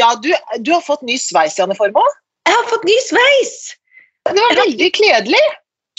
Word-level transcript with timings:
Ja, 0.00 0.14
du, 0.24 0.30
du 0.64 0.72
har 0.74 0.82
fått 0.86 1.02
ny 1.06 1.18
sveis, 1.20 1.58
Janne 1.60 1.76
Formoe. 1.78 2.16
Jeg 2.48 2.56
har 2.56 2.68
fått 2.72 2.86
ny 2.88 2.96
sveis! 3.06 3.54
Det 4.30 4.36
var 4.36 4.56
veldig 4.64 4.88
kledelig. 4.96 5.40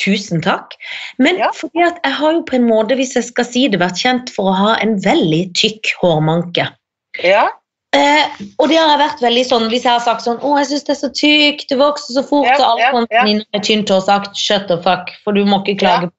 Tusen 0.02 0.42
takk. 0.42 0.74
Men 1.22 1.38
Ja. 1.38 1.50
fordi 1.54 1.84
at 1.86 1.98
jeg 2.04 2.14
har 2.18 2.34
jo 2.34 2.44
på 2.48 2.56
en 2.58 2.68
måte, 2.70 2.96
hvis 2.98 3.14
jeg 3.18 3.26
skal 3.28 3.46
si 3.46 3.68
det, 3.70 3.80
vært 3.82 4.00
kjent 4.02 4.30
for 4.34 4.50
å 4.52 4.54
ha 4.58 4.76
en 4.82 4.96
veldig 5.04 5.42
tykk 5.58 5.92
hårmanke. 6.02 6.68
Ja. 7.26 7.48
Eh, 7.94 8.24
og 8.58 8.70
det 8.72 8.78
har 8.80 8.94
jeg 8.94 9.02
vært 9.02 9.22
veldig 9.26 9.44
sånn, 9.50 9.66
hvis 9.70 9.84
jeg 9.84 9.92
har 9.92 10.00
sagt 10.06 10.24
sånn, 10.24 10.40
å, 10.40 10.54
jeg 10.62 10.70
synes 10.72 10.86
det 10.88 10.94
er 10.96 11.00
så 11.02 11.10
tykt, 11.20 11.66
det 11.70 11.78
vokser 11.82 12.16
så 12.16 12.24
fort, 12.24 12.48
Ja, 12.48 12.56
og 12.62 12.66
alle 12.70 12.82
ja, 12.86 12.92
ja. 13.12 13.24
venninner 13.26 13.46
med 13.54 13.66
tynt 13.68 13.92
hår 13.92 14.02
sagt, 14.08 14.38
shut 14.40 14.68
the 14.72 14.78
fuck, 14.86 15.12
for 15.26 15.36
du 15.36 15.44
må 15.46 15.60
ikke 15.62 15.78
klage. 15.84 16.10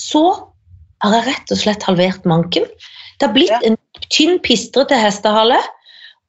Så 0.00 0.24
har 1.04 1.18
jeg 1.18 1.26
rett 1.28 1.52
og 1.52 1.60
slett 1.60 1.84
halvert 1.86 2.24
manken. 2.24 2.64
Det 3.20 3.28
har 3.28 3.34
blitt 3.36 3.52
Ja. 3.52 3.60
en 3.68 3.76
tynn 4.10 4.38
pistrete 4.40 4.96
hestehale, 4.98 5.60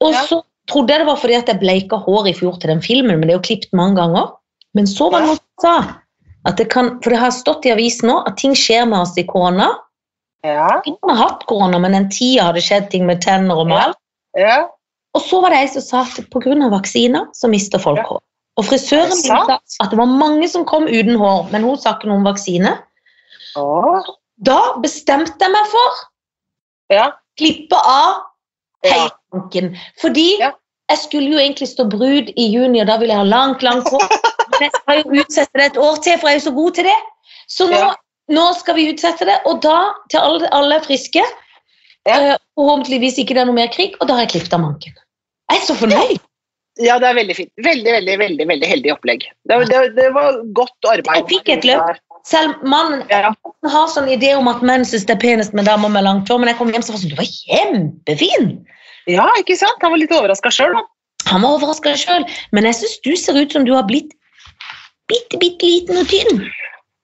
og 0.02 0.12
Ja. 0.14 0.22
så 0.28 0.42
trodde 0.68 0.90
jeg 0.94 1.00
det 1.00 1.08
var 1.08 1.16
fordi 1.22 1.34
at 1.38 1.48
jeg 1.48 1.60
bleika 1.60 1.96
hår 1.98 2.28
i 2.28 2.34
fjor 2.34 2.60
til 2.60 2.70
den 2.70 2.82
filmen, 2.82 3.20
men 3.20 3.28
det 3.28 3.36
er 3.36 3.40
jo 3.40 3.48
klippet 3.48 3.74
mange 3.74 3.96
ganger. 3.96 4.32
Men 4.74 4.86
så 4.88 5.10
var 5.12 5.22
det 5.22 5.28
noen 5.28 5.38
som 5.38 5.62
sa, 5.62 5.96
at 6.46 6.58
det 6.58 6.70
kan, 6.70 7.00
for 7.02 7.10
det 7.10 7.20
har 7.20 7.32
stått 7.32 7.66
i 7.66 7.72
avisen 7.72 8.10
nå, 8.10 8.24
at 8.28 8.38
ting 8.38 8.54
skjer 8.54 8.86
med 8.90 9.00
oss 9.00 9.18
i 9.18 9.24
korona. 9.24 9.70
Ja. 10.44 10.82
Ingen 10.86 11.10
har 11.10 11.16
hatt 11.30 11.46
korona, 11.48 11.80
men 11.80 11.92
den 11.94 12.10
tida 12.10 12.44
har 12.44 12.54
det 12.54 12.64
skjedd 12.64 12.90
ting 12.92 13.06
med 13.06 13.22
tenner 13.22 13.56
og 13.58 13.68
med 13.68 13.78
Ja. 13.78 13.84
alt. 13.86 13.98
ja. 14.38 14.68
Og 15.16 15.22
så 15.22 15.42
var 15.42 15.50
det 15.50 15.60
ei 15.60 15.68
som 15.68 15.82
sa 15.82 16.02
at 16.02 16.30
pga. 16.30 16.70
vaksiner 16.70 17.28
så 17.34 17.48
mister 17.48 17.80
folk 17.80 18.00
hår. 18.04 18.20
Og 18.58 18.66
frisøren 18.66 19.12
sa 19.16 19.60
at 19.82 19.90
det 19.90 19.98
var 19.98 20.06
mange 20.08 20.50
som 20.50 20.66
kom 20.66 20.84
uten 20.88 21.16
hår, 21.16 21.52
men 21.52 21.64
hun 21.64 21.78
sa 21.78 21.94
ikke 21.94 22.08
noe 22.08 22.18
om 22.18 22.24
vaksine. 22.26 22.80
Da 24.44 24.60
bestemte 24.84 25.40
jeg 25.40 25.52
meg 25.52 25.66
for 25.72 25.92
Ja. 26.90 27.08
å 27.08 27.14
klippe 27.40 27.76
av. 27.76 28.24
hele 28.84 29.10
manken. 29.34 29.78
Fordi 30.02 30.38
Ja. 30.40 30.52
jeg 30.90 30.98
skulle 30.98 31.30
jo 31.32 31.38
egentlig 31.40 31.68
stå 31.68 31.86
brud 31.90 32.32
i 32.36 32.48
juni, 32.54 32.82
og 32.82 32.88
da 32.88 32.98
ville 32.98 33.14
jeg 33.14 33.24
ha 33.24 33.24
langt, 33.24 33.64
langt 33.64 33.88
hår. 33.90 34.08
Men 34.52 34.62
jeg 34.62 34.72
skal 34.82 34.98
jo 35.04 35.22
utsette 35.22 35.54
det 35.60 35.66
et 35.72 35.78
år 35.78 35.96
til, 36.04 36.18
for 36.20 36.28
jeg 36.30 36.36
er 36.36 36.40
jo 36.40 36.50
så 36.50 36.56
god 36.56 36.72
til 36.74 36.84
det. 36.84 37.00
Så 37.48 37.68
nå, 37.70 37.78
Ja. 37.78 37.96
nå 38.30 38.54
skal 38.60 38.76
vi 38.76 38.90
utsette 38.94 39.26
det, 39.26 39.40
og 39.46 39.62
da, 39.62 39.94
til 40.10 40.20
alle, 40.20 40.50
alle 40.52 40.80
friske 40.82 41.22
Ja. 42.06 42.20
eh, 42.34 42.38
Forhåpentligvis 42.56 43.18
ikke 43.20 43.34
det 43.34 43.42
er 43.42 43.46
noe 43.50 43.56
mer 43.58 43.68
krig, 43.68 43.96
og 44.00 44.08
da 44.08 44.14
har 44.14 44.22
jeg 44.26 44.30
klippet 44.40 44.54
av 44.54 44.62
manken. 44.62 44.94
Jeg 45.52 45.58
er 45.62 45.66
så 45.66 45.76
fornøyd. 45.76 46.20
ja, 46.80 46.98
det 47.00 47.08
er 47.08 47.14
veldig 47.16 47.36
fint. 47.36 47.52
Veldig, 47.58 47.92
veldig, 47.92 48.18
veldig 48.20 48.48
veldig 48.48 48.68
heldig 48.68 48.92
opplegg. 48.94 49.26
Det, 49.50 49.58
det, 49.70 49.96
det 49.96 50.14
var 50.14 50.38
godt 50.54 50.88
arbeid. 50.92 51.16
Jeg 51.16 51.28
fikk 51.34 51.50
et 51.50 51.66
løp. 51.66 51.98
Selv 52.26 52.64
mannen 52.66 53.04
Ja. 53.12 53.34
har 53.70 53.88
sånn 53.94 54.10
idé 54.10 54.32
om 54.38 54.48
at 54.50 54.64
menn 54.66 54.82
syns 54.86 55.06
det 55.06 55.16
er 55.18 55.22
penest 55.22 55.54
med 55.54 55.66
damer 55.70 55.90
med 55.94 56.04
langt 56.08 56.28
hår, 56.30 56.40
men 56.42 56.50
jeg 56.50 56.58
kom 56.58 56.72
hjem 56.74 56.82
så 56.82 56.94
var 56.96 57.00
sånn, 57.04 57.14
du 57.14 57.20
var 57.20 57.30
kjempefin. 57.30 58.66
ja, 59.08 59.28
ikke 59.40 59.58
sant? 59.60 59.78
Han 59.82 59.92
var 59.94 60.02
litt 60.02 60.12
overraska 60.16 60.50
sjøl, 60.50 60.74
da. 60.74 60.82
Han 61.30 61.42
var 61.46 61.58
overraska 61.60 61.94
sjøl, 61.98 62.26
men 62.52 62.64
jeg 62.66 62.76
syns 62.80 63.00
du 63.06 63.16
ser 63.16 63.38
ut 63.38 63.52
som 63.54 63.66
du 63.66 63.74
har 63.76 63.84
blitt 63.86 64.12
bitte, 65.10 65.38
bitte 65.38 65.62
liten 65.66 65.98
og 66.02 66.08
tynn. 66.10 66.46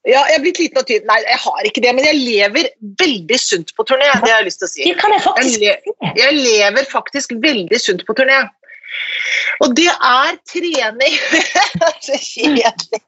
Ja, 0.09 0.23
jeg 0.31 0.39
er 0.39 0.41
blitt 0.41 0.57
liten 0.57 0.81
og 0.81 0.87
tynn. 0.89 1.05
Nei, 1.05 1.19
jeg 1.21 1.37
har 1.43 1.67
ikke 1.69 1.81
det, 1.85 1.91
men 1.93 2.05
jeg 2.07 2.17
lever 2.17 2.69
veldig 2.97 3.37
sunt 3.37 3.69
på 3.77 3.85
turné. 3.85 4.07
Det 4.23 4.31
har 4.31 4.39
jeg 4.41 4.47
lyst 4.49 4.63
til 4.63 4.65
å 4.65 4.71
si. 4.73 4.83
Det 4.89 4.97
kan 4.97 5.13
jeg 5.13 5.21
Jeg, 5.21 5.27
faktisk 5.27 5.59
le 5.61 5.75
se. 5.77 6.13
jeg 6.17 6.33
lever 6.41 6.87
faktisk 6.89 7.35
veldig 7.45 7.79
sunt 7.79 8.01
på 8.07 8.15
turné. 8.17 8.39
Og 9.61 9.75
det 9.77 9.89
er 9.91 10.37
trening. 10.49 11.15
så 12.07 12.17
kjedelig. 12.17 13.01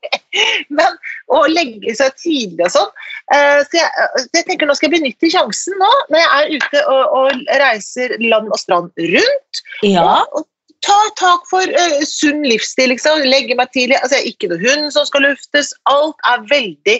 Men 0.73 0.97
å 1.33 1.43
legge 1.49 1.95
seg 1.97 2.15
tidlig 2.21 2.67
og 2.67 2.73
sånn. 2.75 2.89
Eh, 3.33 3.59
Så 3.69 3.79
jeg, 3.79 4.07
jeg 4.37 4.47
tenker 4.47 4.69
nå 4.69 4.75
skal 4.77 4.89
jeg 4.89 4.99
benytte 4.99 5.31
sjansen 5.33 5.77
nå, 5.81 5.91
når 6.13 6.23
jeg 6.23 6.31
er 6.31 6.55
ute 6.57 6.83
og, 6.93 7.03
og 7.19 7.45
reiser 7.63 8.15
land 8.23 8.51
og 8.53 8.59
strand 8.61 9.05
rundt. 9.15 9.63
Ja, 9.85 10.23
Og, 10.33 10.43
og 10.43 10.49
ta 10.83 10.99
tak 11.19 11.45
for 11.49 11.63
uh, 11.63 11.99
sunn 12.07 12.43
livsstil. 12.45 12.91
Liksom. 12.93 13.23
Legge 13.29 13.55
meg 13.59 13.71
tidlig. 13.75 13.99
Altså, 14.01 14.19
jeg 14.19 14.23
er 14.25 14.33
ikke 14.33 14.51
noe 14.51 14.63
hund 14.65 14.89
som 14.95 15.07
skal 15.09 15.25
luftes. 15.29 15.71
Alt 15.89 16.19
er 16.29 16.43
veldig 16.51 16.97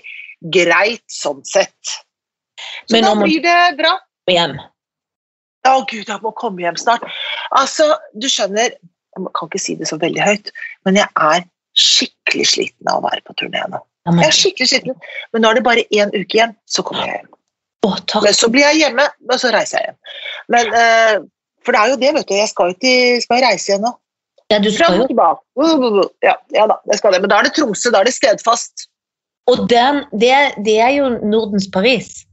greit 0.54 1.04
sånn 1.12 1.44
sett. 1.48 1.98
Så 2.88 2.96
Men 2.96 3.08
da 3.08 3.16
blir 3.20 3.44
det 3.44 3.58
bra. 3.80 3.98
hjem. 4.30 4.56
Å 5.68 5.78
gud, 5.88 6.10
jeg 6.10 6.20
må 6.24 6.34
komme 6.36 6.64
hjem 6.64 6.78
snart. 6.80 7.06
Altså, 7.56 7.88
du 8.20 8.28
skjønner, 8.32 8.76
jeg 9.14 9.34
kan 9.38 9.50
ikke 9.50 9.62
si 9.62 9.78
det 9.80 9.88
så 9.88 9.98
veldig 10.02 10.24
høyt, 10.26 10.52
men 10.88 11.00
jeg 11.00 11.08
er 11.16 11.46
skikkelig 11.80 12.48
sliten 12.52 12.90
av 12.92 13.00
å 13.00 13.08
være 13.08 13.24
på 13.28 13.36
turné 13.40 13.64
nå. 13.72 13.80
Jeg 14.10 14.28
er 14.28 14.36
skikkelig 14.36 14.70
sliten, 14.70 14.98
men 15.32 15.44
nå 15.44 15.52
er 15.52 15.60
det 15.60 15.66
bare 15.66 15.86
én 15.96 16.12
uke 16.12 16.36
igjen, 16.36 16.56
så 16.68 16.84
kommer 16.84 17.08
jeg 17.08 17.22
hjem. 17.22 17.30
å. 17.88 18.24
Men 18.26 18.36
så 18.36 18.50
blir 18.52 18.66
jeg 18.68 18.82
hjemme, 18.82 19.06
og 19.30 19.40
så 19.40 19.52
reiser 19.56 19.80
jeg 19.80 19.90
hjem. 19.90 20.00
Men, 20.56 20.74
uh, 20.76 21.16
for 21.64 21.76
det 21.76 21.82
er 21.82 21.94
jo 21.94 22.00
det, 22.02 22.12
vet 22.18 22.28
du, 22.28 22.36
jeg 22.36 22.52
skal 22.52 22.76
til, 22.84 23.22
skal 23.24 23.44
reise 23.46 23.72
igjen 23.72 23.86
nå. 23.88 23.94
Ja, 24.52 24.60
du 24.60 24.70
skal 24.76 25.00
jo. 25.00 25.08
Ja, 26.22 26.36
ja 26.54 26.68
da, 26.70 26.78
jeg 26.92 27.00
skal 27.00 27.16
det. 27.16 27.24
Men 27.24 27.32
da 27.32 27.40
er 27.40 27.48
det 27.48 27.56
Tromsø, 27.56 27.94
da 27.94 28.04
er 28.04 28.10
det 28.10 28.16
stedfast. 28.18 28.90
Og 29.52 29.66
den, 29.72 30.04
det, 30.12 30.36
det 30.68 30.78
er 30.84 30.92
jo 30.98 31.10
Nordens 31.24 31.70
Paris. 31.72 32.26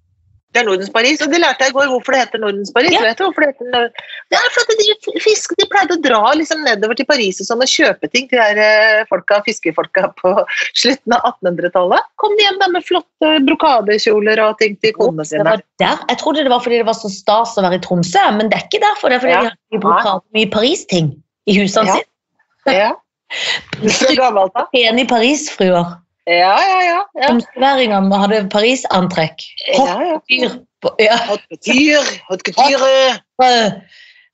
Det 0.50 0.58
er 0.58 0.64
Nordens 0.66 0.90
Paris, 0.90 1.20
og 1.22 1.30
det 1.30 1.38
lærte 1.38 1.62
jeg 1.62 1.70
i 1.70 1.74
går 1.76 1.86
hvorfor 1.92 2.10
det 2.10 2.20
heter 2.24 2.40
Nordens 2.42 2.72
Paris. 2.74 2.90
Ja. 2.90 3.00
Vet 3.04 3.18
du 3.20 3.22
hvorfor 3.22 3.44
Det 3.44 3.50
heter 3.52 3.68
Nord- 3.70 3.92
Det 4.32 4.38
er 4.40 4.48
fordi 4.56 4.74
de, 4.80 5.20
fisk, 5.22 5.52
de 5.60 5.66
pleide 5.70 5.94
å 5.94 6.00
dra 6.02 6.32
liksom 6.34 6.64
nedover 6.66 6.98
til 6.98 7.06
Paris 7.06 7.38
og 7.40 7.46
sånn 7.46 7.62
og 7.62 7.70
kjøpe 7.70 8.10
ting 8.10 8.26
til 8.32 8.40
de 8.58 8.64
eh, 8.64 9.04
folka, 9.10 9.38
fiskefolka 9.46 10.08
på 10.18 10.32
slutten 10.82 11.14
av 11.14 11.28
1800-tallet. 11.30 12.08
Kom 12.18 12.34
de 12.34 12.48
hjem 12.48 12.58
da 12.64 12.68
med 12.74 12.82
flotte 12.88 13.30
brokadekjoler 13.46 14.42
og 14.48 14.58
ting 14.58 14.74
til 14.82 14.92
konene 14.98 15.28
sine. 15.30 15.54
Jeg 15.78 16.18
trodde 16.24 16.42
det 16.42 16.50
var 16.50 16.64
fordi 16.66 16.82
det 16.82 16.88
var 16.90 16.98
så 16.98 17.12
stas 17.14 17.54
å 17.54 17.62
være 17.68 17.78
i 17.78 17.84
Tromsø, 17.86 18.26
men 18.40 18.50
det 18.50 18.58
er 18.58 18.66
ikke 18.66 18.82
derfor. 18.88 19.14
Det 19.14 19.20
er 19.20 19.24
fordi 19.28 19.36
Ja. 19.38 19.42
de 19.46 19.54
har 19.54 19.78
mye 19.78 19.84
brokade, 19.86 20.22
mye 20.34 20.50
Paris-ting 20.50 21.12
i 21.46 21.58
husene 21.62 21.86
Ja. 21.86 22.00
sine. 22.02 22.74
Ja. 22.74 22.90
Gammelt 24.18 24.52
da. 24.58 24.66
Pene 24.74 25.06
Paris-fruer. 25.06 25.94
Ja, 26.30 26.56
ja, 26.62 26.80
ja. 26.86 26.98
ja. 27.18 27.28
Tromsøværingene 27.28 28.18
hadde 28.22 28.44
Paris-antrekk. 28.52 29.46
ja, 29.74 29.96
ja. 30.06 30.18
Dyr 30.30 30.60
Ja. 31.02 31.16
Haute 31.28 31.44
couture, 31.50 32.04
haute 32.30 32.52
couture. 32.54 33.82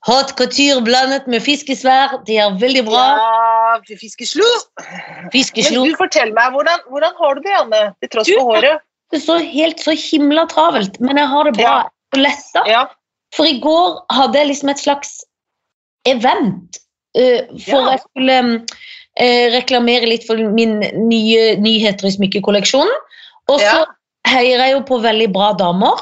Hot 0.06 0.36
couture 0.38 0.82
blandet 0.86 1.26
med 1.26 1.42
fiskesvær. 1.42 2.20
De 2.28 2.36
er 2.38 2.54
veldig 2.60 2.84
bra. 2.86 3.04
Ja, 3.18 3.96
fiskeslo. 3.98 4.46
Men 4.78 5.32
Fiskeslo. 5.32 5.82
du, 5.88 5.96
fortell 5.98 6.30
meg, 6.36 6.52
hvordan, 6.54 6.84
hvordan 6.92 7.16
har 7.18 7.34
du 7.34 7.40
det, 7.42 7.54
Janne? 7.56 7.80
Til 8.04 8.12
tross 8.12 8.30
for 8.30 8.52
håret? 8.52 8.84
Det 9.14 9.22
står 9.22 9.42
helt 9.50 9.82
så 9.82 9.94
himla 9.98 10.46
travelt, 10.50 11.00
men 11.02 11.18
jeg 11.18 11.30
har 11.32 11.48
det 11.48 11.54
bra. 11.58 11.74
Ja. 11.82 12.20
Letta. 12.22 12.62
Ja. 12.70 12.84
For 13.34 13.50
i 13.50 13.58
går 13.62 13.98
hadde 14.14 14.38
jeg 14.38 14.52
liksom 14.52 14.70
et 14.70 14.82
slags 14.82 15.16
event. 16.06 16.78
Uh, 17.18 17.42
for 17.66 17.82
Ja. 17.82 17.96
jeg 17.96 18.00
skulle 18.06 18.38
eh, 19.16 19.50
reklamere 19.54 20.08
litt 20.08 20.26
for 20.26 20.36
min 20.36 20.80
nye 20.80 21.56
nyheter 21.60 22.08
i 22.08 22.14
smykkekolleksjonen. 22.16 22.92
Og 23.48 23.60
så 23.60 23.78
Ja. 23.80 23.84
heier 24.26 24.58
jeg 24.58 24.72
jo 24.72 24.80
på 24.82 25.00
veldig 25.02 25.32
bra 25.32 25.52
damer. 25.52 26.00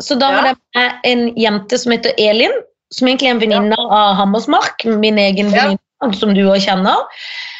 Så 0.00 0.18
da 0.18 0.30
Ja. 0.30 0.54
det 0.74 0.92
en 1.04 1.34
jente 1.36 1.78
som 1.78 1.92
heter 1.92 2.12
Elin, 2.18 2.52
som 2.92 3.08
egentlig 3.08 3.28
er 3.28 3.30
en 3.30 3.40
venninne 3.40 3.78
av 3.78 4.16
Hammersmark, 4.16 4.84
min 4.84 5.16
egen 5.18 5.50
Ja. 5.50 5.62
venninne, 5.62 6.14
som 6.18 6.34
du 6.34 6.42
også 6.44 6.66
kjenner. 6.68 6.96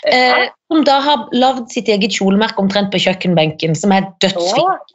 Eh, 0.06 0.48
som 0.70 0.84
da 0.84 1.00
har 1.00 1.28
lagd 1.32 1.70
sitt 1.70 1.88
eget 1.88 2.10
kjolemerke 2.10 2.58
omtrent 2.58 2.90
på 2.92 2.98
kjøkkenbenken, 2.98 3.74
som 3.76 3.92
er 3.92 4.02
dødsfint. 4.20 4.94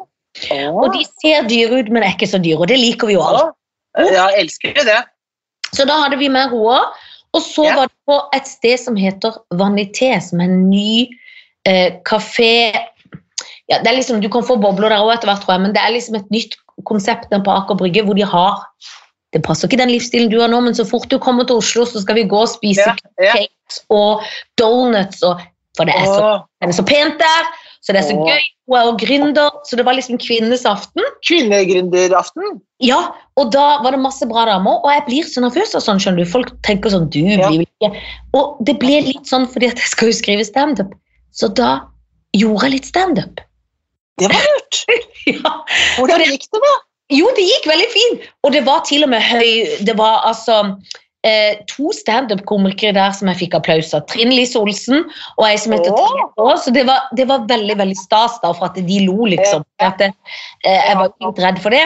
Og 0.52 0.94
de 0.94 1.06
ser 1.22 1.44
dyre 1.44 1.80
ut, 1.82 1.90
men 1.90 2.04
er 2.04 2.14
ikke 2.14 2.30
så 2.30 2.42
dyre, 2.42 2.60
og 2.60 2.68
det 2.68 2.80
liker 2.80 3.08
vi 3.08 3.14
jo 3.14 3.22
alle. 3.22 3.52
Ja, 3.98 4.30
jeg 4.30 4.46
elsker 4.46 4.74
det. 4.74 5.04
Så 5.76 5.86
da 5.88 6.04
hadde 6.04 6.18
vi 6.18 6.28
med 6.30 6.52
roa, 6.52 6.86
og 7.34 7.42
så 7.42 7.64
Ja. 7.66 7.76
var 7.76 7.88
det 7.88 7.98
på 8.08 8.18
et 8.36 8.48
sted 8.48 8.78
som 8.80 8.96
heter 8.96 9.38
Vanité, 9.54 10.20
som 10.22 10.42
er 10.42 10.50
en 10.50 10.70
ny 10.70 11.08
eh, 11.66 11.94
kafé 12.08 12.74
ja, 13.70 13.78
det 13.80 13.88
er 13.88 13.96
liksom, 13.96 14.22
Du 14.22 14.30
kan 14.30 14.44
få 14.44 14.58
bobler 14.60 14.90
der 14.90 15.00
òg 15.00 15.14
etter 15.14 15.30
hvert, 15.30 15.44
tror 15.46 15.54
jeg, 15.56 15.62
men 15.62 15.74
det 15.76 15.82
er 15.82 15.94
liksom 15.94 16.16
et 16.16 16.32
nytt 16.34 16.58
konsept 16.86 17.30
på 17.32 17.52
Aker 17.52 17.78
Brygge 17.80 18.04
hvor 18.04 18.18
de 18.18 18.26
har 18.26 18.60
Det 19.34 19.44
passer 19.46 19.70
ikke 19.70 19.80
den 19.80 19.94
livsstilen 19.94 20.30
du 20.32 20.42
har 20.42 20.50
nå, 20.52 20.60
men 20.60 20.76
så 20.76 20.84
fort 20.84 21.08
du 21.08 21.18
kommer 21.18 21.46
til 21.48 21.56
Oslo, 21.62 21.86
så 21.86 22.02
skal 22.04 22.16
vi 22.16 22.28
gå 22.28 22.42
og 22.42 22.50
spise 22.52 22.84
Ja, 22.84 22.96
ja. 23.22 23.32
cakes 23.32 23.80
og 23.90 24.26
donuts, 24.60 25.22
og, 25.24 25.40
for 25.78 25.88
det 25.88 25.96
er, 25.96 26.06
så, 26.06 26.42
det 26.60 26.68
er 26.68 26.76
så 26.76 26.84
pent 26.84 27.16
der, 27.22 27.48
så 27.82 27.94
det 27.96 28.02
er 28.04 28.08
så 28.12 28.16
gøy. 28.18 28.44
Hun 28.70 28.78
er 28.78 28.84
jo 28.88 28.92
gründer, 29.02 29.56
så 29.68 29.78
det 29.80 29.86
var 29.88 29.98
liksom 29.98 30.20
kvinnenes 30.22 30.64
aften. 30.70 31.02
Kvinnegründeraften. 31.28 32.60
Ja, 32.84 33.00
og 33.42 33.50
da 33.56 33.82
var 33.84 33.96
det 33.96 34.02
masse 34.04 34.28
bra 34.30 34.46
damer, 34.48 34.80
og 34.86 34.92
jeg 34.94 35.04
blir 35.08 35.28
så 35.28 35.44
nervøs 35.44 35.74
av 35.78 35.84
sånn, 35.86 36.00
skjønner 36.02 36.24
du. 36.24 36.30
Folk 36.30 36.54
tenker 36.68 36.94
sånn, 36.94 37.10
du 37.12 37.20
Ja. 37.20 37.50
blir 37.50 37.66
ikke 37.66 37.90
Og 38.38 38.62
det 38.66 38.78
ble 38.80 39.02
litt 39.02 39.26
sånn 39.28 39.48
fordi 39.50 39.68
at 39.74 39.82
jeg 39.82 39.90
skal 39.92 40.08
jo 40.12 40.14
skrive 40.14 40.46
standup, 40.46 40.94
så 41.34 41.50
da 41.54 41.82
gjorde 42.38 42.70
jeg 42.70 42.72
litt 42.78 42.86
standup. 42.86 43.42
Det 44.22 44.30
var 44.30 44.46
lurt. 44.48 44.86
Ja. 45.30 45.52
Hvordan 46.00 46.24
gikk 46.26 46.48
det, 46.50 46.60
da? 46.64 46.72
Jo, 47.14 47.28
det 47.38 47.44
gikk 47.46 47.68
veldig 47.70 47.90
fint, 47.94 48.24
og 48.44 48.54
det 48.56 48.64
var 48.66 48.80
til 48.88 49.04
og 49.04 49.10
med 49.12 49.22
høy 49.22 49.84
Det 49.86 49.94
var 50.00 50.24
altså 50.26 50.78
eh, 51.28 51.58
to 51.70 51.92
standup-komikere 51.96 52.96
der 52.98 53.16
som 53.16 53.32
jeg 53.32 53.44
fikk 53.44 53.58
applaus 53.60 53.94
av. 53.98 54.06
Trinn 54.12 54.34
Lise 54.34 54.60
Olsen 54.60 55.04
og 55.38 55.48
ei 55.48 55.56
som 55.62 55.76
heter 55.76 55.94
Trine 55.96 56.30
Aas. 56.42 56.66
Så 56.66 56.76
det 56.76 56.86
var, 56.90 57.10
det 57.18 57.28
var 57.32 57.48
veldig 57.50 57.78
veldig 57.82 57.98
stas 58.00 58.40
da, 58.44 58.54
for 58.58 58.70
at 58.70 58.80
de 58.80 59.02
lo, 59.08 59.28
liksom. 59.32 59.66
At 59.84 60.02
eh, 60.06 60.16
jeg 60.66 60.98
var 61.00 61.12
litt 61.14 61.44
redd 61.46 61.62
for 61.64 61.78
det. 61.78 61.84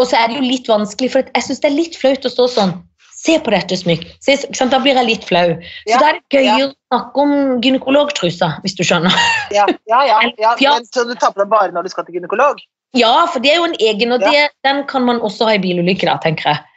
Og 0.00 0.08
så 0.08 0.18
er 0.18 0.30
det 0.30 0.40
jo 0.40 0.46
litt 0.46 0.70
vanskelig, 0.70 1.12
for 1.12 1.28
jeg 1.28 1.46
syns 1.46 1.60
det 1.62 1.68
er 1.68 1.76
litt 1.76 1.98
flaut 2.00 2.26
å 2.26 2.32
stå 2.32 2.48
sånn 2.56 2.80
Se 3.22 3.36
på 3.38 3.52
dette 3.54 3.76
sant? 3.78 4.72
Da 4.72 4.80
blir 4.82 4.96
jeg 4.98 5.06
litt 5.06 5.26
flau. 5.28 5.52
Så 5.54 5.92
Ja, 5.92 5.98
da 6.02 6.08
er 6.08 6.16
det 6.16 6.34
gøyere 6.34 6.58
ja. 6.58 6.66
å 6.66 6.72
snakke 6.90 7.22
om 7.22 7.34
gynekologtrusa, 7.62 8.48
hvis 8.64 8.74
du 8.74 8.82
skjønner. 8.82 9.14
Ja, 9.54 9.68
ja, 9.86 10.00
ja, 10.08 10.16
ja. 10.64 10.72
Så 10.90 11.04
du 11.06 11.14
tar 11.14 11.30
på 11.30 11.38
deg 11.44 11.52
bare 11.52 11.70
når 11.70 11.86
du 11.86 11.92
skal 11.92 12.08
til 12.08 12.18
gynekolog? 12.18 12.58
Ja, 12.98 13.12
for 13.30 13.38
det 13.44 13.52
er 13.52 13.60
jo 13.60 13.68
en 13.70 13.78
egen, 13.78 14.16
og 14.16 14.26
det, 14.26 14.48
den 14.66 14.82
kan 14.90 15.06
man 15.06 15.22
også 15.22 15.46
ha 15.46 15.54
i 15.54 15.62
bilulykke, 15.62 16.08
da, 16.10 16.18
tenker 16.24 16.50
jeg. 16.50 16.71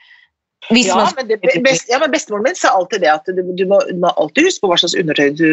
Ja 0.74 0.96
man 0.98 1.14
men, 1.18 1.28
det, 1.30 1.38
best, 1.62 1.90
ja, 1.92 2.00
men 2.02 2.14
bestemoren 2.14 2.48
min 2.48 2.56
sa 2.58 2.72
alltid 2.74 3.04
det 3.04 3.12
at 3.12 3.28
du, 3.30 3.42
du, 3.54 3.66
må, 3.70 3.80
du 3.86 4.00
må 4.02 4.10
alltid 4.18 4.48
huske 4.48 4.64
på 4.64 4.72
hva 4.72 4.78
slags 4.82 4.96
undertøy 4.98 5.36
du 5.38 5.50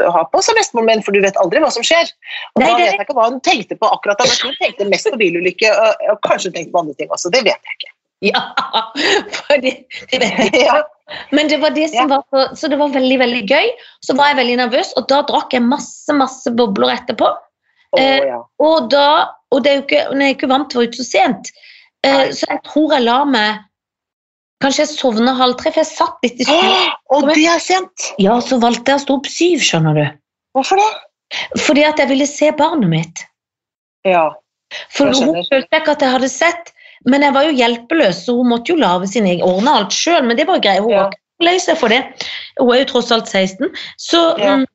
har 0.00 0.28
på, 0.32 0.40
sa 0.44 0.54
bestemoren 0.56 0.88
min, 0.88 1.02
for 1.04 1.12
du 1.12 1.20
vet 1.24 1.36
aldri 1.42 1.60
hva 1.60 1.72
som 1.74 1.84
skjer. 1.84 2.12
Og 2.54 2.62
Nei, 2.62 2.68
da 2.70 2.76
vet 2.78 2.94
jeg 2.94 3.06
ikke 3.06 3.18
hva 3.18 3.28
hun 3.28 3.42
tenkte 3.44 3.76
på 3.80 3.90
akkurat 3.92 4.22
da, 4.22 4.28
men 4.30 4.46
hun 4.48 4.60
tenkte 4.62 4.88
mest 4.88 5.10
på 5.10 5.20
bilulykke, 5.20 5.74
og, 5.74 6.06
og 6.14 6.22
kanskje 6.24 6.50
hun 6.50 6.56
tenkte 6.56 6.76
på 6.76 6.84
andre 6.84 6.96
ting 7.00 7.12
også, 7.12 7.32
det 7.34 7.44
vet 7.48 7.58
jeg 7.58 7.78
ikke. 7.80 7.92
Ja, 8.22 8.42
for 9.36 9.62
det, 9.62 9.72
det 10.12 10.20
vet 10.22 10.54
jeg. 10.54 10.64
Ja, 10.64 10.80
Men 11.34 11.48
det 11.50 11.58
var 11.60 11.74
det 11.74 11.88
som 11.90 12.08
var 12.08 12.22
så, 12.30 12.46
så 12.56 12.70
det 12.70 12.78
var 12.80 12.92
veldig, 12.94 13.18
veldig 13.20 13.40
gøy. 13.50 13.72
Så 14.06 14.14
var 14.16 14.30
jeg 14.30 14.38
veldig 14.38 14.58
nervøs, 14.62 14.92
og 14.96 15.08
da 15.10 15.20
drakk 15.28 15.56
jeg 15.56 15.64
masse, 15.66 16.14
masse 16.16 16.52
bobler 16.56 16.94
etterpå. 16.94 17.28
Å, 17.28 17.42
Eh. 18.00 18.38
Og 18.62 18.88
da, 18.88 19.34
og 19.52 19.64
det 19.64 19.68
er 19.68 19.74
jo 19.76 19.82
ikke, 19.84 20.04
når 20.14 20.22
jeg 20.24 20.30
er 20.30 20.36
ikke 20.38 20.48
vant 20.48 20.70
til 20.72 20.78
å 20.78 20.80
være 20.80 20.92
ute 20.94 21.02
så 21.02 21.04
sent, 21.04 21.50
eh, 22.06 22.30
så 22.32 22.48
jeg 22.48 22.62
tror 22.64 22.94
jeg 22.96 23.04
la 23.04 23.18
meg 23.28 23.66
Kanskje 24.62 24.84
jeg 24.84 24.92
sovna 24.94 25.32
halv 25.38 25.56
tre, 25.58 25.72
for 25.74 25.82
jeg 25.82 25.90
satt 25.90 26.18
litt 26.24 26.42
i. 26.44 26.46
Åh, 26.48 26.92
Og 27.16 27.26
det 27.34 27.44
er 27.50 27.58
sent! 27.62 28.12
Ja, 28.22 28.36
så 28.44 28.60
valgte 28.62 28.92
jeg 28.94 29.00
å 29.00 29.04
stå 29.04 29.16
opp 29.18 29.26
syv, 29.30 29.64
skjønner 29.66 29.98
du. 29.98 30.04
Hvorfor 30.56 30.78
det? 30.78 30.90
Fordi 31.64 31.82
at 31.88 31.98
jeg 31.98 32.10
ville 32.12 32.26
se 32.28 32.50
barnet 32.56 32.90
mitt. 32.92 33.24
Ja. 34.06 34.28
For 34.92 35.10
hun 35.12 35.42
følte 35.48 35.80
ikke 35.80 35.94
at 35.96 36.04
jeg 36.04 36.14
hadde 36.14 36.28
sett, 36.32 36.70
men 37.08 37.24
jeg 37.26 37.34
var 37.34 37.44
jo 37.48 37.56
hjelpeløs, 37.58 38.22
så 38.26 38.36
hun 38.38 38.48
måtte 38.52 38.72
jo 38.72 38.78
lage 38.80 39.08
sin 39.10 39.26
egen, 39.26 39.42
ordne 39.44 39.74
alt 39.80 39.96
sjøl. 39.96 40.22
Men 40.28 40.38
det 40.38 40.46
var 40.48 40.62
greit, 40.62 40.80
hun 40.84 40.90
Ja. 40.94 41.02
var 41.04 41.10
ikke 41.16 41.48
lei 41.48 41.56
seg 41.58 41.78
for 41.80 41.88
det. 41.92 42.02
Hun 42.60 42.70
er 42.74 42.84
jo 42.84 42.90
tross 42.92 43.10
alt 43.10 43.26
16. 43.28 43.72
Så, 43.98 44.38
Ja. 44.38 44.56
mm, 44.56 44.66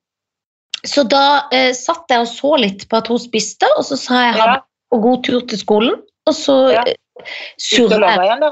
så 0.86 1.08
da 1.08 1.48
eh, 1.52 1.72
satt 1.74 2.06
jeg 2.10 2.20
og 2.20 2.28
så 2.28 2.58
litt 2.60 2.88
på 2.90 2.98
at 2.98 3.08
hun 3.08 3.20
spiste, 3.20 3.66
og 3.78 3.86
så 3.86 3.98
sa 3.98 4.14
jeg 4.28 4.34
ha 4.42 4.46
Ja. 4.56 4.62
god 4.92 5.24
tur 5.24 5.42
til 5.48 5.58
skolen. 5.58 6.02
Og 6.28 6.34
så 6.34 6.74
Ja. 6.74 6.84
eh, 6.86 6.96
surra 7.58 8.00
jeg. 8.12 8.20
igjen, 8.28 8.40
da? 8.42 8.52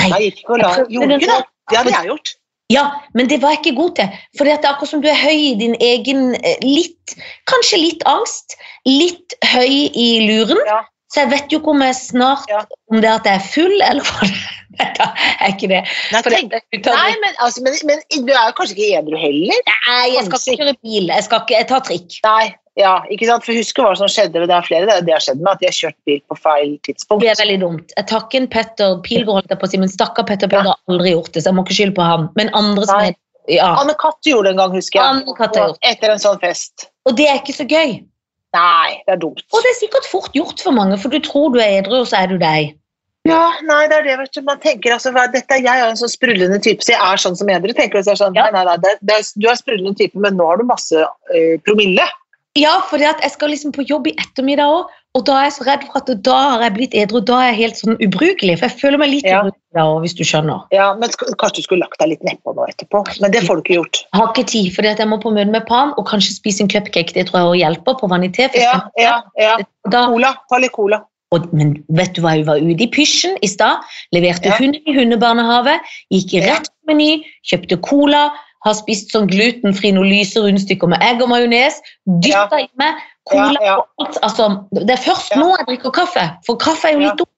Nei. 0.00 0.08
jeg 0.08 0.30
gikk 0.30 0.44
ikke 0.44 0.54
og 0.54 0.62
la 0.62 0.70
Gjorde 0.88 1.18
ikke 1.18 1.32
det? 1.32 1.42
Det 1.70 1.78
har 1.78 1.90
jeg 1.90 2.08
gjort. 2.12 2.36
Ja, 2.72 2.84
men 3.12 3.28
det 3.28 3.42
var 3.42 3.52
jeg 3.52 3.60
ikke 3.62 3.76
god 3.76 3.96
til. 3.98 4.14
For 4.38 4.48
det 4.48 4.54
er 4.54 4.70
akkurat 4.70 4.90
som 4.92 5.02
du 5.04 5.10
er 5.10 5.18
høy 5.18 5.36
i 5.50 5.52
din 5.60 5.74
egen 5.82 6.32
eh, 6.40 6.62
litt, 6.64 7.16
Kanskje 7.50 7.82
litt 7.82 8.06
angst, 8.08 8.56
litt 8.88 9.36
høy 9.52 9.92
i 9.92 10.08
luren. 10.24 10.60
Ja. 10.68 10.80
Så 11.12 11.26
jeg 11.26 11.32
vet 11.34 11.52
jo 11.52 11.60
ikke 11.60 11.74
om 11.74 11.84
jeg 11.84 11.98
snart 11.98 12.48
Ja. 12.48 12.62
Om 12.88 13.02
det 13.04 13.10
er 13.10 13.18
at 13.20 13.28
jeg 13.28 13.40
er 13.40 13.48
full, 13.52 13.76
eller 13.84 14.08
hva 14.08 14.28
det 14.28 14.40
Nei, 14.78 14.86
da 14.96 15.10
er 15.12 15.50
ikke 15.52 15.68
det. 15.68 15.82
Nei, 16.14 16.20
tenk, 16.24 16.54
nei 16.86 17.10
men, 17.20 17.34
altså, 17.44 17.60
men, 17.60 17.74
men 17.84 18.00
du 18.24 18.30
er 18.32 18.46
jo 18.48 18.54
kanskje 18.56 18.78
ikke 18.78 19.02
edru 19.02 19.18
heller? 19.20 19.58
Nei, 19.68 20.06
jeg 20.14 20.24
skal 20.30 20.40
ikke 20.40 20.62
kjøre 20.62 20.72
bil. 20.80 21.10
Jeg, 21.12 21.24
skal 21.26 21.42
ikke, 21.42 21.58
jeg 21.58 21.68
tar 21.68 21.82
trikk. 21.84 22.16
Nei, 22.24 22.46
ja, 22.80 22.92
ikke 23.12 23.28
sant? 23.28 23.44
For 23.44 23.56
husker 23.56 23.84
hva 23.84 23.96
som 23.98 24.08
skjedde, 24.08 24.46
det 24.48 24.54
er 24.56 24.64
flere 24.64 25.00
det, 25.04 25.12
har 25.12 25.24
skjedd 25.24 25.42
med 25.42 25.50
at 25.52 25.60
de 25.60 25.68
har 25.68 25.76
kjørt 25.76 25.98
bil 26.08 26.20
på 26.30 26.38
feil 26.40 26.70
tidspunkt. 26.86 27.24
Det 27.24 27.32
er 27.32 27.40
veldig 27.42 27.58
dumt. 27.60 27.96
Jeg 27.98 28.08
takker 28.12 28.40
en 28.40 28.48
Petter 28.52 28.94
Pilgaard, 29.04 29.42
holdt 29.42 29.52
jeg 29.52 29.60
på 29.60 29.68
å 29.68 29.72
si, 29.72 29.82
men 29.82 29.92
stakkar 29.92 30.28
Petter 30.28 30.48
Pilgaard 30.48 30.72
har 30.72 30.94
aldri 30.94 31.12
gjort 31.12 31.34
det, 31.34 31.42
så 31.42 31.52
jeg 31.52 31.58
må 31.58 31.66
ikke 31.66 31.78
skylde 31.80 31.96
på 31.98 32.06
han. 32.08 32.30
Men 32.38 32.52
andre 32.56 32.88
som 32.88 33.02
heter, 33.02 33.18
er 33.18 33.58
ja. 33.58 33.72
Anne 33.82 33.94
Katt 33.98 34.24
gjorde 34.24 34.48
det 34.48 34.54
en 34.54 34.62
gang, 34.62 34.76
husker 34.78 35.02
jeg. 35.02 35.76
Etter 35.90 36.14
en 36.14 36.22
sånn 36.22 36.40
fest. 36.40 36.88
Og 37.08 37.16
det 37.18 37.26
er 37.28 37.40
ikke 37.42 37.56
så 37.56 37.66
gøy. 37.68 37.98
Nei, 38.52 38.88
det 39.06 39.16
er 39.16 39.20
dumt. 39.20 39.42
Og 39.52 39.64
det 39.64 39.72
er 39.72 39.78
sikkert 39.80 40.06
fort 40.08 40.36
gjort 40.36 40.60
for 40.60 40.76
mange, 40.76 40.98
for 41.00 41.12
du 41.12 41.20
tror 41.24 41.52
du 41.54 41.58
er 41.60 41.80
edru, 41.80 42.02
og 42.02 42.08
så 42.10 42.22
er 42.22 42.32
du 42.32 42.38
deg. 42.40 42.76
Ja, 43.28 43.52
nei, 43.62 43.84
det 43.86 44.00
er 44.00 44.06
det, 44.06 44.16
vet 44.18 44.34
du. 44.34 44.42
Man 44.46 44.58
tenker 44.62 44.96
altså, 44.96 45.12
dette, 45.14 45.58
Jeg 45.62 45.70
er 45.70 45.86
en 45.86 45.98
sånn 45.98 46.10
sprudlende 46.10 46.58
type, 46.62 46.82
så 46.82 46.96
jeg 46.96 47.00
er 47.06 47.20
sånn 47.22 47.38
som 47.38 47.50
edru. 47.54 47.72
tenker 47.72 48.02
du, 48.02 48.10
sånn, 48.10 48.34
Ja. 48.34 48.48
nei, 48.50 48.64
nei, 48.64 48.64
nei, 48.66 48.76
det, 48.82 48.96
det, 49.00 49.20
Du 49.38 49.46
er 49.48 49.54
sprudlende 49.60 49.94
type, 49.96 50.18
men 50.18 50.36
nå 50.36 50.48
har 50.48 50.58
du 50.58 50.64
masse 50.66 50.98
eh, 51.34 51.54
promille. 51.62 52.06
Ja, 52.58 52.82
for 52.84 53.00
jeg 53.00 53.30
skal 53.32 53.48
liksom 53.48 53.72
på 53.72 53.84
jobb 53.88 54.10
i 54.10 54.12
ettermiddag 54.20 54.68
òg, 54.68 54.90
og 55.16 55.22
da 55.28 55.38
er 55.40 55.46
jeg 55.46 55.54
så 55.56 55.64
redd 55.64 55.84
for 55.88 56.00
at 56.02 56.10
da 56.24 56.34
har 56.52 56.62
jeg 56.66 56.74
blitt 56.76 56.94
edru. 56.96 57.20
Da 57.24 57.38
er 57.40 57.46
jeg 57.52 57.58
helt 57.62 57.78
sånn 57.80 57.96
ubrukelig, 58.04 58.58
for 58.60 58.68
jeg 58.68 58.78
føler 58.80 59.00
meg 59.00 59.08
litt 59.12 59.24
Ja. 59.28 59.40
ubrukelig 59.40 59.76
da 59.76 59.84
òg, 59.88 60.00
hvis 60.04 60.14
du 60.16 60.22
skjønner. 60.24 60.60
Ja, 60.72 60.92
men 60.94 61.08
sk- 61.08 61.32
Kanskje 61.40 61.56
du 61.56 61.62
skulle 61.62 61.80
lagt 61.80 61.98
deg 61.98 62.08
litt 62.12 62.22
nedpå 62.28 62.52
nå 62.54 62.66
etterpå, 62.68 63.00
men 63.20 63.30
det 63.32 63.42
får 63.46 63.56
du 63.56 63.62
ikke 63.62 63.76
gjort. 63.80 64.02
Jeg 64.12 64.20
har 64.20 64.28
ikke 64.32 64.46
tid, 64.52 64.68
for 64.74 64.82
jeg 64.82 65.08
må 65.08 65.18
på 65.22 65.32
møte 65.32 65.50
med 65.50 65.66
Pan 65.66 65.94
og 65.96 66.06
kanskje 66.08 66.36
spise 66.36 66.60
en 66.60 66.68
cupcake. 66.68 67.12
Det 67.16 67.26
tror 67.28 67.40
jeg 67.40 67.48
også 67.48 67.60
hjelper 67.62 67.98
på 68.00 68.08
vanité. 68.12 68.50
Ja, 68.54 68.82
ja, 68.98 69.22
ja. 69.38 69.56
Da, 69.88 70.06
Cola. 70.12 70.34
Ta 70.50 70.58
litt 70.58 70.72
cola. 70.72 71.02
og, 71.32 71.48
men 71.54 71.82
vet 71.88 72.12
du 72.12 72.20
hva, 72.20 72.36
hun 72.36 72.44
var 72.44 72.56
ute 72.60 72.82
i 72.84 72.88
pysjen 72.92 73.38
i 73.40 73.46
stad, 73.48 73.80
leverte 74.12 74.44
Ja. 74.52 74.56
hunden 74.60 74.82
i 74.86 74.92
hundebarnehage, 74.92 75.80
gikk 76.12 76.42
rett 76.44 76.68
på 76.68 76.92
Meny, 76.92 77.24
kjøpte 77.48 77.80
cola, 77.80 78.30
har 78.64 78.74
spist 78.78 79.10
sånn 79.14 79.28
glutenfri 79.30 79.90
noen 79.94 80.08
lyse 80.10 80.38
rundstykker 80.40 80.88
med 80.92 81.02
egg 81.02 81.22
og 81.24 81.28
majones, 81.32 81.80
dytta 82.22 82.60
i 82.62 82.68
meg 82.78 83.00
cola 83.30 83.52
Ja, 83.58 83.66
ja. 83.66 83.76
og 83.78 84.06
alt. 84.06 84.18
Altså, 84.22 84.48
det 84.72 84.90
er 84.90 85.02
først 85.02 85.30
Ja. 85.34 85.40
nå 85.42 85.56
jeg 85.58 85.66
drikker 85.72 85.90
kaffe, 85.94 86.24
for 86.46 86.56
kaffe 86.56 86.88
er 86.88 86.92
jo 86.92 87.00
Ja. 87.00 87.08
litt 87.10 87.18
dumt. 87.18 87.28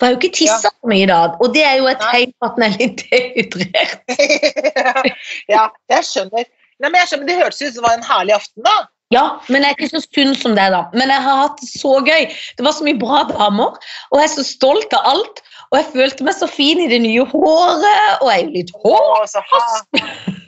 For 0.00 0.06
jeg 0.06 0.14
har 0.14 0.14
jo 0.16 0.20
ikke 0.28 0.36
tissa 0.36 0.68
så 0.72 0.88
mye 0.88 1.02
i 1.02 1.06
dag, 1.06 1.34
og 1.40 1.52
det 1.54 1.62
er 1.62 1.76
jo 1.76 1.86
et 1.86 2.00
tegn 2.00 2.32
på 2.40 2.46
at 2.48 2.54
den 2.56 2.64
er 2.64 2.76
litt 2.80 3.02
dehydrert. 3.10 4.00
ja, 5.54 5.68
jeg 5.92 6.04
skjønner. 6.08 6.44
Nei, 6.80 6.88
men 6.88 6.96
jeg 7.02 7.08
skjønner, 7.10 7.26
Det 7.28 7.36
hørtes 7.36 7.60
ut 7.60 7.74
som 7.74 7.82
det 7.82 7.88
var 7.88 7.96
en 7.98 8.08
herlig 8.08 8.34
aften, 8.38 8.64
da. 8.64 8.76
Ja, 9.12 9.24
men 9.50 9.62
jeg 9.62 9.70
er 9.72 9.76
ikke 9.76 9.90
så 9.90 10.00
sunn 10.06 10.34
som 10.38 10.54
det, 10.56 10.68
da. 10.72 10.84
Men 10.94 11.10
jeg 11.10 11.20
har 11.20 11.36
hatt 11.42 11.60
det 11.60 11.68
så 11.68 11.96
gøy. 12.06 12.28
Det 12.56 12.64
var 12.64 12.72
så 12.72 12.84
mye 12.86 12.98
bra 12.98 13.24
damer, 13.28 13.76
og 14.12 14.20
jeg 14.20 14.24
er 14.28 14.34
så 14.36 14.44
stolt 14.46 14.92
av 14.94 15.04
alt. 15.12 15.42
Og 15.72 15.78
jeg 15.78 15.86
følte 15.92 16.24
meg 16.24 16.34
så 16.34 16.48
fin 16.48 16.80
i 16.80 16.86
det 16.88 17.00
nye 17.02 17.24
håret, 17.26 18.22
og 18.22 18.30
jeg 18.30 18.38
er 18.40 18.44
jo 18.46 18.54
litt 18.56 18.70
hår. 18.80 20.38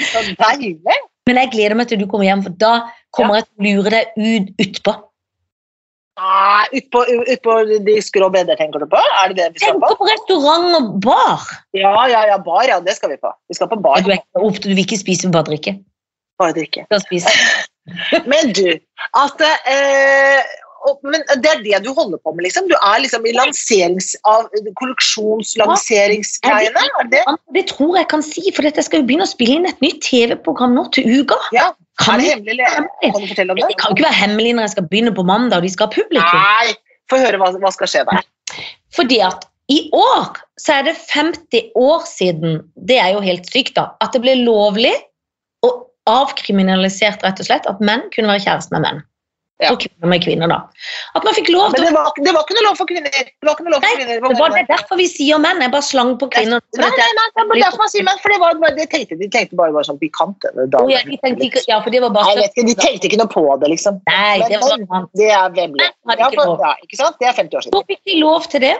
Så, 0.00 0.24
deilig. 0.40 0.98
Men 1.28 1.38
jeg 1.42 1.52
gleder 1.52 1.78
meg 1.78 1.90
til 1.90 2.00
du 2.00 2.08
kommer 2.10 2.26
hjem, 2.26 2.42
for 2.46 2.56
da 2.60 2.72
kommer 3.16 3.40
jeg 3.40 3.48
til 3.48 3.54
å 3.60 3.68
lure 3.68 3.94
deg 3.94 4.18
ut 4.18 4.66
utpå. 4.66 4.96
Ah, 6.20 6.66
Utpå 6.76 7.00
ut 7.00 7.86
de 7.86 7.94
skrå 8.04 8.28
bedder, 8.32 8.58
tenker 8.58 8.82
du 8.82 8.88
på? 8.90 9.00
Er 9.22 9.30
det 9.30 9.38
det 9.38 9.46
vi 9.54 9.62
skal 9.62 9.78
på? 9.80 9.88
Tenk 9.88 10.00
på 10.02 10.08
restaurant 10.10 10.74
og 10.76 10.88
bar! 11.06 11.46
Ja, 11.76 11.94
ja, 12.12 12.26
ja, 12.28 12.36
bar, 12.44 12.66
ja, 12.68 12.76
det 12.84 12.96
skal 12.98 13.14
vi 13.14 13.16
på. 13.22 13.30
Vi 13.48 13.56
skal 13.56 13.70
på 13.70 13.78
bar. 13.80 14.02
Du, 14.04 14.12
opp, 14.42 14.58
du 14.60 14.68
vil 14.74 14.82
ikke 14.84 15.00
spise, 15.00 15.30
bare 15.32 15.48
drikke. 15.48 15.78
Bare 16.40 16.56
drikke. 16.56 16.84
Men 18.30 18.52
du, 18.56 18.66
at 19.16 19.44
eh, 19.48 20.44
og, 20.88 21.00
Men 21.04 21.20
det 21.42 21.50
er 21.50 21.60
det 21.64 21.80
du 21.84 21.90
holder 21.96 22.20
på 22.24 22.32
med, 22.34 22.42
liksom? 22.46 22.68
Du 22.70 22.76
er 22.78 23.02
liksom 23.02 23.26
i 23.28 23.32
lanserings... 23.36 24.08
Av, 24.28 24.46
kolleksjonslanseringsgreiene? 24.80 26.84
Er 27.00 27.10
det 27.12 27.22
det? 27.56 27.64
Tror 27.72 27.98
jeg 27.98 28.08
kan 28.12 28.22
si, 28.24 28.44
for 28.56 28.66
jeg 28.66 28.86
skal 28.86 29.02
jo 29.02 29.08
begynne 29.10 29.28
å 29.28 29.30
spille 29.30 29.58
inn 29.58 29.68
et 29.68 29.80
nytt 29.84 30.00
TV-program 30.06 30.72
nå 30.78 30.86
til 30.96 31.04
uka. 31.20 31.38
Ja. 31.56 31.66
Kan 32.00 32.22
Er 32.24 32.40
det 32.40 32.56
det, 32.56 32.68
hemmelig? 32.72 32.96
Kan 33.02 33.20
du 33.20 33.28
fortelle 33.28 33.52
om 33.52 33.60
det 33.60 33.68
det? 33.68 33.76
kan 33.82 33.94
ikke 33.94 34.06
være 34.06 34.20
hemmelig 34.22 34.52
når 34.56 34.68
jeg 34.68 34.74
skal 34.76 34.88
begynne 34.88 35.12
på 35.16 35.26
mandag, 35.28 35.60
og 35.60 35.68
de 35.68 35.74
skal 35.74 35.90
ha 35.90 35.96
publikum. 35.98 36.40
Nei! 36.40 36.68
Få 37.10 37.16
høre 37.20 37.36
hva, 37.42 37.52
som 37.52 37.70
skal 37.74 37.90
skje 37.90 38.06
der. 38.08 38.26
Fordi 38.96 39.18
at 39.26 39.40
i 39.70 39.84
år 39.94 40.40
så 40.58 40.80
er 40.80 40.88
det 40.88 40.96
50 41.12 41.76
år 41.78 42.00
siden, 42.08 42.64
det 42.88 42.98
er 42.98 43.12
jo 43.14 43.20
helt 43.22 43.46
sykt 43.52 43.76
da, 43.76 43.90
at 44.02 44.16
det 44.16 44.22
ble 44.24 44.34
lovlig 44.40 44.96
og 45.66 45.84
avkriminalisert 46.10 47.22
rett 47.26 47.42
og 47.42 47.46
slett 47.46 47.68
at 47.70 47.82
menn 47.84 48.02
kunne 48.14 48.32
være 48.32 48.46
kjæreste 48.48 48.74
med 48.74 48.86
menn. 48.86 48.98
Ja. 49.60 49.74
for 49.74 49.80
kvinner 49.82 50.08
med 50.08 50.22
kvinner 50.24 50.48
da. 50.48 50.56
At 51.18 51.26
man 51.26 51.34
fikk 51.36 51.50
lov 51.52 51.74
Men 51.74 51.84
det 51.84 51.90
var, 51.92 52.14
det 52.16 52.32
var 52.32 52.46
ikke 52.46 52.56
noe 52.56 52.64
lov 52.64 52.78
for 52.78 52.88
kvinner. 52.88 53.12
Det 53.12 53.44
var 53.44 53.56
ikke 53.58 53.66
noe 53.66 53.74
lov 53.74 53.82
for 53.84 53.98
kvinner. 53.98 54.22
Det 54.24 54.38
var 54.40 54.54
det 54.54 54.62
derfor 54.70 55.00
vi 55.00 55.08
sier 55.10 55.40
menn, 55.42 55.60
jeg 55.60 55.72
bare 55.74 55.84
slang 55.84 56.12
på 56.20 56.28
kvinner. 56.32 56.62
Nei, 56.80 56.88
nei, 56.96 57.08
nei, 57.18 57.26
det 57.36 57.44
var 57.50 57.60
derfor 57.64 57.82
man 57.82 57.92
sier 57.92 58.06
menn, 58.06 58.22
for 58.22 58.32
det 58.32 58.38
var, 58.40 58.76
det 58.78 58.86
tenkte, 58.94 59.18
de 59.20 59.28
tenkte 59.34 59.58
bare 59.60 59.74
var 59.76 59.88
sånn 59.88 60.00
pikant. 60.00 60.48
eller 60.48 60.70
ja, 60.92 61.02
de 61.04 61.18
tenkte 61.20 61.48
ikke, 61.50 61.64
ja, 61.68 61.80
for 61.84 61.92
det 61.92 62.00
var 62.06 62.14
bare 62.16 62.32
jeg 62.32 62.40
vet 62.40 62.56
ikke, 62.56 62.66
de 62.70 62.76
tenkte 62.80 63.10
ikke 63.10 63.20
noe 63.20 63.32
på 63.34 63.44
det, 63.60 63.72
liksom. 63.74 64.00
Nei, 64.08 64.38
det 64.46 64.62
var 64.64 64.78
men, 64.78 64.88
noe 64.88 65.20
det 65.20 65.28
er 65.28 65.52
vemmelig. 65.58 65.90
Ja, 66.08 66.30
ja, 66.30 66.72
ikke 66.80 67.02
sant? 67.02 67.20
Det 67.20 67.28
er 67.28 67.36
50 67.36 67.60
år 67.60 67.66
siden. 67.66 67.76
Så 67.76 67.84
fikk 67.92 68.02
de 68.08 68.16
lov 68.22 68.48
til 68.52 68.64
det. 68.64 68.76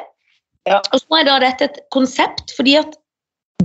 Ja. 0.68 0.80
Og 0.80 1.00
så 1.02 1.20
er 1.20 1.28
da 1.28 1.36
dette 1.44 1.68
et 1.68 1.78
konsept, 1.92 2.52
fordi 2.56 2.78
at 2.80 2.96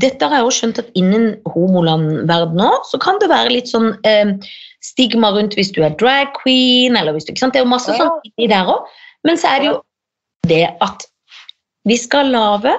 dette 0.02 0.28
har 0.28 0.42
jeg 0.42 0.48
også 0.48 0.64
skjønt 0.64 0.80
at 0.84 0.92
innen 1.00 1.28
homolandverden 1.48 2.60
nå, 2.60 2.72
så 2.90 3.00
kan 3.02 3.20
det 3.22 3.32
være 3.32 3.54
litt 3.54 3.72
sånn 3.72 3.94
eh, 4.08 4.36
stigma 4.86 5.32
rundt 5.36 5.56
hvis 5.58 5.72
du 5.76 5.82
er 5.84 5.96
drag 6.00 6.32
queen, 6.42 6.98
eller 6.98 7.16
hvis 7.16 7.26
du, 7.28 7.34
ikke 7.34 7.44
sant? 7.46 7.54
Det 7.54 7.62
er 7.62 7.66
jo 7.66 7.72
masse 7.74 7.92
Ja. 7.98 8.10
inni 8.26 8.48
der 8.52 8.66
også. 8.66 9.02
Men 9.26 9.38
så 9.42 9.48
er 9.56 9.60
det 9.60 9.68
jo 9.72 9.82
det 10.48 10.64
at 10.82 11.06
vi 11.86 11.98
skal 11.98 12.26
lage 12.34 12.74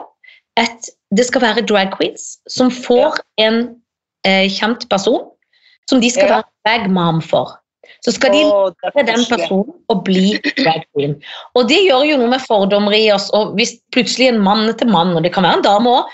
et, 0.59 0.91
det 1.17 1.27
skal 1.27 1.43
være 1.43 1.67
drag 1.67 1.93
queens 1.99 2.39
som 2.49 2.71
får 2.71 3.19
en 3.39 3.63
eh, 4.27 4.49
kjent 4.51 4.89
person, 4.91 5.29
som 5.91 6.01
de 6.01 6.11
skal 6.11 6.27
Ja. 6.29 6.35
være 6.41 6.45
drag 6.67 6.91
mom 6.91 7.23
for. 7.23 7.59
Så 8.03 8.13
skal 8.13 8.33
de 8.35 8.43
til 8.97 9.07
den 9.07 9.23
personen 9.31 9.75
og 9.89 10.05
bli 10.05 10.35
drag 10.59 10.83
queen. 10.95 11.15
Og 11.55 11.69
det 11.71 11.79
gjør 11.87 12.03
jo 12.11 12.17
noe 12.19 12.31
med 12.33 12.43
fordommer 12.43 12.93
i 12.93 13.11
oss. 13.15 13.31
Og 13.31 13.55
hvis 13.55 13.77
plutselig 13.95 14.29
en 14.29 14.41
mann 14.43 14.67
til 14.79 14.91
mann, 14.91 15.15
og 15.17 15.23
det 15.23 15.33
kan 15.35 15.47
være 15.47 15.59
en 15.61 15.63
dame 15.63 15.93
òg, 16.01 16.11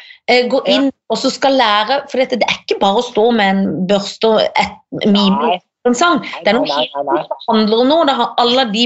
går 0.53 0.69
Ja. 0.69 0.75
inn 0.77 0.91
og 1.11 1.17
så 1.19 1.31
skal 1.33 1.53
lære 1.59 2.03
For 2.11 2.19
dette, 2.19 2.37
det 2.37 2.47
er 2.49 2.61
ikke 2.61 2.79
bare 2.81 3.01
å 3.01 3.03
stå 3.13 3.25
med 3.35 3.47
en 3.57 3.87
børste 3.89 4.29
og 4.29 4.41
et 4.41 5.07
mime 5.07 5.59
en 5.89 5.95
sang. 5.99 6.21
Det 6.45 6.53
er 6.53 6.59
noe 6.59 6.69
Nei, 6.69 6.87
nei, 6.95 7.05
nei, 7.09 7.19
helt 7.19 7.45
som 7.47 7.57
handler 7.57 7.85
om 7.85 7.89
noe. 7.91 8.07
Det 8.09 8.17
har 8.19 8.35
alle 8.43 8.65
de 8.73 8.85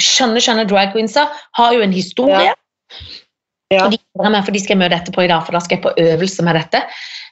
skjønne, 0.00 0.40
skjønne 0.42 0.68
drag 0.70 0.92
queensa 0.94 1.26
har 1.58 1.74
jo 1.76 1.82
en 1.84 1.92
historie. 1.92 2.52
Ja. 3.72 3.86
Og 3.86 3.94
de, 3.94 3.98
gleder 4.16 4.32
meg, 4.34 4.44
for 4.44 4.52
de 4.52 4.60
skal 4.60 4.74
jeg 4.76 4.82
møte 4.82 4.96
etterpå 5.00 5.24
i 5.24 5.28
dag, 5.30 5.44
for 5.46 5.56
da 5.56 5.60
skal 5.64 5.78
jeg 5.78 5.84
på 5.86 5.92
øvelse 5.96 6.44
med 6.44 6.58
dette. 6.60 6.82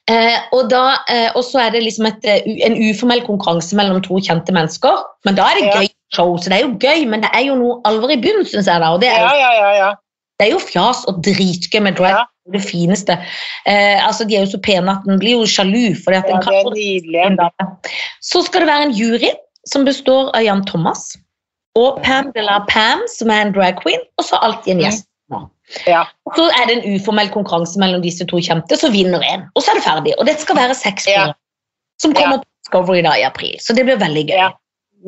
Eh, 0.08 0.36
og 0.56 0.72
eh, 0.72 1.40
så 1.44 1.60
er 1.66 1.74
det 1.74 1.82
liksom 1.84 2.08
et, 2.08 2.24
eh, 2.24 2.46
en 2.66 2.76
uformell 2.80 3.20
konkurranse 3.26 3.76
mellom 3.76 4.00
to 4.04 4.20
kjente 4.24 4.54
mennesker. 4.56 5.02
Men 5.28 5.36
da 5.36 5.50
er 5.50 5.58
det 5.60 5.66
Ja. 5.68 5.80
gøy 5.80 5.88
show, 6.16 6.36
så 6.40 6.48
det 6.50 6.58
er 6.58 6.64
jo 6.66 6.72
gøy, 6.80 7.04
men 7.06 7.20
det 7.20 7.30
er 7.36 7.44
jo 7.46 7.54
noe 7.60 7.80
alvor 7.84 8.10
i 8.10 8.16
bunnen, 8.16 8.44
syns 8.48 8.66
jeg. 8.66 8.80
da, 8.80 8.88
og 8.92 9.00
det 9.00 9.10
er, 9.12 9.20
Ja, 9.20 9.30
jo- 9.30 9.38
ja, 9.38 9.52
ja. 9.52 9.72
ja. 9.78 9.90
det 10.40 10.48
er 10.48 10.52
jo 10.52 10.58
fjas 10.58 11.04
og 11.06 11.22
dritgøy 11.22 11.80
med 11.82 11.96
drag. 11.96 12.26
Ja. 12.50 12.58
Det 12.58 12.64
fineste. 12.66 13.16
Eh, 13.66 14.06
altså, 14.06 14.26
De 14.26 14.36
er 14.36 14.44
jo 14.44 14.52
så 14.56 14.60
pene 14.62 14.90
at 14.98 15.06
en 15.08 15.20
blir 15.22 15.38
jo 15.38 15.46
sjalu. 15.46 15.94
fordi 16.02 16.18
at 16.18 16.28
ja 16.28 16.40
kan... 16.42 16.52
det 16.52 16.60
er 16.60 16.70
nydelig. 16.74 17.48
Så 18.20 18.42
skal 18.46 18.64
det 18.64 18.68
være 18.72 18.88
en 18.90 18.94
jury 18.96 19.30
som 19.68 19.84
består 19.84 20.32
av 20.34 20.42
Jan 20.42 20.64
Thomas 20.66 21.12
og 21.78 22.00
Pam 22.02 22.32
de 22.34 22.42
la 22.42 22.60
Pam, 22.66 23.04
som 23.08 23.30
er 23.30 23.46
en 23.46 23.52
drag 23.54 23.78
queen, 23.82 24.00
og 24.18 24.26
så 24.26 24.40
alltid 24.42 24.74
en 24.74 24.82
gjest. 24.86 25.06
Ja. 25.86 26.02
Så 26.34 26.48
er 26.50 26.66
det 26.66 26.80
en 26.80 26.96
uformell 26.96 27.30
konkurranse 27.30 27.78
mellom 27.78 28.02
disse 28.02 28.26
to 28.26 28.40
kjente, 28.42 28.74
så 28.74 28.90
vinner 28.90 29.22
én. 29.22 29.44
Og 29.54 29.62
så 29.62 29.70
er 29.70 29.78
det 29.78 29.84
ferdig. 29.86 30.14
Og 30.18 30.26
dette 30.26 30.42
skal 30.42 30.58
være 30.58 30.74
seks 30.74 31.06
Ja. 31.06 31.28
som 32.02 32.14
kommer 32.16 32.40
på 32.42 32.48
Discovery 32.64 33.04
da 33.06 33.14
i 33.14 33.22
april. 33.22 33.54
Så 33.62 33.76
det 33.76 33.84
blir 33.86 34.00
veldig 34.00 34.26
gøy. 34.26 34.34
Ja. 34.40 34.50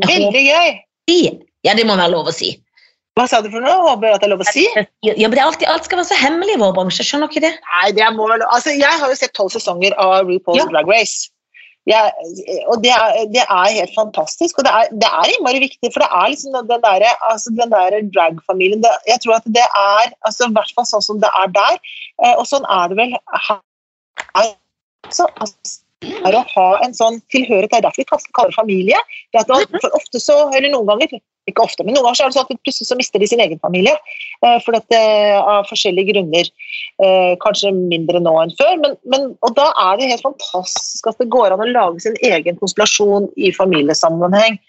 Veldig 0.07 0.45
gøy. 0.47 1.41
Ja, 1.65 1.75
det 1.75 1.87
må 1.87 1.97
være 1.97 2.13
lov 2.15 2.31
å 2.31 2.35
si. 2.35 2.55
Hva 3.19 3.26
sa 3.28 3.42
du 3.45 3.50
for 3.52 3.61
noe? 3.61 3.76
Håper 3.90 4.14
at 4.14 4.23
det 4.23 4.28
er 4.28 4.33
lov 4.33 4.40
å 4.40 4.49
si? 4.49 4.64
Ja, 5.04 5.12
men 5.28 5.35
det 5.37 5.42
er 5.42 5.49
alltid, 5.50 5.69
Alt 5.69 5.85
skal 5.85 6.00
være 6.00 6.09
så 6.09 6.16
hemmelig 6.16 6.57
i 6.57 6.62
vår 6.62 6.73
bransje. 6.78 7.04
Skjønner 7.04 7.28
ikke 7.28 7.45
det? 7.45 7.52
Nei, 7.75 7.90
det 7.99 8.09
må 8.16 8.28
vel 8.31 8.45
Altså, 8.49 8.73
jeg 8.73 9.00
har 9.02 9.12
jo 9.12 9.19
sett 9.19 9.35
tolv 9.37 9.52
sesonger 9.52 9.97
av 10.00 10.31
RuPaul's 10.31 10.62
Ja. 10.62 10.69
Drag 10.73 10.88
Race. 10.88 11.28
Jeg, 11.90 12.12
og 12.71 12.78
det 12.85 12.92
er, 12.95 13.16
det 13.35 13.42
er 13.42 13.75
helt 13.75 13.92
fantastisk. 13.97 14.61
Og 14.61 14.64
det 14.64 14.73
er, 14.78 14.88
det 15.02 15.11
er 15.11 15.33
innmari 15.35 15.61
viktig, 15.64 15.90
for 15.90 16.04
det 16.04 16.09
er 16.09 16.31
liksom 16.31 16.54
den 16.54 16.85
der, 16.87 17.04
altså 17.28 17.52
der 17.59 17.99
drag-familien 18.14 18.85
Jeg 19.11 19.19
tror 19.25 19.40
at 19.40 19.49
det 19.59 19.66
er 19.66 20.12
altså 20.23 20.49
i 20.49 20.54
hvert 20.57 20.73
fall 20.76 20.88
sånn 20.88 21.04
som 21.09 21.21
det 21.21 21.31
er 21.42 21.52
der. 21.52 21.81
Eh, 22.23 22.35
og 22.37 22.47
sånn 22.49 22.64
er 22.71 22.92
det 22.92 23.00
vel 23.02 23.16
her. 23.49 23.61
Altså, 24.38 25.26
altså, 25.42 25.83
er 26.23 26.38
å 26.38 26.47
ha 26.54 26.69
en 26.87 26.95
sånn 26.97 27.21
tilhørighet. 27.35 27.75
Det 27.75 27.83
er 27.83 27.87
derfor 27.90 28.02
vi 28.02 28.33
kaller 28.38 28.54
det 28.54 28.59
familie. 28.59 29.02
Det 29.35 29.42
er 29.42 29.45
at 29.45 29.52
man, 29.52 29.83
for 29.83 29.99
ofte 29.99 30.23
så, 30.23 30.38
eller 30.54 30.71
noen 30.73 30.88
ganger, 30.95 31.19
ikke 31.51 31.65
ofte, 31.65 31.85
men 31.85 31.97
noen 31.97 32.07
ganger 32.07 32.19
så 32.19 32.25
er 32.25 32.31
det 32.31 32.37
sånn 32.37 32.47
at 32.47 32.65
plutselig 32.67 32.89
så 32.89 32.99
mister 32.99 33.23
de 33.23 33.29
sin 33.31 33.43
egen 33.43 33.61
familie. 33.63 33.95
eh, 34.47 34.59
For 34.65 34.77
dette, 34.77 34.99
av 35.43 35.67
forskjellige 35.71 36.13
grunner. 36.13 36.51
Eh, 37.03 37.33
kanskje 37.43 37.73
mindre 37.75 38.21
nå 38.23 38.35
enn 38.45 38.55
før. 38.59 38.77
Men, 38.83 38.97
men, 39.11 39.29
og 39.43 39.57
da 39.59 39.71
er 39.87 39.99
det 39.99 40.11
helt 40.13 40.27
fantastisk 40.27 41.11
at 41.11 41.19
det 41.19 41.31
går 41.35 41.55
an 41.55 41.65
å 41.65 41.71
lage 41.71 42.05
sin 42.05 42.19
egen 42.23 42.61
konstellasjon 42.61 43.31
i 43.37 43.51
familiesammenheng. 43.57 44.61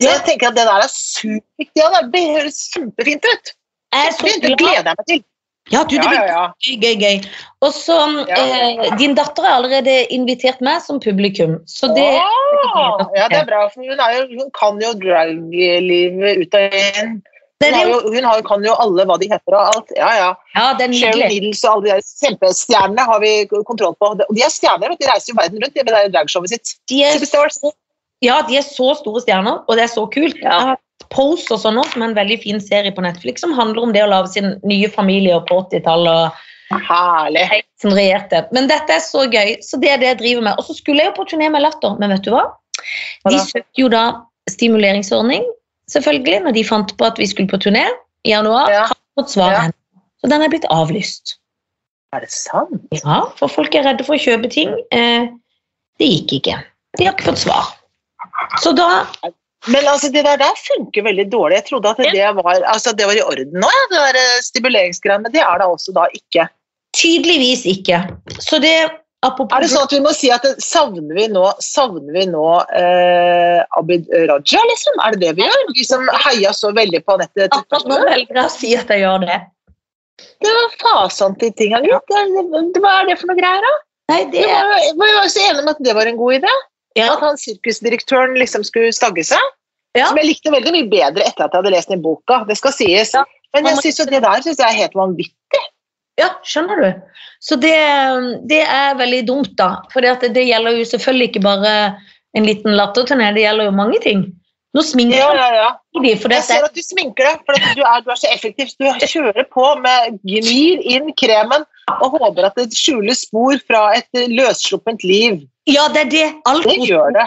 Så 0.00 0.08
jeg 0.08 0.26
tenker 0.28 0.52
at 0.52 0.60
det 0.60 0.68
der 0.68 0.86
er 0.86 0.92
superviktig. 0.94 1.82
Ja, 1.82 2.04
det 2.14 2.26
høres 2.36 2.62
kjempefint 2.74 3.26
ut. 3.26 3.54
Jeg 3.90 4.38
det 4.44 4.54
gleder 4.54 4.86
jeg 4.86 4.86
meg 4.86 5.06
til. 5.08 5.22
Ja, 5.70 5.84
du, 5.86 5.94
det 5.94 6.02
blir 6.02 6.18
ja, 6.18 6.26
ja. 6.26 6.44
gøy, 6.66 6.76
gøy, 6.82 6.94
gøy. 6.98 7.26
Og 7.62 7.74
så, 7.76 7.96
eh, 8.26 8.88
Din 8.98 9.14
datter 9.14 9.46
har 9.46 9.60
allerede 9.60 9.94
invitert 10.10 10.58
meg 10.66 10.80
som 10.82 10.98
publikum. 11.02 11.60
Så 11.70 11.92
det 11.94 12.08
Åh, 12.18 13.04
ja, 13.14 13.28
det 13.30 13.38
er 13.44 13.46
bra, 13.46 13.66
for 13.70 13.86
hun, 13.86 14.00
er 14.02 14.16
jo, 14.16 14.24
hun 14.40 14.50
kan 14.56 14.80
jo 14.82 14.90
draglivet 14.98 16.42
ut 16.42 16.58
og 16.58 16.80
inn. 16.80 17.20
Hun, 17.60 17.76
jo, 17.76 17.96
hun 18.08 18.24
har, 18.24 18.40
kan 18.48 18.62
jo 18.64 18.74
alle 18.80 19.04
hva 19.04 19.18
de 19.20 19.28
heter 19.30 19.54
og 19.54 19.74
alt. 19.76 19.90
Ja, 19.98 20.10
ja. 20.16 20.28
ja, 20.56 20.68
er 20.80 20.94
Cheryl. 20.96 21.26
Needles 21.28 21.62
og 21.66 21.74
alle 21.74 21.86
de 21.86 21.92
der 21.92 22.06
kjempestjernene 22.24 23.06
har 23.10 23.20
vi 23.22 23.32
kontroll 23.52 23.94
på. 24.00 24.14
Og 24.16 24.36
de 24.36 24.42
er 24.46 24.52
stjerner, 24.52 24.96
de 24.96 25.10
reiser 25.10 25.34
jo 25.34 25.38
verden 25.38 25.60
rundt 25.62 25.76
med 25.76 25.90
det 25.90 25.96
der 25.98 26.14
dragshowet 26.16 26.54
sitt. 26.54 26.72
De 26.90 27.02
er, 27.04 27.20
ja, 28.24 28.40
de 28.48 28.56
er 28.58 28.64
så 28.64 28.94
store 28.98 29.22
stjerner, 29.22 29.60
og 29.68 29.76
det 29.76 29.84
er 29.84 29.92
så 29.92 30.06
kult. 30.10 30.40
Ja. 30.40 30.74
Pose 31.10 31.50
og 31.54 31.58
sånn 31.62 31.80
som 31.90 32.04
er 32.04 32.10
en 32.10 32.18
veldig 32.18 32.38
fin 32.44 32.60
serie 32.62 32.92
på 32.94 33.02
Netflix 33.02 33.42
som 33.42 33.54
handler 33.56 33.82
om 33.88 33.92
det 33.96 34.04
å 34.04 34.10
lage 34.10 34.30
sin 34.36 34.52
nye 34.62 34.90
familie 34.92 35.40
på 35.48 35.62
80-tallet. 35.64 36.30
og 36.70 36.80
Herlig. 36.86 37.64
som 37.82 37.90
regjerte. 37.96 38.44
Men 38.54 38.68
dette 38.70 38.94
er 38.94 39.02
så 39.02 39.24
gøy, 39.26 39.56
så 39.64 39.78
det 39.82 39.90
er 39.90 39.98
det 39.98 40.06
jeg 40.12 40.18
driver 40.20 40.44
med. 40.46 40.58
Og 40.60 40.68
så 40.68 40.76
skulle 40.76 41.02
jeg 41.02 41.10
jo 41.10 41.16
på 41.16 41.26
turné 41.32 41.48
med 41.50 41.64
Latter, 41.64 41.96
men 41.98 42.12
vet 42.14 42.22
du 42.26 42.30
hva? 42.34 42.44
Hva 43.24 43.32
De 43.34 43.40
søkte 43.42 43.82
jo 43.82 43.88
da 43.90 44.04
stimuleringsordning, 44.50 45.42
selvfølgelig, 45.90 46.44
når 46.46 46.54
de 46.54 46.64
fant 46.68 46.94
på 46.96 47.08
at 47.08 47.18
vi 47.18 47.26
skulle 47.30 47.50
på 47.50 47.58
turné 47.64 47.88
i 48.22 48.34
januar. 48.34 48.70
Ja. 48.70 48.86
Fått 49.18 49.34
svar 49.34 49.56
Ja. 49.56 49.66
Så 50.20 50.28
den 50.28 50.42
er 50.44 50.52
blitt 50.52 50.66
avlyst. 50.68 51.38
Er 52.12 52.20
det 52.20 52.30
sant? 52.30 52.82
Ja, 52.92 53.22
for 53.38 53.48
folk 53.48 53.74
er 53.74 53.86
redde 53.86 54.04
for 54.04 54.18
å 54.18 54.20
kjøpe 54.20 54.50
ting. 54.52 54.74
Eh, 54.92 55.30
det 55.98 56.08
gikk 56.10 56.34
ikke. 56.40 56.58
De 56.98 57.06
har 57.06 57.14
ikke 57.14 57.30
fått 57.30 57.40
svar. 57.46 57.70
Så 58.60 58.74
da 58.76 59.06
Men 59.68 59.84
altså, 59.86 60.08
det 60.08 60.24
der, 60.24 60.38
der 60.40 60.56
funker 60.56 61.02
veldig 61.04 61.26
dårlig. 61.32 61.56
Jeg 61.58 61.64
trodde 61.68 61.90
at 61.90 61.98
det 62.00 62.30
var, 62.38 62.62
altså, 62.64 62.92
det 62.96 63.04
var 63.06 63.18
i 63.18 63.22
orden 63.22 63.52
nå, 63.60 63.68
ja, 63.68 63.82
det 63.90 63.98
der 64.06 64.18
eh, 64.22 64.40
stimuleringsgreiene. 64.46 65.22
Men 65.26 65.32
det 65.34 65.42
er 65.44 65.58
det 65.60 65.66
også 65.68 65.92
da 65.92 66.06
ikke. 66.16 66.48
tydeligvis 66.96 67.66
ikke. 67.68 67.98
Så 68.40 68.58
det 68.58 68.72
apropos 69.22 69.52
Er 69.58 69.60
det 69.60 69.68
sånn 69.70 69.84
at 69.84 69.92
vi 69.92 70.00
må 70.00 70.14
si 70.16 70.30
at 70.32 70.46
savner 70.64 71.12
vi 71.14 71.26
nå, 71.28 71.44
savner 71.60 72.14
vi 72.16 72.24
nå 72.30 72.46
eh, 72.80 73.60
Abid 73.76 74.08
Raja, 74.30 74.62
liksom? 74.72 74.96
Er 75.04 75.12
det 75.14 75.20
det 75.26 75.34
vi 75.36 75.44
gjør? 75.44 75.68
Vi 75.76 75.84
som 75.84 76.08
heia 76.24 76.54
så 76.56 76.72
veldig 76.72 77.02
på 77.04 77.18
Anette 77.18 77.50
Akkurat 77.52 77.84
nå 77.90 78.00
velger 78.08 78.40
jeg 78.40 78.46
å 78.48 78.54
si 78.56 78.72
at 78.80 78.88
jeg 78.90 79.04
gjør 79.04 79.26
det. 79.28 79.38
Det 80.40 80.56
var 80.56 80.74
fasen 80.80 81.36
til. 81.40 81.52
Det- 81.52 81.68
det- 81.68 82.80
Hva 82.80 82.96
er 82.96 83.06
det 83.12 83.18
for 83.20 83.28
noe 83.28 83.36
greier, 83.36 83.60
da? 83.68 83.76
Nei, 84.10 84.24
det 84.32 84.42
vi 84.48 84.96
var 84.98 85.12
jo 85.14 85.28
så 85.30 85.44
enige 85.46 85.62
om 85.62 85.68
at 85.68 85.84
det 85.84 85.94
var 85.94 86.06
en 86.10 86.16
god 86.16 86.40
idé. 86.40 86.54
Ja, 87.00 87.16
At 87.16 87.24
han 87.24 87.40
sirkusdirektøren 87.40 88.36
liksom 88.38 88.64
skulle 88.66 88.92
stagge 88.96 89.24
seg. 89.32 89.50
Ja. 89.98 90.06
Som 90.06 90.20
jeg 90.20 90.30
likte 90.30 90.52
veldig 90.54 90.72
mye 90.76 90.88
bedre 90.90 91.26
etter 91.26 91.46
at 91.46 91.54
jeg 91.54 91.62
hadde 91.62 91.74
lest 91.74 91.90
den 91.90 92.02
boka. 92.04 92.44
Det 92.48 92.56
skal 92.60 92.74
sies. 92.76 93.14
Ja. 93.16 93.24
Men 93.56 93.66
jeg 93.66 93.80
synes 93.82 93.98
jo 93.98 94.06
det 94.10 94.22
der 94.22 94.42
synes 94.44 94.60
jeg 94.62 94.68
er 94.68 94.82
helt 94.84 94.98
vanvittig. 94.98 95.62
Ja, 96.20 96.28
skjønner 96.46 96.82
du. 96.84 97.16
Så 97.42 97.56
det, 97.58 97.74
det 98.50 98.60
er 98.62 98.98
veldig 98.98 99.22
dumt, 99.28 99.54
da. 99.58 99.80
For 99.92 100.04
det, 100.04 100.32
det 100.36 100.44
gjelder 100.46 100.76
jo 100.76 100.86
selvfølgelig 100.92 101.30
ikke 101.30 101.42
bare 101.46 101.72
en 102.36 102.46
liten 102.46 102.76
latterturné, 102.76 103.32
det 103.34 103.46
gjelder 103.46 103.70
jo 103.70 103.74
mange 103.74 103.98
ting. 104.04 104.28
Nå 104.76 104.84
sminker 104.86 105.18
Ja, 105.18 105.30
ja, 105.34 105.46
ja. 105.56 105.70
de, 105.98 106.12
Jeg 106.14 106.44
ser 106.46 106.62
at 106.62 106.76
du 106.76 106.82
sminker 106.84 107.26
deg, 107.26 107.40
for 107.46 107.58
du, 107.58 107.80
er, 107.82 108.02
du 108.06 108.12
er 108.12 108.18
så 108.20 108.28
effektiv. 108.30 108.70
Du 108.78 108.86
kjører 109.02 109.48
på 109.50 109.64
med 109.82 110.20
gnir 110.22 110.84
inn 110.86 111.10
kremen 111.18 111.66
og 111.96 112.14
håper 112.20 112.46
at 112.46 112.60
det 112.60 112.68
skjuler 112.78 113.16
spor 113.18 113.58
fra 113.66 113.88
et 113.98 114.22
løssluppent 114.30 115.02
liv. 115.02 115.42
Ja, 115.70 115.86
det 115.94 116.06
er 116.06 116.10
det. 116.12 116.26
Alt 116.50 116.68
Det 116.68 116.76
gjør 116.88 117.14
det. 117.14 117.26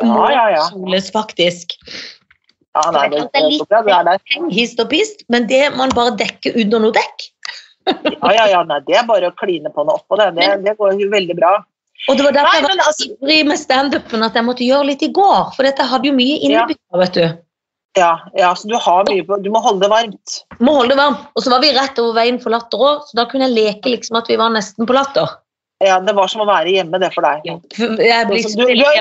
Ja, 0.00 0.26
ja, 0.32 0.44
ja. 0.54 0.64
soles, 0.70 1.10
faktisk. 1.12 1.74
Ja, 2.72 2.86
nei, 2.94 3.08
det, 3.12 3.26
Det 3.34 3.42
er 3.76 4.06
litt-. 4.08 4.54
Hist 4.54 4.80
og 4.80 4.88
pist, 4.92 5.26
men 5.28 5.46
det 5.50 5.66
man 5.76 5.92
bare 5.96 6.14
dekker 6.16 6.56
under 6.64 6.86
noe 6.86 6.96
dekk. 6.96 7.28
ja, 7.90 8.32
ja, 8.32 8.46
ja, 8.54 8.62
nei, 8.64 8.78
det 8.86 8.96
er 8.96 9.04
bare 9.08 9.28
å 9.28 9.36
kline 9.36 9.72
på 9.74 9.84
noe 9.84 10.00
oppå 10.00 10.16
det. 10.20 10.30
Det, 10.38 10.48
det 10.64 10.76
går 10.78 10.96
jo 11.02 11.10
veldig 11.12 11.36
bra. 11.36 11.52
Og 12.08 12.18
det 12.18 12.24
var 12.26 12.34
derfor 12.34 12.48
Nei, 12.48 12.58
jeg 12.58 12.64
var 12.64 12.72
men 12.72 12.84
altså, 12.88 13.08
ivrig 13.12 13.40
med 13.46 13.60
standupen 13.60 14.26
at 14.26 14.36
jeg 14.38 14.46
måtte 14.46 14.66
gjøre 14.66 14.88
litt 14.88 15.04
i 15.06 15.10
går, 15.14 15.52
for 15.54 15.68
dette 15.68 15.86
hadde 15.86 16.08
jo 16.08 16.14
mye 16.16 16.38
innbytter, 16.48 16.98
vet 17.02 17.18
du. 17.18 17.26
ja, 18.00 18.12
ja, 18.38 18.54
så 18.56 18.70
du 18.70 18.74
har 18.80 19.04
mye 19.10 19.26
på 19.28 19.36
Du 19.44 19.50
må 19.52 19.60
holde 19.62 19.84
det 19.84 19.92
varmt. 19.92 20.38
Må 20.64 20.78
holde 20.80 20.94
det 20.94 21.02
varmt. 21.02 21.28
Og 21.36 21.44
så 21.44 21.52
var 21.52 21.62
vi 21.62 21.74
rett 21.76 22.00
over 22.02 22.16
veien 22.16 22.40
for 22.42 22.54
latter 22.54 22.82
òg, 22.82 23.04
så 23.06 23.20
da 23.20 23.28
kunne 23.30 23.50
jeg 23.50 23.58
leke 23.58 23.92
liksom 23.92 24.18
at 24.18 24.32
vi 24.32 24.40
var 24.40 24.54
nesten 24.54 24.88
på 24.88 24.96
latter. 24.96 25.36
Ja, 25.82 25.98
Det 26.04 26.14
var 26.16 26.30
som 26.30 26.44
å 26.44 26.48
være 26.48 26.72
hjemme, 26.76 27.00
det 27.02 27.12
for 27.14 27.26
deg. 27.26 27.46
Du, 27.74 27.84
du, 27.96 28.02
er 28.06 28.26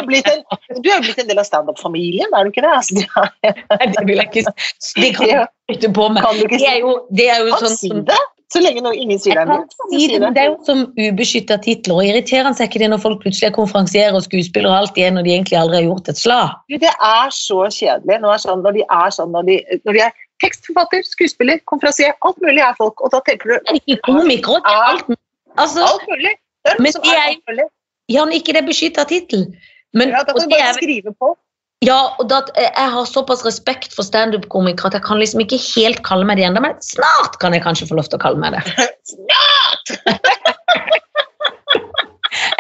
blitt 0.07 0.27
en, 0.31 0.43
du 0.77 0.89
er 0.89 0.97
jo 0.97 1.05
blitt 1.05 1.21
en 1.21 1.31
del 1.31 1.41
av 1.41 1.47
standup-familien, 1.47 2.33
er 2.33 2.45
du 2.45 2.51
ikke 2.53 2.65
det? 2.65 2.75
Altså, 2.81 2.99
det 2.99 3.07
er, 3.07 3.55
Nei, 3.75 3.89
det 3.93 4.05
vil 4.09 4.21
jeg 4.21 4.29
ikke 4.31 4.45
si. 4.81 5.01
Det 5.01 5.15
kan 5.17 5.33
du 5.33 5.75
ikke 5.77 5.93
på 5.97 6.11
med. 6.11 6.25
kan 6.25 6.37
du 6.37 6.45
ikke 6.47 6.61
Det 6.61 6.69
er 6.69 6.79
si 6.79 6.85
jo, 6.85 6.93
det 7.21 7.27
er 7.31 7.43
jo 7.45 7.59
sånn 7.61 7.75
si 7.77 7.91
det? 8.11 8.21
Så 8.51 8.59
lenge 8.59 8.81
noe, 8.83 8.91
ingen 8.99 9.19
sier 9.21 9.37
det. 9.39 9.45
du 9.47 9.85
si 9.93 9.99
si 10.01 10.07
det, 10.11 10.17
men 10.19 10.33
det? 10.35 10.41
er 10.43 10.49
jo 10.49 10.57
som 10.67 10.81
ubeskytta 10.97 11.55
titler. 11.63 12.01
og 12.01 12.09
Irriterende 12.09 12.59
er 12.59 12.67
ikke 12.67 12.81
det 12.81 12.89
når 12.91 12.99
folk 13.05 13.21
plutselig 13.23 13.47
er 13.47 13.53
konferansierer 13.55 14.17
og 14.17 14.25
skuespillere 14.25 14.73
og 14.73 14.81
alt 14.81 14.99
igjen 14.99 15.15
når 15.15 15.27
de 15.27 15.33
egentlig 15.37 15.59
aldri 15.61 15.79
har 15.79 15.87
gjort 15.87 16.11
et 16.11 16.19
slag. 16.19 16.57
Det 16.83 16.91
er 16.91 17.31
så 17.35 17.61
kjedelig 17.71 18.19
når, 18.25 18.43
sånn, 18.43 18.65
når 18.65 18.75
de 18.75 18.83
er 18.97 19.15
sånn 19.15 19.31
når 19.31 19.47
de, 19.47 19.57
når 19.87 19.97
de 19.97 20.03
er 20.09 20.19
tekstforfatter, 20.43 21.05
skuespiller, 21.07 21.61
konferansier, 21.69 22.17
alt 22.27 22.43
mulig 22.43 22.63
er 22.65 22.75
folk. 22.79 22.99
Og 22.99 23.13
da 23.13 23.21
tenker 23.29 23.53
du 23.53 23.55
Det 23.55 23.75
er 23.77 23.81
ikke 23.81 23.99
komikere, 24.09 24.59
er 24.67 24.87
alt. 24.89 25.15
Altså, 25.59 25.85
alt 25.87 26.07
mulig. 26.11 26.35
Det 26.65 26.73
er 26.73 26.81
Men 26.81 26.91
noe 26.91 26.97
som 26.97 27.03
er 27.13 27.21
alt 27.27 27.43
mulig. 27.49 27.67
Jan, 28.11 28.31
ikke 28.35 28.53
det 28.57 28.65
beskytta 28.67 29.05
tittel. 29.09 29.47
Men 29.93 30.09
Ja, 30.09 30.23
da 30.23 30.33
kan 30.33 30.49
du 30.49 30.55
bare 30.55 30.73
skrive 30.77 31.13
på. 31.19 31.35
ja, 31.83 31.99
og 32.19 32.27
da, 32.29 32.41
jeg 32.55 32.89
har 32.93 33.05
såpass 33.09 33.43
respekt 33.45 33.93
for 33.95 34.03
standup-komikere 34.05 34.91
at 34.91 34.93
jeg 34.99 35.03
kan 35.03 35.17
liksom 35.19 35.41
ikke 35.41 35.57
helt 35.75 36.03
kalle 36.05 36.25
meg 36.25 36.37
det 36.37 36.45
ennå, 36.45 36.61
men 36.61 36.75
snart 36.85 37.39
kan 37.41 37.53
jeg 37.53 37.63
kanskje 37.65 37.87
få 37.89 37.95
lov 37.97 38.05
til 38.11 38.19
å 38.19 38.21
kalle 38.21 38.37
meg 38.39 38.53
det. 38.53 38.63
snart! 39.13 39.95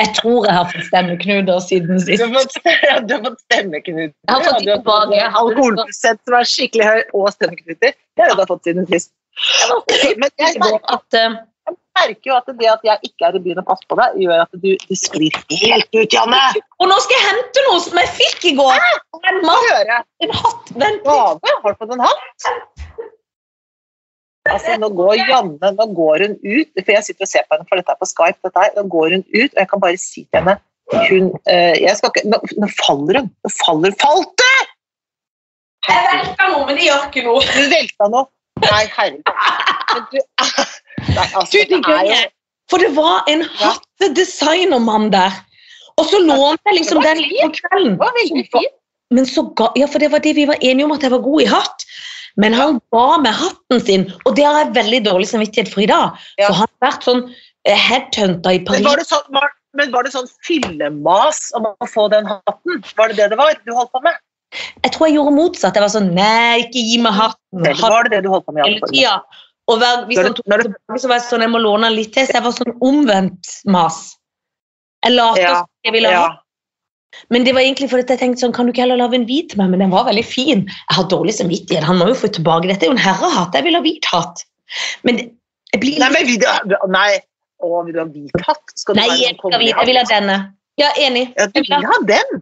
Jeg 0.01 0.15
tror 0.17 0.45
jeg 0.47 0.53
har 0.55 0.65
fått 0.71 0.85
stemmeknuder 0.87 1.59
siden 1.63 1.99
Du 1.99 2.03
sist. 2.03 2.23
fått, 2.33 2.55
ja, 2.89 2.95
du 3.05 3.13
har 3.13 3.21
fått 3.27 3.39
stemmeknuter. 3.45 4.13
Jeg 4.27 4.33
har 4.33 4.41
fått 4.43 4.51
Ja, 4.51 4.59
du 4.65 4.71
har 4.71 4.79
tilbake. 4.81 5.15
Jeg 5.15 5.29
så- 5.31 5.41
alkoholprosent 5.41 6.19
som 6.25 6.33
er 6.39 6.47
skikkelig 6.51 6.85
høy, 6.89 7.01
og 7.13 7.27
stemmeknuter. 7.35 7.93
Det 8.17 8.25
har 8.25 8.35
du 8.39 8.45
fått 8.49 8.63
siden 8.67 8.87
sist. 8.89 9.11
Men 10.17 10.29
jeg 10.41 10.57
At, 10.95 11.17
eh, 11.21 11.37
jeg 11.71 12.07
merker 12.07 12.31
jo 12.31 12.35
at 12.37 12.49
det 12.59 12.69
at 12.71 12.85
jeg 12.87 13.09
ikke 13.09 13.27
er 13.27 13.37
i 13.37 13.41
byen 13.43 13.61
og 13.61 13.67
passer 13.67 13.87
på 13.91 13.97
deg, 13.99 14.17
gjør 14.23 14.43
at 14.43 14.59
du, 14.63 14.69
du 14.79 14.95
sklir 14.97 15.37
helt 15.61 15.89
ut, 15.97 16.15
Janne. 16.15 16.41
og 16.79 16.89
nå 16.91 16.97
skal 17.03 17.17
jeg 17.17 17.27
hente 17.27 17.65
noe 17.67 17.81
som 17.83 17.99
jeg 18.01 18.11
fikk 18.17 18.47
i 18.51 18.53
går! 18.57 18.77
En, 18.81 19.01
Få 19.13 19.21
mat, 19.45 20.05
en 20.25 20.35
hatt. 20.39 20.71
Vent 20.73 21.01
litt. 21.01 21.05
Gave? 21.05 21.55
Har 21.65 21.75
du 21.75 21.81
fått 21.83 21.95
en 21.95 22.05
hatt? 22.07 22.51
Altså, 24.49 24.73
nå 24.81 24.89
går 24.97 25.19
Janne 25.29 25.71
nå 25.77 25.85
går 25.93 26.25
hun 26.25 26.35
ut, 26.41 26.71
for 26.79 26.93
jeg 26.95 27.05
sitter 27.05 27.27
og 27.27 27.29
ser 27.29 27.45
på 27.45 27.55
henne, 27.55 27.67
for 27.69 27.77
dette 27.77 27.93
er 27.93 28.01
på 28.01 28.09
Skype. 28.09 28.39
Dette 28.47 28.65
her, 28.65 28.73
nå 28.79 28.87
går 28.95 29.17
hun 29.17 29.25
ut, 29.27 29.51
og 29.51 29.59
jeg 29.61 29.69
kan 29.73 29.83
bare 29.83 30.01
si 30.01 30.25
til 30.25 30.41
henne 30.41 30.57
hun, 30.91 31.31
eh, 31.47 31.77
jeg 31.79 31.93
skal 31.95 32.11
ikke, 32.11 32.25
nå, 32.27 32.39
nå 32.59 32.67
faller 32.81 33.21
hun! 33.21 33.29
Nå 33.45 33.51
faller 33.61 33.93
Falt 34.01 34.33
du?! 34.41 34.47
Jeg 35.87 36.01
velter 36.09 36.51
noe, 36.51 36.65
men 36.67 36.77
det 36.77 36.85
gjør 36.85 37.05
ikke 37.07 37.23
noe. 37.25 37.41
Du 37.47 37.61
velta 37.71 38.09
nå. 38.11 38.25
Nei, 38.61 38.83
herregud. 38.93 39.31
Men 39.91 40.03
du 40.11 40.17
Nei, 41.15 41.27
altså, 41.35 41.63
Du, 41.69 41.77
det 41.77 41.95
er 41.97 42.05
jo. 42.09 42.19
For 42.71 42.79
det 42.79 42.91
var 42.95 43.25
en 43.27 43.41
hattedesignermann 43.59 45.09
der. 45.11 45.33
Og 45.99 46.07
så 46.07 46.21
lånte 46.23 46.71
jeg 46.71 46.79
liksom 46.79 47.01
den 47.03 47.19
litt 47.19 47.41
på 47.43 47.49
kvelden. 47.59 47.97
det 47.97 47.99
var 48.05 48.15
veldig 48.15 48.45
fint. 48.53 48.77
Men 49.11 49.27
så 49.27 49.43
ga, 49.59 49.67
ja, 49.75 49.89
for 49.91 49.99
det 49.99 50.07
var 50.13 50.23
det 50.23 50.37
vi 50.37 50.45
var 50.47 50.59
enige 50.63 50.87
om, 50.87 50.93
at 50.95 51.03
jeg 51.03 51.11
var 51.11 51.23
god 51.25 51.43
i 51.43 51.47
hatt. 51.51 51.83
Men 52.39 52.55
han 52.55 52.77
ga 52.95 53.07
meg 53.19 53.35
hatten 53.35 53.81
sin, 53.83 54.05
og 54.23 54.37
det 54.37 54.45
har 54.47 54.61
jeg 54.61 54.75
veldig 54.77 55.01
dårlig 55.09 55.27
samvittighet 55.27 55.71
for 55.73 55.83
i 55.83 55.89
dag. 55.91 56.15
Ja. 56.39 56.47
For 56.47 56.61
han 56.61 56.69
har 56.71 56.85
vært 56.87 57.07
sånn 57.09 57.25
headhunta 57.67 58.53
i 58.55 58.55
i 58.55 58.61
Men 58.61 58.69
Paris. 58.69 58.85
var 58.87 59.01
det 59.01 59.07
sånn, 59.09 59.25
var, 59.35 59.51
men 59.75 59.91
var 59.91 60.07
det 60.07 60.13
sånn 60.15 60.29
fyllemas 60.47 61.41
om 61.59 61.67
å 61.67 61.89
få 61.91 62.07
den 62.13 62.29
hatten? 62.31 62.83
Var 62.95 63.11
det 63.11 63.19
det 63.19 63.29
det 63.33 63.41
var 63.41 63.51
du 63.59 63.73
holdt 63.75 63.91
på 63.91 64.01
med? 64.07 64.15
Jeg 64.83 64.95
tror 64.95 65.07
jeg 65.07 65.15
gjorde 65.19 65.35
motsatt. 65.35 65.75
Jeg 65.75 65.83
var 65.83 65.91
sånn 65.91 66.09
Nei, 66.15 66.63
ikke 66.65 66.81
gi 66.87 66.97
meg 67.03 67.15
hatten. 67.19 67.65
Eller 67.67 67.83
var 67.83 68.07
det 68.07 68.15
det 68.15 68.23
du 68.25 68.31
holdt 68.31 68.47
på 68.47 68.55
med? 68.55 68.63
hele 68.67 68.91
tida. 68.91 69.19
Og 69.69 69.77
hver, 69.79 70.05
hvis 70.09 70.17
han 70.17 70.33
tok 70.33 70.45
det- 70.45 70.63
tilbake, 70.65 70.99
så 70.99 71.07
var 71.07 71.15
jeg 71.19 71.25
sånn 71.29 71.41
Jeg 71.41 71.49
må 71.49 71.59
låne 71.61 71.83
han 71.83 71.95
litt 71.95 72.13
til. 72.13 72.25
Så 72.25 72.33
jeg 72.33 72.43
var 72.43 72.51
sånn 72.51 72.73
omvendt 72.81 73.51
mas. 73.65 74.17
Jeg 75.05 75.13
later 75.13 75.41
Ja, 75.41 75.53
som 75.61 75.67
jeg 75.85 75.93
ville 75.93 76.07
ha 76.07 76.13
Ja. 76.13 76.37
Men 77.29 77.43
det 77.43 77.53
var 77.53 77.61
egentlig 77.61 77.89
fordi 77.91 78.07
jeg 78.07 78.19
tenkte 78.19 78.39
sånn, 78.39 78.53
kan 78.53 78.65
du 78.65 78.71
ikke 78.71 78.81
heller 78.85 78.95
lage 78.97 79.15
en 79.15 79.25
hvit 79.25 79.49
til 79.51 79.57
meg? 79.59 79.69
Men 79.69 79.79
den 79.79 79.89
var 79.91 80.05
veldig 80.05 80.23
fin. 80.25 80.61
Jeg 80.65 80.95
har 80.95 81.03
dårlig 81.11 81.33
samvittighet. 81.35 81.83
Han 81.83 81.97
må 81.97 82.07
jo 82.07 82.13
få 82.15 82.29
tilbake. 82.31 82.67
Dette 82.71 82.83
er 82.83 82.87
jo 82.87 82.91
en 82.95 83.03
herrehatt. 83.03 83.53
Jeg 83.53 83.63
vil 83.65 83.75
ha 83.75 83.81
hvit 83.81 84.05
hatt. 84.05 84.45
Men 85.03 85.17
jeg 85.73 85.81
blir 85.81 85.99
Nei, 85.99 86.09
men 86.09 86.25
vil 86.25 86.39
du, 86.39 86.47
nei. 86.87 87.19
Å, 87.61 87.83
vil 87.85 87.93
du 87.93 87.99
ha 87.99 88.05
hvit 88.05 88.45
hatt? 88.47 88.63
Skal 88.75 88.95
du 88.95 89.01
Nei, 89.01 89.09
jeg, 89.19 89.35
jeg 89.43 89.85
vil 89.87 89.97
ha 89.97 90.03
denne. 90.07 90.37
Ja, 90.79 90.89
enig. 90.97 91.33
Ja, 91.37 91.45
du 91.47 91.59
vil 91.61 91.73
ha- 91.85 91.99
den? 92.07 92.41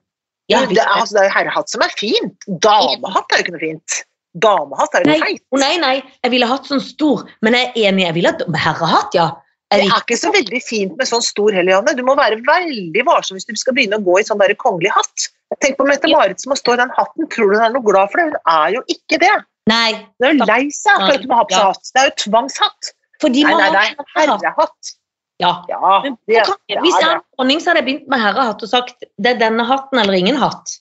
Ja, 0.50 0.66
det, 0.66 0.78
er, 0.78 0.86
altså, 0.86 1.14
det 1.18 1.26
er 1.26 1.30
herrehatt 1.30 1.70
som 1.70 1.82
er 1.82 1.90
fint. 1.98 2.34
Damehatt 2.48 3.26
er 3.34 3.42
jo 3.42 3.44
ikke 3.44 3.52
noe 3.58 3.60
fint. 3.66 4.04
Damehatt 4.38 4.94
er 5.00 5.06
Nei, 5.10 5.20
teit. 5.20 5.42
nei, 5.58 5.78
nei, 5.82 5.96
jeg 6.24 6.32
ville 6.32 6.46
hatt 6.46 6.68
sånn 6.70 6.82
stor. 6.84 7.24
Men 7.42 7.54
jeg 7.58 7.72
er 7.74 7.90
enig, 7.90 8.06
jeg 8.06 8.14
ville 8.20 8.30
hatt 8.34 8.44
herrehatt, 8.66 9.14
ja. 9.18 9.30
Det 9.72 9.84
er 9.86 9.92
ikke 10.02 10.18
så 10.18 10.32
veldig 10.34 10.60
fint 10.66 10.96
med 10.98 11.06
sånn 11.06 11.22
stor 11.22 11.52
heller, 11.54 11.76
Janne. 11.76 11.94
Du 11.98 12.02
må 12.06 12.16
være 12.18 12.40
veldig 12.46 13.04
varsom 13.06 13.38
hvis 13.38 13.46
du 13.46 13.54
skal 13.56 13.76
begynne 13.78 14.00
å 14.00 14.06
gå 14.06 14.20
i 14.20 14.24
sånn 14.26 14.40
der 14.42 14.54
kongelig 14.58 14.90
hatt. 14.96 15.28
Tenk 15.62 15.78
på 15.78 15.86
Mette-Marit 15.86 16.42
som 16.42 16.54
har 16.54 16.58
stå 16.58 16.74
i 16.74 16.80
den 16.82 16.90
hatten. 16.98 17.28
Tror 17.30 17.52
du 17.52 17.58
hun 17.58 17.66
er 17.68 17.74
noe 17.76 17.86
glad 17.86 18.10
for 18.10 18.18
det? 18.22 18.26
Hun 18.34 18.54
er 18.54 18.74
jo 18.78 18.82
ikke 18.90 19.20
det. 19.22 19.34
Nei, 19.70 19.92
Hun 20.22 20.26
er 20.26 20.34
jo 20.34 20.46
lei 20.50 20.64
seg 20.74 20.98
for 20.98 21.14
at 21.14 21.22
hun 21.22 21.30
må 21.30 21.38
ha 21.38 21.44
på 21.46 21.54
seg 21.54 21.62
Ja. 21.62 21.68
hatt. 21.70 21.92
Det 21.94 22.02
er 22.02 22.10
jo 22.10 22.16
tvangshatt. 22.24 22.92
Fordi 23.22 23.44
Nei, 23.46 23.54
nei, 23.60 23.70
nei. 23.76 24.06
herrehatt. 24.16 24.94
Ja. 25.40 25.52
Ja, 25.70 26.02
det, 26.04 26.14
Hvis 26.26 26.36
jeg 26.36 26.46
hadde 26.46 27.14
det. 27.14 27.22
dronning, 27.38 27.60
så 27.62 27.70
hadde 27.70 27.82
jeg 27.84 27.86
begynt 27.90 28.08
med 28.10 28.20
herrehatt 28.26 28.64
og 28.66 28.70
sagt 28.70 29.04
det 29.22 29.36
er 29.36 29.40
denne 29.40 29.66
hatten 29.70 30.00
eller 30.02 30.14
ingen 30.18 30.36
hatt. 30.42 30.80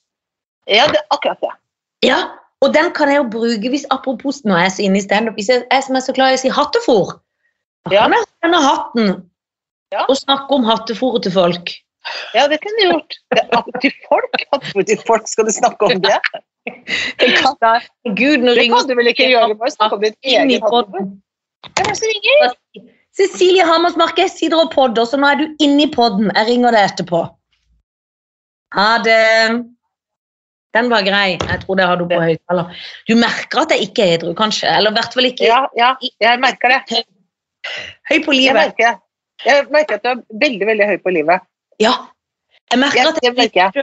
Ja, 0.67 0.87
det 0.87 0.97
er 0.97 1.05
akkurat 1.13 1.39
det. 1.45 1.53
Ja, 2.09 2.17
og 2.61 2.73
den 2.73 2.91
kan 2.95 3.09
jeg 3.11 3.17
jo 3.21 3.27
bruke 3.31 3.69
hvis 3.71 3.85
apropos 3.91 4.41
nå 4.45 4.55
er 4.57 4.65
jeg 4.67 4.71
så 4.75 4.83
inne 4.85 4.99
i 4.99 5.05
standup, 5.05 5.37
hvis 5.39 5.49
jeg 5.49 5.65
jeg, 5.71 5.83
som 5.83 5.95
er 5.95 6.03
så 6.05 6.13
glad 6.15 6.33
i 6.33 6.39
å 6.39 6.41
si 6.43 6.49
hattefor, 6.49 7.19
Ja. 7.91 8.03
kan 8.03 8.13
jeg 8.17 8.25
denne 8.43 8.61
hatten 8.63 9.07
Ja. 9.91 10.05
og 10.09 10.17
snakke 10.17 10.51
om 10.53 10.63
hattefòret 10.67 11.23
til 11.23 11.31
folk. 11.31 11.71
Ja, 12.33 12.47
det 12.47 12.59
kunne 12.61 12.77
du 12.79 12.91
gjort. 12.91 13.15
Til 13.81 13.91
folk? 14.07 14.35
Hatt 14.53 14.87
til 14.87 15.01
folk, 15.07 15.27
skal 15.27 15.45
du 15.45 15.51
snakke 15.51 15.85
om 15.85 16.01
det? 16.01 16.19
Det 17.19 17.29
kan, 17.37 17.55
Gud, 18.15 18.43
det 18.45 18.57
ringer 18.57 18.77
kan 18.77 18.87
du 18.87 18.95
vel 18.95 19.07
ikke 19.11 19.29
gjøre? 19.31 19.57
Bare 19.57 19.71
snakke 19.73 19.95
om 19.97 20.01
ditt 20.01 20.15
eget 20.23 20.61
hatt. 20.61 20.69
podden. 20.69 21.21
Hvem 21.65 21.85
er 21.85 21.89
det 21.89 21.97
som 21.97 22.07
ringer? 22.07 22.53
Cecilie 23.19 23.65
Hammersmark, 23.65 24.17
jeg 24.17 24.29
sitter 24.31 24.61
og 24.63 24.71
podder, 24.71 25.05
så 25.05 25.17
nå 25.19 25.27
er 25.27 25.35
du 25.41 25.45
inne 25.59 25.87
i 25.87 25.91
podden. 25.91 26.31
Jeg 26.35 26.47
ringer 26.47 26.71
deg 26.71 26.85
etterpå. 26.91 27.23
Ha 28.77 28.89
det. 29.03 29.65
Den 30.77 30.89
var 30.91 31.01
grei. 31.01 31.37
Jeg 31.41 31.61
tror 31.63 31.77
det 31.79 31.85
har 31.89 31.97
du 31.97 32.05
på 32.09 32.19
høyttaler. 32.21 32.81
Du 33.09 33.15
merker 33.17 33.63
at 33.63 33.71
jeg 33.73 33.89
ikke 33.89 34.05
er 34.05 34.17
edru, 34.19 34.33
kanskje? 34.37 34.69
Eller 34.69 34.93
i 34.93 34.97
hvert 34.99 35.15
fall 35.17 35.29
ikke 35.31 35.47
Ja, 35.47 35.63
ja, 35.77 35.93
jeg 36.21 36.41
merker 36.43 36.75
det. 36.75 37.03
høy 38.11 38.19
på 38.25 38.35
Jeg 38.37 38.53
merker. 38.57 38.99
Jeg 39.45 39.65
merker 39.73 39.97
at 39.97 40.05
du 40.05 40.09
er 40.11 40.21
veldig, 40.43 40.67
veldig 40.67 40.89
høy 40.91 40.97
på 41.01 41.13
livet. 41.15 41.45
Ja. 41.81 41.95
Jeg 42.69 42.81
merker 42.83 43.01
Jeg, 43.01 43.07
at 43.07 43.23
jeg, 43.23 43.35
merker. 43.39 43.81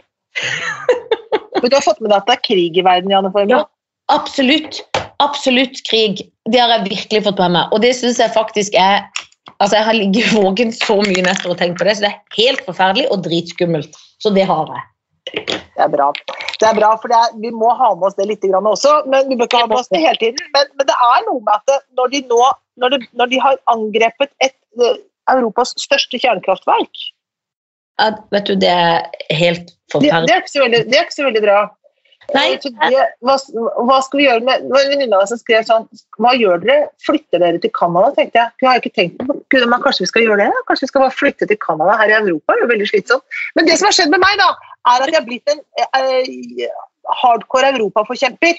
Men 1.56 1.70
du 1.70 1.76
har 1.76 1.82
fått 1.84 2.00
med 2.04 2.12
deg 2.12 2.20
at 2.20 2.28
det 2.28 2.36
er 2.36 2.44
krig 2.46 2.78
i 2.78 2.84
verden, 2.86 3.10
Janne 3.10 3.32
Formoe? 3.34 3.64
Ja, 3.64 3.64
absolutt. 4.12 4.82
Absolutt 5.24 5.80
krig. 5.88 6.20
Det 6.52 6.60
har 6.60 6.74
jeg 6.76 6.90
virkelig 6.90 7.22
fått 7.24 7.40
med 7.40 7.56
meg. 7.56 7.72
Og 7.72 7.82
det 7.82 7.94
syns 7.98 8.20
jeg 8.22 8.34
faktisk 8.36 8.76
er 8.78 9.06
Altså, 9.56 9.78
Jeg 9.78 9.86
har 9.86 9.94
ligget 9.96 10.32
våken 10.36 10.72
så 10.74 10.98
mye 11.00 11.22
netter 11.24 11.48
og 11.48 11.56
tenkt 11.56 11.78
på 11.80 11.86
det, 11.88 11.94
så 11.96 12.04
det 12.04 12.08
er 12.10 12.34
helt 12.36 12.60
forferdelig 12.66 13.06
og 13.14 13.22
dritskummelt. 13.24 13.94
Så 14.20 14.28
det 14.36 14.44
har 14.44 14.68
jeg. 14.68 14.82
Det 15.32 15.82
er 15.84 15.90
bra. 15.92 16.10
Det 16.56 16.68
er 16.68 16.76
bra, 16.78 16.92
for 17.00 17.12
det 17.12 17.16
er, 17.18 17.34
Vi 17.42 17.50
må 17.52 17.72
ha 17.76 17.90
med 17.94 18.08
oss 18.08 18.16
det 18.18 18.28
litt 18.30 18.44
også, 18.46 18.92
men 19.12 19.28
vi 19.28 19.36
bør 19.36 19.48
ikke 19.48 19.64
ha 19.64 19.66
med 19.70 19.80
oss 19.80 19.90
det 19.92 20.00
hele 20.04 20.20
tiden. 20.22 20.40
Men, 20.54 20.70
men 20.78 20.88
det 20.88 20.96
er 20.96 21.26
noe 21.26 21.42
med 21.42 21.52
at 21.56 21.66
det, 21.68 21.80
når 21.98 22.14
de 22.14 22.22
nå 22.30 22.40
når, 22.76 22.92
de, 22.92 23.08
når 23.16 23.30
de 23.32 23.40
har 23.40 23.58
angrepet 23.72 24.32
et, 24.44 24.56
eh, 24.84 24.98
Europas 25.32 25.72
største 25.80 26.20
kjernekraftverk 26.22 27.04
Ja, 27.96 28.10
vet 28.34 28.50
du, 28.50 28.54
det 28.60 28.68
er 28.68 29.06
helt 29.32 29.70
det, 29.70 29.76
forferdelig. 29.92 30.28
det, 30.28 30.34
er 30.34 30.42
ikke 30.42 30.52
så 30.52 30.62
veldig, 30.62 30.80
det 30.90 30.98
er 30.98 31.06
ikke 31.06 31.16
så 31.16 31.24
veldig 31.24 31.42
bra. 31.46 31.60
Nei, 32.34 32.56
det, 32.58 33.02
hva, 33.22 33.36
hva 33.86 33.96
skal 34.02 34.18
vi 34.18 34.24
gjøre 34.26 34.42
med 34.42 34.64
Det 34.64 34.72
var 34.72 34.82
en 34.82 34.90
venninne 34.90 35.14
av 35.14 35.22
meg 35.22 35.28
som 35.30 35.38
skrev 35.38 35.66
sånn 35.68 35.84
Hva 36.18 36.32
gjør 36.34 36.64
dere? 36.64 36.88
Flytter 37.06 37.42
dere 37.42 37.60
til 37.62 37.70
Canada? 37.76 38.08
tenkte 38.16 38.40
jeg. 38.40 38.54
Jeg 38.62 38.68
har 38.68 38.80
ikke 38.80 38.94
tenkt 38.98 39.20
på 39.20 39.36
Gud, 39.54 39.66
men 39.70 39.84
Kanskje 39.84 40.02
vi 40.02 40.10
skal 40.10 40.24
gjøre 40.26 40.40
det? 40.42 40.64
Kanskje 40.66 40.86
vi 40.86 40.90
skal 40.90 41.04
bare 41.04 41.14
flytte 41.14 41.48
til 41.50 41.60
Canada 41.62 41.94
her 42.00 42.10
i 42.10 42.16
Europa? 42.18 42.56
Det 42.56 42.58
er 42.58 42.64
jo 42.64 42.70
veldig 42.72 42.88
slitsomt. 42.90 43.38
Men 43.58 43.68
det 43.68 43.76
som 43.78 43.86
har 43.90 43.96
skjedd 43.98 44.10
med 44.14 44.22
meg, 44.24 44.40
da, 44.42 44.48
er 44.90 45.04
at 45.04 45.12
jeg 45.12 45.18
har 45.20 45.28
blitt 45.28 45.52
en 45.54 45.62
eh, 46.00 46.66
hardcore 47.22 47.70
europaforkjemper. 47.76 48.58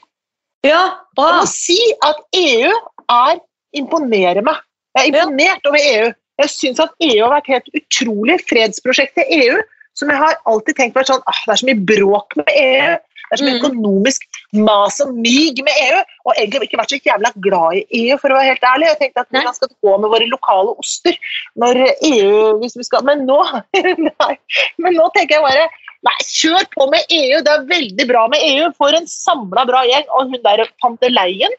Ja, 0.66 0.84
Jeg 0.88 1.20
bra. 1.20 1.34
må 1.42 1.50
si 1.52 1.78
at 2.08 2.24
EU 2.40 2.72
er 2.72 3.42
imponerer 3.78 4.44
meg. 4.48 4.64
Jeg 4.98 5.04
er 5.04 5.12
imponert 5.12 5.68
over 5.70 5.84
EU. 5.92 6.08
Jeg 6.42 6.54
syns 6.54 6.80
at 6.84 6.94
EU 7.04 7.20
har 7.26 7.36
vært 7.36 7.52
helt 7.52 7.70
utrolig. 7.78 8.40
Fredsprosjektet 8.50 9.30
EU, 9.42 9.60
som 9.98 10.12
jeg 10.14 10.22
har 10.22 10.38
alltid 10.50 10.78
tenkt 10.78 10.98
vært 10.98 11.10
sånn 11.12 11.24
ah, 11.26 11.40
Det 11.46 11.56
er 11.56 11.62
så 11.62 11.70
mye 11.70 11.86
bråk 11.92 12.38
med 12.40 12.52
EU. 12.54 12.96
Det 13.28 13.36
er 13.36 13.42
sånn 13.42 13.58
økonomisk 13.58 14.24
mas 14.56 15.00
og 15.04 15.16
myg 15.16 15.60
med 15.66 15.82
EU. 15.84 16.04
Og 16.28 16.38
egentlig 16.38 16.70
ikke 16.70 16.80
vært 16.80 16.94
så 16.94 17.00
jævla 17.10 17.32
glad 17.44 17.80
i 17.80 17.84
EU, 18.04 18.18
for 18.22 18.32
å 18.32 18.38
være 18.40 18.54
helt 18.54 18.68
ærlig. 18.70 18.88
Jeg 18.92 19.00
tenkte 19.02 19.24
at 19.26 19.32
hvordan 19.36 19.58
skal 19.58 19.72
det 19.72 19.78
gå 19.84 19.96
med 20.04 20.14
våre 20.14 20.30
lokale 20.32 20.76
oster 20.80 21.20
når 21.60 21.82
EU 22.12 22.56
hvis 22.62 22.78
vi 22.80 22.88
skal, 22.88 23.04
Men 23.08 23.26
nå 23.28 23.42
nei, 24.08 24.34
men 24.80 24.98
nå 24.98 25.10
tenker 25.16 25.38
jeg 25.38 25.46
bare 25.48 25.68
Nei, 26.06 26.14
kjør 26.30 26.68
på 26.76 26.86
med 26.92 27.10
EU! 27.10 27.40
Det 27.42 27.52
er 27.52 27.64
veldig 27.68 28.06
bra 28.08 28.28
med 28.30 28.44
EU. 28.46 28.68
For 28.78 28.94
en 28.94 29.08
samla 29.10 29.64
bra 29.68 29.82
gjeng. 29.90 30.06
Og 30.14 30.30
hun 30.30 30.44
der 30.46 30.62
tante 30.84 31.10
Leien 31.10 31.56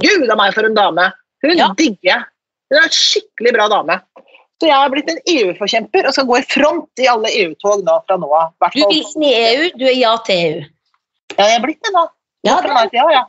Gud 0.00 0.30
a 0.32 0.36
meg 0.40 0.54
for 0.56 0.66
en 0.66 0.74
dame! 0.74 1.10
Hun 1.44 1.58
Ja. 1.60 1.68
digger 1.76 2.08
jeg. 2.08 2.24
Hun 2.72 2.78
er 2.80 2.86
en 2.88 2.96
skikkelig 2.96 3.52
bra 3.54 3.68
dame. 3.68 3.98
Så 4.62 4.70
jeg 4.70 4.74
har 4.74 4.88
blitt 4.90 5.10
en 5.12 5.20
EU-forkjemper 5.28 6.06
og 6.08 6.14
skal 6.16 6.26
gå 6.30 6.38
i 6.40 6.46
front 6.48 7.02
i 7.02 7.08
alle 7.10 7.30
EU-tog 7.42 7.84
nå 7.84 7.98
fra 8.08 8.16
nå 8.16 8.30
av. 8.32 8.54
Du 8.72 8.80
inn 8.88 9.26
i 9.26 9.32
EU, 9.34 9.68
du 9.76 9.84
er 9.90 9.98
ja 9.98 10.14
til 10.26 10.40
EU. 10.40 10.62
Ja, 11.38 11.48
jeg 11.50 11.58
er 11.58 11.64
blitt 11.64 11.82
det 11.84 11.94
nå. 11.94 12.04
Ja, 12.44 12.58
det, 12.62 12.72
meg, 12.76 12.94
ja, 12.94 13.04
ja. 13.12 13.24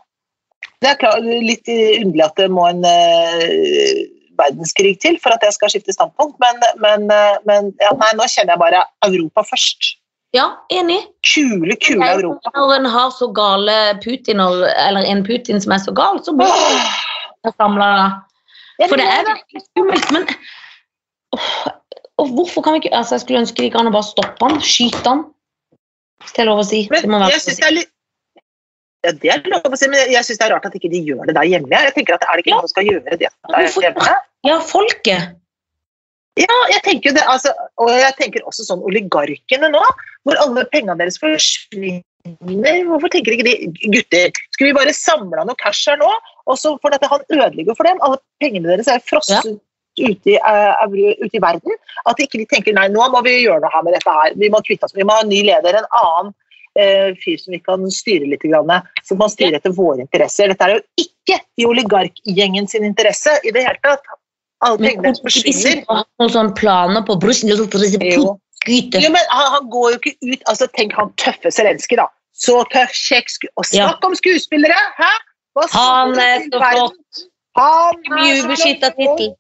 Det 0.83 0.91
er 0.91 0.99
klart, 0.99 1.23
litt 1.25 1.69
underlig 1.71 2.25
at 2.25 2.39
det 2.39 2.49
må 2.51 2.65
en 2.67 2.83
uh, 2.83 4.01
verdenskrig 4.39 4.97
til 5.03 5.19
for 5.23 5.35
at 5.35 5.45
jeg 5.45 5.55
skal 5.55 5.71
skifte 5.71 5.95
standpunkt, 5.95 6.35
men, 6.43 6.59
men, 6.83 7.05
uh, 7.11 7.37
men 7.47 7.71
ja, 7.83 7.93
nei, 8.01 8.11
nå 8.19 8.27
kjenner 8.31 8.55
jeg 8.55 8.63
bare 8.65 8.83
Europa 9.07 9.45
først. 9.53 9.95
Ja, 10.35 10.49
enig. 10.73 10.99
Kule, 11.23 11.77
kule 11.79 12.01
Nei, 12.01 12.11
Europa. 12.17 12.51
Når 12.57 12.73
en 12.75 12.89
har 12.91 13.13
så 13.15 13.29
gale 13.31 13.75
Putiner, 14.03 14.65
eller 14.83 15.07
en 15.07 15.23
Putin 15.23 15.63
som 15.63 15.71
er 15.71 15.79
så 15.85 15.95
gal, 15.95 16.19
så 16.25 16.35
må 16.35 16.49
det 16.49 17.53
da. 17.55 17.69
For 18.89 18.99
det 18.99 19.05
er 19.07 19.23
virkelig 19.29 19.63
skummelt, 19.69 20.11
men 20.11 20.27
oh, 21.37 21.51
og 22.19 22.31
hvorfor 22.35 22.63
kan 22.65 22.75
vi 22.75 22.83
ikke 22.83 22.95
altså 22.97 23.15
Jeg 23.15 23.21
skulle 23.23 23.41
ønske 23.43 23.63
de 23.63 23.71
kan 23.71 23.91
bare 23.91 24.07
stoppe 24.07 24.49
han, 24.49 24.61
skyte 24.63 25.07
han. 25.07 25.23
Hvis 26.23 26.35
det 26.35 26.43
er 26.43 26.49
lov 26.49 26.63
å 26.63 26.67
si. 26.67 26.85
Men 26.91 27.15
jeg 27.29 27.35
lov 27.35 27.43
synes 27.43 27.61
det 27.61 27.67
er 27.69 27.77
litt 27.79 27.91
ja, 29.05 29.13
Det 29.21 29.31
er 29.31 29.49
lov 29.53 29.69
å 29.69 29.77
si, 29.79 29.89
men 29.91 30.11
jeg 30.11 30.25
syns 30.27 30.41
det 30.41 30.47
er 30.47 30.53
rart 30.55 30.65
at 30.67 30.75
ikke 30.77 30.91
de 30.91 31.01
gjør 31.05 31.29
det 31.29 31.35
der 31.37 31.49
hjemme. 31.51 31.71
Jeg 31.87 31.95
tenker 31.95 32.17
at 32.17 32.25
Er 32.25 32.37
det 32.37 32.45
ikke 32.45 32.53
Ja. 32.53 32.59
noen 32.59 32.67
som 32.67 32.73
skal 32.73 32.89
gjøre 32.89 33.03
det 33.11 33.19
der 33.21 33.69
hjemme? 33.85 34.15
Ja, 34.45 34.59
folket. 34.59 35.35
Ja, 36.35 36.55
jeg 36.67 36.81
tenker 36.83 37.13
det, 37.15 37.23
altså, 37.31 37.53
og 37.79 37.89
jeg 37.95 38.11
tenker 38.19 38.43
også 38.43 38.65
sånn 38.67 38.81
oligarkene 38.83 39.69
nå, 39.71 39.83
hvor 40.27 40.35
alle 40.43 40.65
pengene 40.73 40.97
deres 40.99 41.15
forsvinner. 41.21 42.01
Hvorfor 42.89 43.11
tenker 43.13 43.35
ikke 43.35 43.45
de 43.45 43.69
gutter, 43.93 44.33
skulle 44.51 44.71
vi 44.71 44.77
bare 44.79 44.93
samle 44.97 45.45
noe 45.45 45.55
cash 45.61 45.85
her 45.87 45.95
nå? 46.01 46.09
Og 46.49 46.57
så 46.59 46.73
for 46.81 46.91
dette 46.91 47.07
han 47.07 47.23
ødelegger 47.31 47.77
for 47.77 47.87
dem. 47.87 48.01
Alle 48.03 48.19
pengene 48.43 48.67
deres 48.67 48.89
er 48.91 48.99
frosset 49.05 49.45
ute, 49.95 50.33
i, 50.33 50.35
uh, 50.35 50.83
ute 51.23 51.37
i 51.37 51.39
verden. 51.39 51.71
At 52.09 52.19
ikke 52.19 52.41
de 52.41 52.47
tenker 52.51 52.75
nei, 52.75 52.89
nå 52.91 53.05
må 53.13 53.21
vi 53.23 53.37
gjøre 53.45 53.61
noe 53.63 53.71
her 53.71 53.85
med 53.85 53.95
dette 53.95 54.11
her. 54.11 54.35
Vi 54.35 54.49
må 54.51 54.59
kvitte 54.65 54.89
oss, 54.89 54.95
vi 54.97 55.07
må 55.07 55.15
ha 55.15 55.23
en 55.23 55.31
ny 55.31 55.39
leder, 55.47 55.77
en 55.79 55.87
annen 56.01 56.33
eh, 56.33 56.44
fyr 57.23 57.39
som 57.39 57.55
vi 57.55 57.59
kan 57.63 57.85
styre 57.91 58.27
litt, 58.29 58.43
grann, 58.43 58.71
som 59.03 59.19
kan 59.21 59.31
styre 59.31 59.59
etter 59.59 59.73
våre 59.75 60.03
interesser. 60.03 60.51
Dette 60.51 60.67
er 60.67 60.75
jo 60.75 61.05
ikke 61.05 61.39
i 61.61 61.67
oligarkgjengen 61.69 62.67
sin 62.67 62.85
interesse 62.87 63.37
i 63.43 63.53
det 63.55 63.65
hele 63.67 63.79
tatt. 63.83 64.03
Alle 64.65 64.79
pengene 64.79 65.13
forsvinner. 65.21 65.83
noen 66.19 66.31
sånne 66.31 66.55
planer 66.57 67.05
på 67.05 67.17
Brussel 67.21 67.51
Jo. 67.51 68.35
Jo, 68.65 69.09
men 69.13 69.21
han, 69.29 69.47
han 69.53 69.69
går 69.69 69.91
jo 69.91 69.97
ikke 69.99 70.13
ut 70.25 70.45
altså 70.49 70.65
Tenk 70.73 70.95
han 70.97 71.11
tøffe 71.21 71.51
Zelenskyj, 71.53 71.99
da. 71.99 72.07
Så 72.33 72.63
tøff, 72.73 72.95
kjekk 72.97 73.29
Og 73.55 73.65
Ja. 73.71 73.91
snakk 73.91 74.07
om 74.07 74.15
skuespillere! 74.17 74.77
Hæ? 74.97 75.11
Han 75.71 76.17
er 76.19 76.47
så 76.49 76.59
flott. 76.59 77.21
Han 77.55 78.01
er 78.17 78.41
så 78.41 78.55
flott. 78.55 78.95
tittel. 78.97 79.35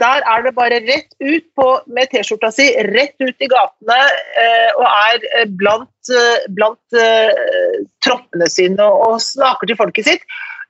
Der 0.00 0.22
er 0.32 0.42
det 0.46 0.54
bare 0.56 0.78
rett 0.80 1.10
ut 1.20 1.44
på, 1.58 1.66
med 1.92 2.08
T-skjorta 2.12 2.48
si, 2.54 2.70
rett 2.88 3.14
ut 3.20 3.36
i 3.44 3.48
gatene 3.52 3.98
eh, 4.40 4.70
og 4.78 4.86
er 4.88 5.26
eh, 5.42 5.44
blant, 5.60 5.92
eh, 6.08 6.46
blant 6.56 6.96
eh, 6.96 7.82
troppene 8.04 8.48
sine 8.48 8.80
og, 8.86 9.04
og 9.10 9.20
snakker 9.20 9.68
til 9.68 9.76
folket 9.76 10.08
sitt. 10.08 10.24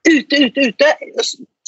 Ute, 0.09 0.41
ute, 0.49 0.67
ute. 0.73 0.89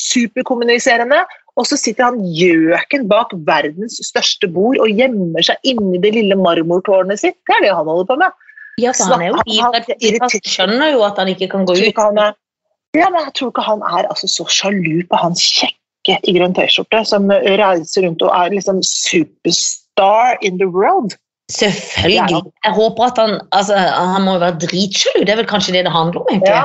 Superkommuniserende. 0.01 1.21
Og 1.55 1.69
så 1.71 1.79
sitter 1.79 2.09
han 2.09 2.19
gjøken 2.35 3.05
bak 3.11 3.31
verdens 3.47 4.01
største 4.03 4.49
bord 4.51 4.81
og 4.83 4.91
gjemmer 4.91 5.45
seg 5.47 5.71
inni 5.71 6.01
det 6.03 6.11
lille 6.17 6.35
marmortårnet 6.41 7.21
sitt. 7.23 7.39
Det 7.47 7.55
er 7.61 7.69
det 7.69 7.77
han 7.77 7.87
holder 7.87 8.09
på 8.11 8.17
med. 8.25 8.35
Ja, 8.83 8.91
han 8.99 9.23
er 9.23 9.29
jo 9.29 9.37
Han- 9.39 9.45
han- 9.63 10.19
Han 10.19 10.31
skjønner 10.51 10.91
jo 10.91 11.05
at 11.07 11.17
han 11.23 11.29
ikke 11.31 11.49
kan 11.53 11.65
gå 11.65 11.77
ut. 11.79 11.79
er, 12.19 12.35
ja, 12.99 13.09
men 13.09 13.23
jeg 13.25 13.35
tror 13.39 13.53
ikke 13.55 13.63
han 13.63 13.83
er 13.87 14.09
altså, 14.11 14.27
så 14.27 14.45
sjalu 14.51 15.07
på 15.07 15.17
han 15.23 15.33
kjekke 15.39 15.79
i 16.13 16.35
grønn 16.37 16.55
T-skjorte 16.57 17.03
som 17.09 17.31
reiser 17.33 18.05
rundt 18.07 18.23
og 18.25 18.33
er 18.37 18.55
liksom 18.55 18.81
superstar 18.85 20.39
in 20.45 20.59
the 20.61 20.69
world. 20.69 21.17
Selvfølgelig. 21.53 22.41
Jeg 22.65 22.73
håper 22.73 23.05
at 23.05 23.19
han 23.21 23.35
altså, 23.53 23.77
Han 23.77 24.25
må 24.25 24.39
jo 24.39 24.45
være 24.47 24.61
dritsjalu. 24.63 25.27
Det 25.27 25.35
er 25.35 25.43
vel 25.43 25.51
kanskje 25.51 25.75
det 25.77 25.85
det 25.85 25.93
handler 25.93 26.23
om? 26.23 26.31
egentlig. 26.33 26.55
Ja. 26.55 26.65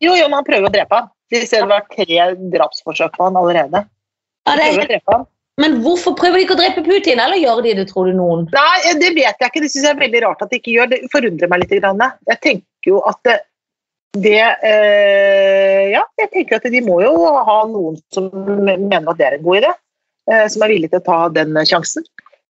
Jo, 0.00 0.14
jo, 0.16 0.28
men 0.30 0.38
han 0.40 0.46
prøver 0.46 0.70
å 0.70 0.72
drepe 0.72 1.00
han. 1.00 1.10
De 1.30 1.42
ser 1.46 1.66
det 1.66 1.70
var 1.70 1.84
tre 1.92 2.30
drapsforsøk 2.54 3.18
på 3.18 3.26
han 3.26 3.38
allerede. 3.38 3.84
De 4.48 4.56
det 4.56 4.64
er 4.64 4.72
prøver 4.72 4.86
å 4.86 4.92
drepe. 4.94 5.18
Men 5.60 5.76
hvorfor 5.84 6.14
prøver 6.16 6.38
de 6.38 6.44
ikke 6.46 6.56
å 6.56 6.60
drepe 6.60 6.82
Putin, 6.86 7.20
eller 7.20 7.36
gjør 7.36 7.60
de 7.66 7.74
det, 7.76 7.84
tror 7.90 8.08
du 8.08 8.14
noen? 8.16 8.46
Nei, 8.54 8.94
det 8.96 9.10
vet 9.12 9.42
jeg 9.42 9.50
ikke. 9.50 9.60
Det 9.60 9.68
synes 9.68 9.84
jeg 9.84 9.92
er 9.92 10.00
veldig 10.00 10.22
rart 10.24 10.44
at 10.46 10.52
de 10.52 10.60
ikke 10.60 10.72
gjør. 10.72 10.88
Det 10.88 11.00
forundrer 11.12 11.50
meg 11.52 11.62
litt. 11.64 11.74
Jeg 11.74 12.38
tenker 12.40 12.88
jo 12.88 13.02
at 13.10 13.32
det, 14.16 14.42
eh, 14.66 15.90
Ja, 15.90 16.04
jeg 16.18 16.30
tenker 16.32 16.58
at 16.58 16.66
de 16.70 16.80
må 16.82 17.00
jo 17.02 17.14
ha 17.46 17.60
noen 17.66 17.98
som 18.14 18.30
mener 18.30 19.10
at 19.10 19.18
det 19.18 19.26
er 19.26 19.38
en 19.38 19.44
god 19.44 19.62
idé. 19.62 19.72
Eh, 20.30 20.46
som 20.48 20.62
er 20.62 20.74
villig 20.74 20.90
til 20.90 21.00
å 21.00 21.06
ta 21.06 21.20
den 21.34 21.54
sjansen. 21.66 22.06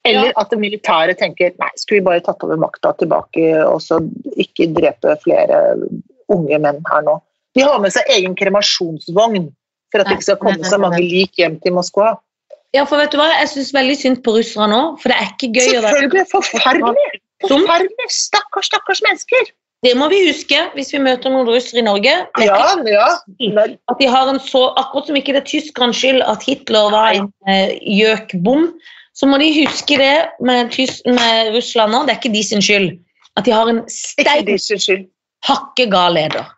Eller 0.08 0.32
at 0.40 0.50
det 0.52 0.60
militære 0.62 1.16
tenker 1.20 1.52
nei, 1.60 1.70
skulle 1.78 2.00
vi 2.00 2.08
bare 2.08 2.24
tatt 2.24 2.44
over 2.46 2.60
makta 2.60 2.94
tilbake 2.98 3.52
og 3.66 3.82
så 3.84 4.00
ikke 4.40 4.70
drepe 4.76 5.18
flere 5.26 5.76
unge 6.32 6.60
menn 6.64 6.80
her 6.88 7.04
nå. 7.06 7.18
De 7.58 7.66
har 7.66 7.82
med 7.84 7.92
seg 7.94 8.08
egen 8.16 8.36
kremasjonsvogn 8.40 9.50
for 9.92 10.02
at 10.02 10.10
det 10.10 10.18
ikke 10.18 10.28
skal 10.30 10.42
komme 10.42 10.68
så 10.68 10.80
mange 10.82 11.02
lik 11.04 11.40
hjem 11.42 11.58
til 11.64 11.76
Moskva. 11.76 12.14
Ja, 12.76 12.86
for 12.86 13.02
vet 13.02 13.12
du 13.12 13.18
hva? 13.18 13.28
Jeg 13.42 13.50
syns 13.52 13.72
veldig 13.74 13.96
synd 13.98 14.20
på 14.26 14.36
russere 14.36 14.68
nå, 14.70 14.82
for 15.02 15.12
det 15.12 15.18
er 15.18 15.32
ikke 15.34 15.50
gøy 15.58 15.80
å 15.80 15.84
være 15.84 15.96
Selvfølgelig. 15.96 16.26
Forferdelig! 16.32 17.08
Forferdelig! 17.50 18.10
Stakkars, 18.14 18.70
stakkars 18.70 19.02
mennesker. 19.08 19.50
Det 19.86 19.94
må 19.96 20.10
vi 20.12 20.20
huske 20.28 20.60
hvis 20.76 20.92
vi 20.92 21.00
møter 21.00 21.32
noen 21.32 21.48
russere 21.48 21.80
i 21.80 21.86
Norge. 21.88 22.14
Ja, 22.44 22.60
ja. 22.84 23.08
At 23.88 24.02
de 24.02 24.10
har 24.12 24.32
en 24.32 24.40
så, 24.44 24.66
Akkurat 24.80 25.08
som 25.08 25.20
ikke 25.20 25.36
det 25.36 25.44
er 25.46 25.48
tyskernes 25.48 26.02
skyld 26.02 26.24
at 26.26 26.44
Hitler 26.44 26.90
var 26.92 27.16
en 27.16 27.30
eh, 27.48 27.78
gjøkbom, 27.88 28.68
så 29.16 29.28
må 29.30 29.40
de 29.40 29.48
huske 29.56 30.00
det 30.00 30.16
med, 30.44 30.72
tys 30.76 31.00
med 31.08 31.54
Russland 31.56 31.96
nå. 31.96 32.04
Det 32.08 32.16
er 32.16 32.20
ikke 32.20 32.36
de 32.36 32.44
sin 32.44 32.64
skyld. 32.64 32.92
At 33.40 33.48
de 33.48 33.56
har 33.56 33.72
en 33.72 33.82
stein 33.92 35.08
hakke 35.48 35.88
gal 35.92 36.18
leder. 36.18 36.52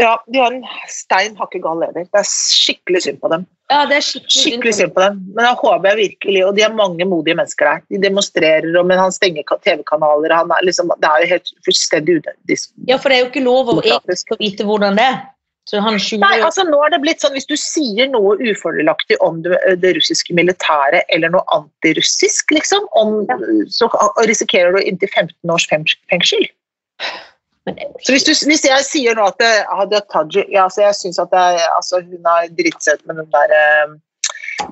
Ja, 0.00 0.14
de 0.32 0.40
har 0.40 0.54
en 0.54 0.62
stein 0.88 1.34
hakke 1.36 1.60
gal 1.62 1.80
leder. 1.82 2.06
Det 2.08 2.20
er 2.22 2.28
skikkelig 2.28 3.02
synd 3.04 3.18
på 3.20 3.30
dem. 3.32 3.46
Ja, 3.70 3.82
det 3.86 3.98
er 3.98 4.04
skikkelig, 4.06 4.44
Skikkelig 4.44 4.74
synd 4.78 4.94
på 4.96 5.02
dem. 5.04 5.18
Men 5.36 5.46
jeg 5.46 5.58
håper 5.60 5.90
jeg 5.90 5.98
virkelig, 6.00 6.44
og 6.46 6.54
de 6.56 6.64
er 6.66 6.76
mange 6.78 7.06
modige 7.08 7.36
mennesker 7.38 7.68
der. 7.68 7.82
De 7.92 8.00
demonstrerer, 8.02 8.70
og- 8.80 8.86
men 8.86 8.98
han 8.98 9.12
stenger 9.12 9.44
TV-kanaler. 9.66 10.32
er 10.32 10.64
liksom, 10.64 10.88
Det 10.88 11.10
er 11.10 11.20
jo 11.20 11.26
helt 11.34 11.52
fullstendig 11.66 12.16
udemokratisk. 12.20 12.72
Ja, 12.88 12.96
for 12.96 13.08
det 13.08 13.18
er 13.18 13.24
jo 13.24 13.30
ikke 13.30 13.44
lov 13.44 13.68
å 13.68 13.82
egentlig 13.82 14.38
vite 14.40 14.64
hvordan 14.64 14.96
det 14.96 15.04
er. 15.04 15.20
Så 15.68 15.80
han 15.80 15.94
Nei, 15.94 16.40
altså 16.40 16.64
nå 16.66 16.84
er 16.84 16.90
det 16.90 17.02
blitt 17.02 17.20
sånn 17.20 17.34
Hvis 17.36 17.46
du 17.46 17.54
sier 17.54 18.08
noe 18.08 18.36
ufordelaktig 18.38 19.16
om 19.20 19.42
det, 19.42 19.58
det 19.82 19.94
russiske 19.94 20.34
militæret 20.34 21.04
eller 21.14 21.28
noe 21.28 21.44
antirussisk, 21.52 22.50
liksom, 22.50 22.88
om, 22.98 23.26
så 23.68 23.86
risikerer 24.26 24.72
du 24.72 24.82
inntil 24.82 25.08
15 25.14 25.50
års 25.50 25.68
fengsel. 26.10 26.48
Det 27.68 27.74
Så 28.06 28.14
hvis, 28.14 28.24
du, 28.24 28.32
hvis 28.48 28.62
jeg 28.64 28.84
sier 28.88 29.14
nå 29.18 29.26
at 29.28 29.36
det, 29.42 29.50
Hadia 29.68 30.00
Tajik 30.12 30.48
ja, 30.48 30.62
altså 30.64 30.80
Jeg 30.86 30.94
syns 30.96 31.18
at 31.20 31.28
det, 31.34 31.42
er- 31.58 31.74
altså, 31.76 32.00
hun 32.00 32.24
har 32.30 32.46
dritt 32.56 32.78
seg 32.82 32.96
ut 33.00 33.10
med 33.10 33.20
den 33.20 33.28
der 33.34 33.52
eh, 33.58 33.92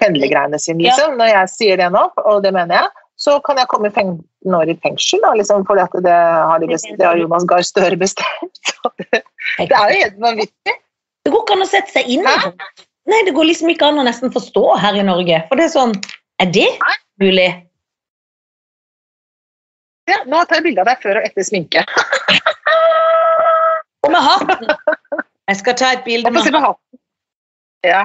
pendlergreiene 0.01 0.59
sine, 0.61 0.83
liksom. 0.87 1.19
Når 1.21 1.31
jeg 1.35 1.51
sier 1.53 1.77
det 1.81 1.91
nå, 1.93 2.07
og 2.25 2.43
det 2.45 2.53
mener 2.57 2.79
jeg, 2.83 2.89
så 3.19 3.39
kan 3.45 3.59
jeg 3.59 3.69
komme 3.69 3.91
15 3.91 4.55
år 4.55 4.71
i 4.73 4.77
fengsel, 4.85 5.21
da, 5.25 5.33
liksom, 5.37 5.65
fordi 5.69 5.83
at 5.85 5.97
det 6.07 6.17
har, 6.17 6.59
de 6.63 6.69
best, 6.71 6.89
det 7.01 7.07
har 7.07 7.19
Jonas 7.19 7.45
Gahr 7.51 7.65
Støre 7.67 7.97
bestemt. 7.99 8.61
Så 8.69 8.93
det, 9.03 9.23
det 9.59 9.75
er 9.75 9.91
jo 9.95 10.03
helt 10.05 10.21
vanvittig. 10.23 10.75
Det 11.27 11.33
går 11.35 11.43
ikke 11.45 11.57
an 11.59 11.65
å 11.65 11.69
sette 11.69 11.93
seg 11.97 12.09
inn 12.15 12.23
i 12.23 12.37
det. 12.45 12.69
Nei, 13.09 13.23
det 13.27 13.33
går 13.37 13.49
liksom 13.49 13.73
ikke 13.73 13.89
an 13.89 13.99
å 14.01 14.05
nesten 14.07 14.31
forstå 14.33 14.63
her 14.81 14.97
i 15.01 15.05
Norge. 15.09 15.41
For 15.51 15.59
det 15.61 15.67
er 15.69 15.73
sånn 15.75 15.97
Er 16.39 16.53
det 16.55 16.69
mulig? 17.21 17.49
Ja, 20.09 20.23
nå 20.27 20.41
tar 20.49 20.61
jeg 20.61 20.71
bilde 20.71 20.85
av 20.85 20.89
deg 20.89 21.03
før 21.05 21.21
og 21.21 21.29
etter 21.29 21.47
sminke. 21.47 21.85
Og 24.07 24.13
med 24.15 24.25
hatten! 24.25 24.75
Jeg 25.49 25.61
skal 25.61 25.77
ta 25.81 25.93
et 25.97 26.05
bilde 26.07 26.31
med 26.33 26.45
hatten. 26.45 27.01
Ja. 27.87 28.03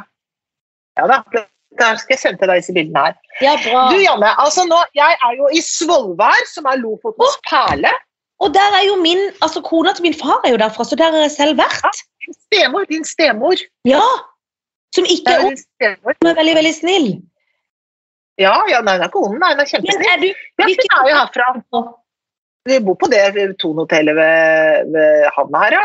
ja 0.99 1.09
da. 1.09 1.17
Der 1.79 1.97
skal 1.97 2.13
jeg 2.13 2.21
sende 2.21 2.41
til 2.41 2.51
deg 2.51 2.61
disse 2.61 2.75
bildene 2.75 3.05
her. 3.07 3.15
Ja, 3.41 3.53
bra. 3.63 3.87
Du 3.89 3.97
Janne, 3.97 4.29
altså 4.41 4.65
nå, 4.69 4.77
jeg 4.97 5.17
er 5.27 5.37
jo 5.39 5.49
i 5.49 5.61
Svolvær, 5.65 6.43
som 6.51 6.67
er 6.69 6.77
Lofotens 6.81 7.39
perle. 7.49 7.93
Og 8.43 8.53
der 8.53 8.77
er 8.77 8.83
jo 8.85 8.99
min 9.01 9.21
Altså, 9.41 9.63
kona 9.65 9.93
til 9.95 10.09
min 10.09 10.17
far 10.17 10.43
er 10.45 10.53
jo 10.53 10.61
derfra, 10.61 10.85
så 10.85 10.97
der 10.99 11.15
har 11.15 11.25
jeg 11.25 11.33
selv 11.33 11.57
vært. 11.57 12.03
Din 12.21 12.37
stemor, 12.45 12.85
din 12.91 13.07
stemor. 13.07 13.65
Ja! 13.89 14.05
Som 14.95 15.07
ikke 15.09 15.33
er 15.33 15.57
er 15.81 15.95
er 15.97 16.37
veldig, 16.37 16.55
veldig 16.59 16.73
snill. 16.75 17.07
Ja, 18.41 18.53
ja, 18.69 18.79
nei, 18.81 18.95
hun 18.97 19.03
er 19.05 19.09
ikke 19.11 19.21
ond, 19.27 19.37
nei, 19.41 19.51
hun 19.53 19.61
er 19.61 19.83
Men 19.83 20.05
er 20.09 20.21
du 20.21 20.29
Ja, 20.29 20.65
hun 20.65 21.07
er 21.07 21.09
jo 21.11 21.17
herfra. 21.19 21.81
Vi 22.65 22.79
bor 22.79 22.95
på 22.95 23.09
det 23.11 23.23
Thon-hotellet 23.61 24.15
ved, 24.15 24.93
ved 24.95 25.27
havna 25.35 25.65
her, 25.65 25.75
ja. 25.77 25.83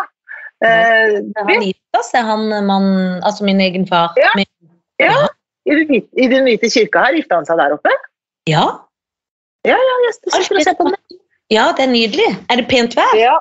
Eh, 0.59 1.19
Er 1.39 1.45
han 1.47 1.63
gifta 1.63 2.01
er 2.19 2.25
han 2.27 2.49
mann 2.67 2.89
Altså 3.23 3.45
min 3.47 3.61
egen 3.63 3.85
far? 3.87 4.15
Ja. 4.19 4.31
Min, 4.35 4.47
ja. 4.99 5.27
I 5.69 5.75
den, 5.77 5.87
hvite, 5.91 6.09
I 6.19 6.27
den 6.33 6.47
hvite 6.49 6.71
kirka 6.73 7.05
her 7.05 7.15
gifta 7.19 7.39
han 7.39 7.47
seg 7.47 7.59
der 7.61 7.75
oppe. 7.77 7.93
ja. 8.49 8.65
Ja, 9.67 9.75
ja, 9.75 9.95
jeg 10.07 10.15
sitter 10.15 10.57
og 10.57 10.63
ser 10.65 10.77
på 10.79 10.85
den. 10.87 11.19
ja, 11.51 11.65
det 11.77 11.83
er 11.85 11.91
nydelig. 11.91 12.29
Er 12.49 12.61
det 12.61 12.69
pent 12.71 12.95
vær? 12.97 13.11
Ja. 13.19 13.35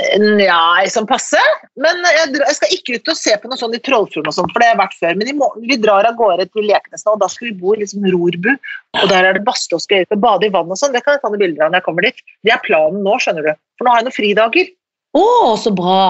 Nei, 0.00 0.88
som 0.88 1.06
passe. 1.06 1.40
Men 1.80 2.00
jeg, 2.06 2.32
jeg 2.40 2.56
skal 2.56 2.74
ikke 2.74 2.96
ut 2.96 3.10
og 3.12 3.18
se 3.18 3.34
på 3.38 3.50
noe 3.50 3.60
sånt 3.60 3.76
i 3.76 3.82
Trollfjorden, 3.84 4.30
og 4.30 4.36
sånt, 4.36 4.52
for 4.54 4.62
det 4.62 4.70
har 4.70 4.74
jeg 4.74 4.80
vært 4.80 4.98
før. 4.98 5.18
Men 5.20 5.32
morgen, 5.38 5.66
vi 5.68 5.78
drar 5.80 6.08
av 6.08 6.16
gårde 6.18 6.48
til 6.50 6.66
Leknes 6.68 7.04
nå, 7.04 7.14
og 7.14 7.22
da 7.22 7.28
skal 7.30 7.50
vi 7.50 7.54
bo 7.60 7.76
i 7.76 7.82
liksom 7.82 8.08
Rorbu. 8.08 8.50
Og 9.02 9.06
der 9.12 9.28
er 9.28 9.36
det 9.36 9.44
badstue 9.46 9.78
og 9.78 9.84
skal 9.84 10.06
ut 10.06 10.16
og 10.16 10.24
bade 10.24 10.48
i 10.48 10.52
vann 10.54 10.72
og 10.72 10.80
sånn. 10.80 10.96
Det 10.96 11.04
kan 11.04 11.16
jeg 11.16 11.24
ta 11.24 11.30
noen 11.32 11.44
bilder 11.44 11.66
av 11.66 11.72
når 11.72 11.82
jeg 11.82 11.88
kommer 11.90 12.08
dit. 12.08 12.26
Det 12.46 12.54
er 12.54 12.64
planen 12.64 13.04
nå, 13.04 13.16
skjønner 13.22 13.48
du. 13.50 13.54
For 13.78 13.86
nå 13.86 13.94
har 13.94 14.02
jeg 14.02 14.08
noen 14.08 14.18
fridager. 14.18 14.76
Å, 15.12 15.24
så 15.60 15.74
bra! 15.76 16.02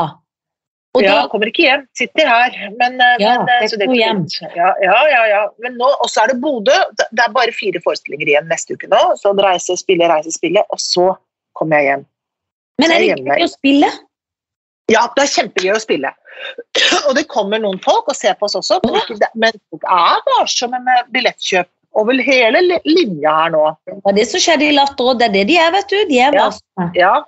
Og 0.92 1.00
ja, 1.00 1.12
da, 1.16 1.28
kommer 1.32 1.48
ikke 1.48 1.64
hjem. 1.64 1.86
Sitter 1.96 2.28
her. 2.28 2.56
Men, 2.76 2.98
eh, 3.00 3.14
Ja, 3.22 3.38
men, 3.40 3.48
eh, 3.48 3.64
det 3.80 3.86
er 3.88 3.94
hjem. 3.96 4.24
Ja, 4.52 4.74
ja, 4.84 4.98
ja. 5.08 5.22
ja. 5.30 5.42
Men 5.64 5.78
nå, 5.80 5.88
og 5.88 6.10
så 6.12 6.26
er 6.26 6.34
det 6.34 6.40
Bodø. 6.42 6.76
Det 7.00 7.24
er 7.24 7.32
bare 7.32 7.54
fire 7.56 7.80
forestillinger 7.82 8.28
igjen 8.28 8.50
neste 8.52 8.76
uke 8.76 8.90
nå. 8.92 9.00
Så 9.20 9.32
reise, 9.40 9.78
spille, 9.80 10.08
reise, 10.12 10.34
spille. 10.36 10.64
Og 10.68 10.80
så 10.82 11.14
kommer 11.56 11.80
jeg 11.80 11.88
hjem. 11.88 12.04
Men 12.80 12.94
er 12.94 13.04
det 13.04 13.20
gøy 13.20 13.44
å 13.44 13.50
spille? 13.52 13.90
Ja, 14.90 15.06
det 15.16 15.24
er 15.24 15.32
kjempegøy 15.36 15.74
å 15.76 15.82
spille. 15.82 16.12
Og 17.06 17.12
det 17.18 17.28
kommer 17.30 17.60
noen 17.62 17.78
folk 17.84 18.08
og 18.10 18.16
ser 18.18 18.34
på 18.38 18.48
oss 18.48 18.56
også, 18.58 18.80
men, 18.86 18.98
ikke, 19.02 19.30
men 19.38 19.56
folk 19.70 19.84
er 19.86 20.24
varsomme 20.26 20.80
med 20.82 21.12
billettkjøp 21.14 21.68
over 22.00 22.16
hele 22.24 22.62
linja 22.88 23.34
her 23.36 23.52
nå. 23.52 23.66
Det 23.86 24.00
er 24.10 24.16
det 24.16 24.24
som 24.30 24.40
skjedde 24.42 24.70
i 24.70 24.72
Latter, 24.74 25.12
og 25.12 25.20
det 25.20 25.28
er 25.28 25.34
det 25.36 25.44
de 25.50 25.58
er, 25.60 25.74
vet 25.74 25.92
du. 25.92 25.98
De 26.08 26.18
er 26.24 26.34
varsomme. 26.36 26.88
Ja. 26.96 27.18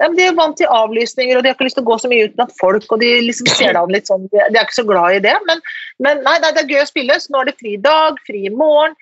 Ja, 0.00 0.08
men 0.08 0.16
de 0.16 0.24
er 0.30 0.36
vant 0.36 0.56
til 0.56 0.70
avlysninger, 0.72 1.36
og 1.36 1.44
de 1.44 1.50
har 1.50 1.56
ikke 1.58 1.66
lyst 1.66 1.76
til 1.76 1.84
å 1.84 1.90
gå 1.90 1.96
så 2.00 2.08
mye 2.08 2.28
ut 2.28 2.36
blant 2.38 2.52
folk. 2.56 2.86
og 2.88 3.02
De 3.02 3.08
liksom 3.26 3.50
ser 3.52 3.74
det 3.76 3.80
an 3.82 3.92
litt 3.92 4.08
sånn, 4.08 4.24
de 4.32 4.40
er 4.46 4.62
ikke 4.62 4.78
så 4.78 4.86
glad 4.88 5.18
i 5.18 5.22
det, 5.26 5.34
men, 5.48 5.60
men 6.00 6.22
nei, 6.24 6.38
nei, 6.40 6.52
det 6.56 6.62
er 6.62 6.72
gøy 6.72 6.80
å 6.80 6.88
spille. 6.88 7.18
Så 7.20 7.34
nå 7.34 7.42
er 7.42 7.50
det 7.50 7.58
fri 7.60 7.74
dag, 7.84 8.20
fri 8.24 8.46
morgen. 8.48 8.96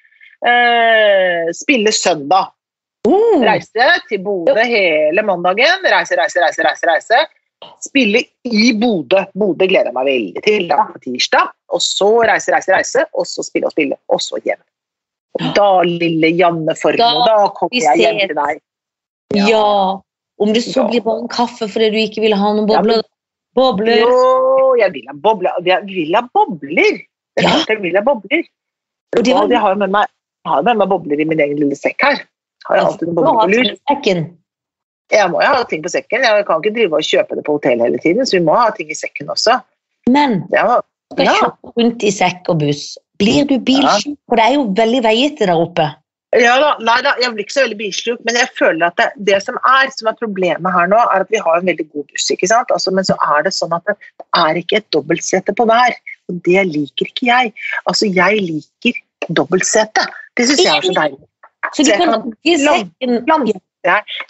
Eh, 0.47 1.51
spille 1.55 1.93
søndag. 1.95 2.51
Oh. 3.07 3.41
Reise 3.45 3.89
til 4.09 4.23
Bodø 4.25 4.55
hele 4.67 5.23
mandagen. 5.23 5.85
Reise, 5.85 6.17
reise, 6.19 6.41
reise, 6.43 6.65
reise. 6.67 6.87
reise. 6.89 7.21
Spille 7.83 8.23
i 8.45 8.73
Bodø. 8.79 9.25
Bodø 9.35 9.67
gleder 9.67 9.91
jeg 9.91 9.95
meg 9.95 10.07
veldig 10.11 10.43
til. 10.45 10.67
Da, 10.71 10.85
på 10.93 11.01
tirsdag. 11.07 11.53
Og 11.75 11.83
så 11.83 12.11
reise, 12.29 12.53
reise, 12.55 12.73
reise. 12.75 13.05
Og 13.15 13.27
så 13.27 13.45
spille 13.47 13.67
og 13.71 13.73
spille. 13.75 13.97
Og 14.09 14.21
så 14.23 14.41
hjem. 14.45 14.61
Og 15.39 15.55
da, 15.55 15.69
lille 15.87 16.33
Janne 16.35 16.75
Formoe, 16.79 16.99
Da 16.99 17.27
da 17.27 17.49
kommer 17.55 17.79
jeg 17.79 18.03
hjem 18.03 18.21
til 18.27 18.37
deg. 18.39 18.61
Ja. 19.37 20.01
Om 20.39 20.53
det 20.55 20.63
så 20.65 20.83
Ja. 20.83 20.89
blir 20.89 21.03
bare 21.03 21.21
en 21.25 21.29
kaffe 21.29 21.69
fordi 21.69 21.91
du 21.91 21.99
ikke 21.99 22.21
vil 22.23 22.35
ha 22.35 22.53
noen 22.55 22.67
bobler. 22.67 23.03
Bobler. 23.55 23.99
Jo, 23.99 24.77
jeg 24.79 24.93
vil 24.93 25.07
ha 25.09 25.15
bobler. 25.15 25.51
Jeg 25.67 25.85
vil 25.87 26.15
ha 26.15 26.23
bobler. 26.35 27.01
Er 27.39 27.43
Ja. 27.43 27.65
jeg 27.69 27.83
vil 27.83 27.95
ha 27.97 28.03
bobler. 28.03 28.45
Og 29.17 29.25
det 29.25 29.35
var- 29.35 29.49
jeg 29.49 29.59
har 29.61 29.75
med 29.75 29.91
meg, 29.91 30.07
har 30.47 30.63
med 30.63 30.77
meg 30.77 30.89
bobler 30.89 31.21
i 31.21 31.25
min 31.25 31.41
egen 31.41 31.57
lille 31.57 31.75
sekk 31.77 32.01
her. 32.03 32.23
Har 32.67 32.77
jeg 32.77 32.85
alltid 32.87 33.09
noe 33.09 33.15
Du 33.15 33.23
på 33.23 33.47
lur. 33.55 33.77
sekken. 33.91 34.25
Jeg 35.11 35.31
må 35.33 35.41
jo 35.41 35.47
ha 35.55 35.63
ting 35.65 35.83
på 35.83 35.89
sekken. 35.89 36.25
Jeg 36.27 36.45
kan 36.47 36.61
ikke 36.61 36.75
drive 36.75 36.93
og 36.99 37.07
kjøpe 37.07 37.37
det 37.39 37.45
på 37.47 37.53
hotell 37.57 37.81
hele 37.81 37.99
tiden, 37.99 38.27
så 38.27 38.37
vi 38.37 38.45
må 38.45 38.57
ha 38.59 38.71
ting 38.77 38.91
i 38.91 38.95
sekken 38.99 39.29
også. 39.33 39.61
Men 40.09 40.41
Det 40.51 40.59
skal 40.61 41.25
Ja. 41.25 41.35
kjøre 41.41 41.73
rundt 41.79 42.03
i 42.05 42.11
sekk 42.11 42.49
og 42.49 42.59
buss. 42.61 42.99
Blir 43.19 43.47
du 43.49 43.59
bilsjuk? 43.59 44.17
For 44.29 44.37
det 44.37 44.45
er 44.45 44.55
jo 44.55 44.65
veldig 44.75 45.03
veiete 45.03 45.47
der 45.47 45.57
oppe. 45.57 45.95
ja 46.37 46.59
da, 46.61 46.77
nei 46.85 47.01
da, 47.01 47.15
jeg 47.19 47.33
blir 47.33 47.45
ikke 47.47 47.55
så 47.57 47.63
veldig 47.65 47.79
bilsjuk, 47.79 48.19
men 48.27 48.35
jeg 48.37 48.49
føler 48.59 48.87
at 48.87 48.97
det, 48.97 49.07
det 49.25 49.43
som 49.43 49.57
er 49.65 49.89
som 49.97 50.09
er 50.09 50.13
problemet 50.21 50.71
her 50.73 50.87
nå, 50.87 50.97
er 50.99 51.21
at 51.25 51.31
vi 51.31 51.39
har 51.39 51.57
en 51.57 51.65
veldig 51.67 51.91
god 51.91 52.05
buss, 52.13 52.29
ikke 52.31 52.47
sant? 52.47 52.69
Altså, 52.71 52.93
men 52.93 53.05
så 53.05 53.17
er 53.17 53.43
det 53.45 53.55
sånn 53.57 53.73
at 53.73 53.83
det 53.89 53.97
er 54.37 54.55
ikke 54.61 54.77
et 54.77 54.91
dobbeltsete 54.93 55.55
på 55.57 55.65
hver, 55.65 55.97
og 56.29 56.43
det 56.45 56.67
liker 56.69 57.07
ikke 57.09 57.27
jeg. 57.33 57.55
Altså, 57.89 58.13
jeg 58.13 58.43
liker 58.45 59.01
dobbeltsete. 59.33 60.05
Det 60.37 60.47
syns 60.51 60.61
jeg 60.63 60.77
er 60.77 60.83
så 60.83 60.93
deilig. 61.01 61.28
Så 61.75 61.85
du 61.85 61.91
kan 61.93 62.13
ligge 62.15 62.55
i 62.55 62.59
sekken 62.61 63.25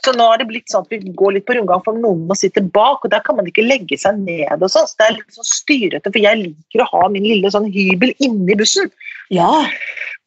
Så 0.05 0.13
nå 0.15 0.27
har 0.29 0.41
det 0.41 0.47
blitt 0.51 0.71
sånn 0.71 0.85
at 0.87 0.93
vi 0.93 1.13
går 1.19 1.37
litt 1.37 1.47
på 1.49 1.57
rundgang, 1.57 1.83
for 1.85 1.97
noen 1.97 2.27
må 2.29 2.37
sitte 2.39 2.63
bak, 2.63 3.05
og 3.05 3.13
der 3.13 3.23
kan 3.25 3.39
man 3.39 3.49
ikke 3.49 3.65
legge 3.65 3.99
seg 4.01 4.21
ned 4.23 4.63
og 4.63 4.71
sånn. 4.73 4.89
Så 4.89 5.01
det 5.01 5.07
er 5.07 5.17
litt 5.17 5.39
sånn 5.39 5.51
styrete, 5.51 6.13
for 6.13 6.21
jeg 6.23 6.43
liker 6.43 6.85
å 6.85 6.91
ha 6.93 7.09
min 7.13 7.27
lille 7.27 7.51
sånn 7.53 7.69
hybel 7.73 8.13
inni 8.25 8.57
bussen. 8.59 8.93
Ja. 9.35 9.51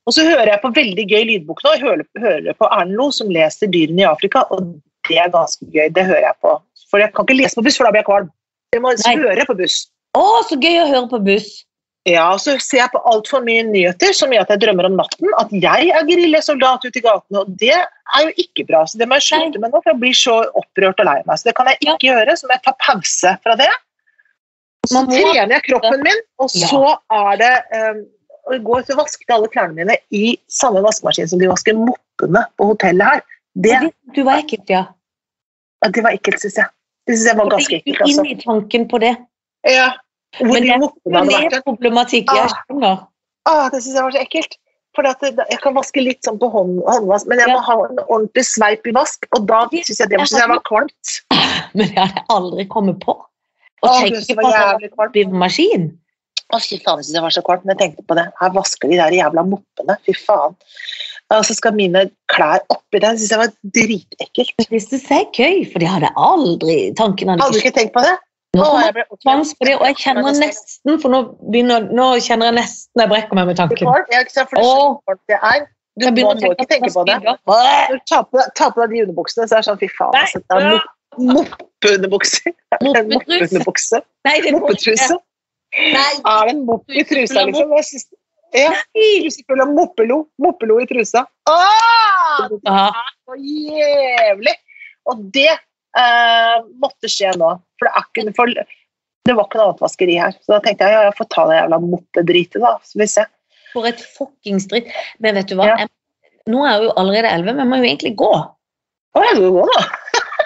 Og 0.09 0.15
så 0.17 0.25
hører 0.25 0.49
jeg 0.49 0.63
på 0.63 0.73
veldig 0.75 1.05
gøy 1.07 1.23
lydbok 1.29 1.61
nå. 1.63 1.75
Jeg 1.77 1.85
hører, 1.85 2.05
hører 2.19 2.57
på 2.57 2.69
Erlend 2.69 2.97
Loe 2.97 3.13
som 3.15 3.29
leser 3.31 3.69
'Dyrene 3.69 4.03
i 4.03 4.09
Afrika', 4.09 4.47
og 4.49 4.73
det 5.09 5.19
er 5.21 5.33
ganske 5.33 5.65
gøy. 5.69 5.89
Det 5.93 6.05
hører 6.09 6.31
jeg 6.31 6.37
på. 6.41 6.57
For 6.89 6.99
jeg 6.99 7.13
kan 7.15 7.27
ikke 7.27 7.37
lese 7.37 7.57
på 7.57 7.65
buss, 7.65 7.77
for 7.77 7.87
da 7.87 7.93
blir 7.93 8.03
jeg 8.03 8.09
kvalm. 8.09 8.31
Jeg 8.73 8.83
må 8.83 8.93
Nei. 8.97 9.15
høre 9.21 9.45
på 9.47 9.57
buss. 9.59 9.85
Å, 10.17 10.23
så 10.49 10.57
gøy 10.59 10.81
å 10.81 10.89
høre 10.89 11.07
på 11.11 11.21
buss. 11.23 11.61
Ja, 12.09 12.31
og 12.33 12.39
så 12.41 12.55
ser 12.57 12.79
jeg 12.79 12.91
på 12.95 13.01
altfor 13.05 13.43
mye 13.45 13.61
nyheter, 13.67 14.09
så 14.17 14.25
mye 14.29 14.41
at 14.41 14.49
jeg 14.49 14.63
drømmer 14.63 14.87
om 14.87 14.95
natten. 14.97 15.29
At 15.37 15.51
jeg 15.53 15.91
er 15.93 16.07
geriljasoldat 16.07 16.87
ute 16.87 16.97
i 16.97 17.03
gatene, 17.05 17.43
og 17.43 17.51
det 17.61 17.75
er 17.77 18.23
jo 18.25 18.31
ikke 18.41 18.65
bra. 18.71 18.81
Så 18.89 18.97
det 18.97 19.05
må 19.09 19.19
jeg 19.19 19.27
slutte 19.27 19.61
med 19.61 19.69
nå, 19.69 19.81
for 19.83 19.91
jeg 19.93 19.99
blir 20.01 20.17
så 20.17 20.39
opprørt 20.57 21.03
og 21.03 21.05
lei 21.11 21.19
meg. 21.27 21.37
Så 21.37 21.51
det 21.51 21.53
kan 21.59 21.69
jeg 21.69 21.77
ikke 21.85 21.99
gjøre, 22.09 22.37
så 22.39 22.49
må 22.49 22.57
jeg 22.57 22.65
ta 22.65 22.73
pause 22.81 23.35
fra 23.45 23.55
det. 23.59 23.69
Så 24.89 24.97
Man 24.97 25.11
trener 25.13 25.53
jeg 25.59 25.67
kroppen 25.69 26.01
min, 26.07 26.23
og 26.41 26.49
Ja. 26.57 26.67
så 26.73 26.81
er 27.13 27.37
det 27.37 27.53
um, 27.77 28.01
og 28.49 28.55
I 28.55 28.61
går 28.65 28.81
så 28.87 28.95
vasket 28.97 29.27
jeg 29.29 29.35
alle 29.37 29.49
klærne 29.53 29.77
mine 29.77 29.95
i 30.17 30.33
samme 30.49 30.81
vaskemaskin 30.81 31.29
som 31.29 31.39
de 31.39 31.49
vasker 31.51 31.77
moppene 31.77 32.41
på 32.57 32.71
hotellet 32.71 33.05
her. 33.05 33.21
Det, 33.53 33.75
du 34.15 34.23
var 34.25 34.41
ekkelt, 34.41 34.65
ja. 34.71 34.87
ja, 35.83 35.89
det 35.93 36.01
var 36.03 36.15
ekkelt, 36.17 36.41
syns 36.41 36.57
jeg. 36.57 36.65
Det 37.05 37.17
syns 37.19 37.27
jeg 37.29 37.37
var 37.37 37.51
ganske 37.53 37.77
ekkelt. 37.77 37.85
gikk 37.85 38.01
inn 38.09 38.19
Altså. 38.19 38.25
i 38.31 38.35
tanken 38.41 38.87
på 38.89 38.99
det. 39.05 39.11
Ja. 39.69 39.91
Men 40.39 40.63
det 40.63 41.35
er. 41.35 41.49
Det 41.51 41.63
problematikk 41.67 42.31
jeg 42.31 42.47
Ah. 42.47 42.53
skjønner. 42.65 43.07
Ah, 43.45 43.69
det 43.69 43.81
syns 43.83 43.95
jeg 43.95 44.03
var 44.03 44.11
så 44.15 44.21
ekkelt. 44.21 44.57
For 44.95 45.07
jeg 45.07 45.59
kan 45.63 45.73
vaske 45.73 46.03
litt 46.03 46.19
sånn 46.27 46.37
på 46.39 46.49
hånd, 46.51 46.81
håndvask, 46.83 47.27
men 47.27 47.39
jeg 47.39 47.47
Ja. 47.47 47.55
må 47.55 47.61
ha 47.63 47.75
en 47.87 47.99
ordentlig 48.09 48.43
sveip 48.43 48.85
i 48.87 48.91
vask, 48.91 49.25
og 49.35 49.47
da 49.47 49.67
syns 49.71 49.99
jeg 49.99 50.09
det 50.09 50.19
jeg 50.19 50.49
var 50.49 50.59
kvalmt. 50.67 51.21
Men 51.73 51.87
det 51.87 51.95
hadde 51.95 52.15
jeg 52.15 52.25
aldri 52.29 52.65
kommet 52.67 52.99
på. 52.99 53.15
Å 53.81 53.87
ah, 53.87 54.01
tenk 54.01 54.15
Gud, 54.27 54.35
på 54.35 54.43
var 54.43 55.29
maskin. 55.31 55.97
Å, 56.51 56.59
fy 56.59 56.77
faen, 56.83 56.99
jeg 56.99 57.07
synes 57.07 57.15
det 57.15 57.21
var 57.23 57.31
så 57.31 57.41
kvalmt, 57.47 57.63
men 57.63 57.77
jeg 57.77 57.79
tenkte 57.79 58.03
på 58.09 58.15
det. 58.19 58.25
Her 58.41 58.49
vasker 58.51 58.91
de 58.91 58.97
der 58.99 59.15
jævla 59.15 59.45
moppene. 59.47 59.95
Fy 60.03 60.11
faen. 60.19 60.57
Og 61.31 61.45
så 61.47 61.55
skal 61.55 61.71
mine 61.77 62.09
klær 62.27 62.59
oppi 62.73 62.99
der. 62.99 63.15
Det 63.15 63.21
syns 63.23 63.31
jeg 63.31 63.39
var 63.39 63.53
dritekkelt. 63.77 64.67
Hvis 64.67 64.89
du 64.91 64.97
synes 64.99 65.31
køy, 65.37 65.63
for 65.71 65.79
de 65.79 65.87
hadde 65.87 66.11
aldri 66.19 66.91
tanken 66.99 67.31
Hadde 67.31 67.55
du 67.55 67.61
ikke 67.61 67.71
tenkt 67.77 67.95
på 67.95 68.03
det? 68.03 68.17
Nå 68.51 68.65
Å, 68.67 68.79
jeg 68.83 68.93
det, 69.63 69.75
og 69.77 69.85
jeg 69.87 69.95
kjenner 70.01 70.33
nesten, 70.35 70.97
for 70.99 71.13
nå, 71.13 71.21
begynner, 71.53 71.85
nå 71.95 72.07
kjenner 72.19 72.49
jeg 72.49 72.57
nesten 72.57 73.03
jeg 73.03 73.11
brekker 73.13 73.37
meg 73.39 73.47
med 73.47 73.59
tanken. 73.61 73.79
For 73.79 74.03
du 76.01 76.07
må, 76.17 76.33
å 76.35 76.51
ikke 76.51 76.67
tenke 76.67 76.91
på 76.91 77.05
det. 77.07 77.15
tar 78.11 78.25
på, 78.27 78.81
deg- 78.81 78.91
de 78.91 79.03
underbuksene, 79.05 79.47
så 79.47 79.55
er 79.55 79.63
det 79.63 79.69
sånn 79.69 79.79
fy 79.79 79.89
faen. 79.95 80.15
Altså, 80.19 80.43
det 80.43 80.59
er 80.67 80.83
Moppeunderbukser. 81.31 82.53
Moppetruse. 82.83 84.01
Nei, 84.27 84.35
det 84.43 84.51
er 84.51 84.57
Moppetruse. 84.59 85.17
Nei, 85.71 86.11
Er 86.27 86.47
det 86.49 86.53
en 86.53 86.65
mopp 86.67 86.89
i 86.91 87.03
trusa, 87.07 87.45
liksom? 87.47 87.71
Jeg 87.71 87.85
synes, 87.87 88.07
ja, 88.51 88.71
full 89.47 89.63
av 89.63 89.69
moppelo. 89.71 90.17
Moppelo 90.43 90.79
i 90.83 90.87
trusa. 90.89 91.23
Åh, 91.47 92.41
det 92.51 92.59
er 92.67 92.97
så 93.23 93.37
jævlig! 93.39 94.55
Og 95.07 95.21
det 95.35 95.53
eh, 95.99 96.57
måtte 96.83 97.09
skje 97.11 97.33
nå. 97.39 97.51
For 97.81 97.87
det, 97.89 98.05
ikke, 98.05 98.33
for 98.37 98.53
det 98.55 99.35
var 99.37 99.47
ikke 99.47 99.59
noe 99.59 99.67
annet 99.71 99.83
vaskeri 99.85 100.17
her. 100.21 100.37
Så 100.41 100.55
da 100.55 100.61
tenkte 100.65 100.87
jeg 100.87 100.97
ja, 100.97 101.03
jeg 101.09 101.17
får 101.19 101.29
ta 101.33 101.47
det 101.49 101.59
jævla 101.59 101.81
moppedritet, 101.85 102.61
da. 102.63 102.75
Så 102.87 103.01
vi 103.01 103.09
ser. 103.09 103.29
For 103.71 103.87
et 103.87 104.01
fuckings 104.17 104.67
dritt. 104.71 104.89
Men 105.23 105.37
vet 105.39 105.51
du 105.51 105.55
hva? 105.59 105.69
Ja. 105.71 105.77
Jeg, 105.85 105.91
nå 106.51 106.63
er 106.65 106.73
jeg 106.75 106.87
jo 106.89 106.95
allerede 106.99 107.29
11, 107.37 107.53
men 107.53 107.63
jeg 107.63 107.69
må 107.71 107.81
jo 107.81 107.89
egentlig 107.91 108.15
gå. 108.19 108.31
Å, 109.11 109.21
jeg 109.27 109.37
skal 109.37 109.53
gå, 109.57 109.67
da. 109.75 109.83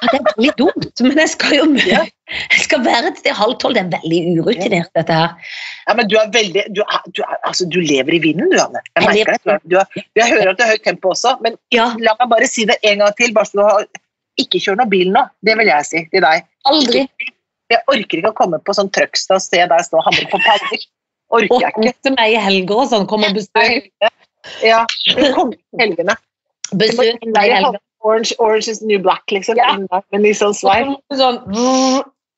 Det 0.05 0.17
er 0.19 0.41
litt 0.43 0.57
dumt, 0.59 1.01
men 1.05 1.19
jeg 1.23 1.31
skal 1.31 1.53
jo 1.55 1.65
Ja. 1.87 2.01
jeg 2.51 2.63
skal 2.65 2.81
være 2.85 3.09
et 3.09 3.19
sted 3.21 3.33
halv 3.37 3.55
tolv. 3.61 3.77
Det 3.77 3.83
er 3.85 3.93
veldig 4.03 4.41
urutinert, 4.43 4.89
dette 4.97 5.15
her. 5.17 5.53
Ja, 5.87 5.95
men 5.97 6.09
du 6.11 6.17
er 6.19 6.27
veldig 6.33 6.65
Du, 6.75 6.81
er, 6.83 7.05
du, 7.15 7.21
er, 7.25 7.37
altså, 7.47 7.65
du 7.71 7.79
lever 7.79 8.17
i 8.17 8.21
vinden, 8.21 8.51
du, 8.51 8.57
Anne. 8.61 8.81
Jeg 8.99 9.05
Jeg 9.05 9.25
merker 9.31 9.53
det. 9.55 9.57
Du 9.71 9.77
er, 9.79 10.03
jeg 10.19 10.29
hører 10.33 10.51
at 10.51 10.59
det 10.59 10.65
er 10.67 10.73
høyt 10.75 10.85
tempo 10.89 11.13
også, 11.15 11.37
men 11.45 11.55
Ja, 11.73 11.87
la 12.03 12.13
meg 12.19 12.29
bare 12.33 12.49
si 12.51 12.67
det 12.69 12.77
en 12.83 13.01
gang 13.05 13.15
til. 13.17 13.33
bare 13.33 13.49
så 13.49 13.57
du 13.57 13.63
har 13.65 13.87
Ikke 14.41 14.59
kjør 14.59 14.77
noe 14.81 14.89
bil 14.91 15.11
nå. 15.15 15.23
Det 15.45 15.55
vil 15.59 15.69
jeg 15.71 15.87
si 15.87 16.03
til 16.11 16.23
deg. 16.25 16.43
aldri. 16.71 17.05
Jeg 17.73 17.81
orker 17.89 18.19
ikke 18.19 18.29
å 18.33 18.37
komme 18.37 18.59
på 18.61 18.75
sånn 18.77 18.91
Trøgstad 18.93 19.39
og 19.39 19.41
se 19.41 19.57
deg 19.71 19.85
stå 19.87 19.97
og 19.97 20.05
hamre 20.05 20.27
på 20.29 20.39
paller. 20.45 20.83
Orker 21.33 21.55
Og 21.55 21.61
jeg 21.63 21.71
ikke. 21.73 21.85
hente 21.87 22.11
meg 22.13 22.35
i 22.35 22.41
helger 22.45 22.81
og 22.83 22.89
sånn. 22.91 23.07
kom 23.09 23.23
og 23.25 23.33
besøk. 23.33 23.87
Ja, 24.61 24.83
kom 25.33 25.53
til 25.55 25.81
helgene. 25.81 26.13
Besøk 26.77 27.23
meg 27.33 27.49
i 27.49 27.55
helga. 27.57 27.79
Orange, 28.05 28.35
orange 28.37 28.69
is 28.69 28.83
new 28.85 28.99
black, 29.01 29.23
liksom. 29.33 29.57
Ja. 29.57 29.71
Men 30.13 30.21
litt 30.21 30.37
sånn 30.37 30.53
sveip. 30.53 30.91
Sånn, 31.17 31.39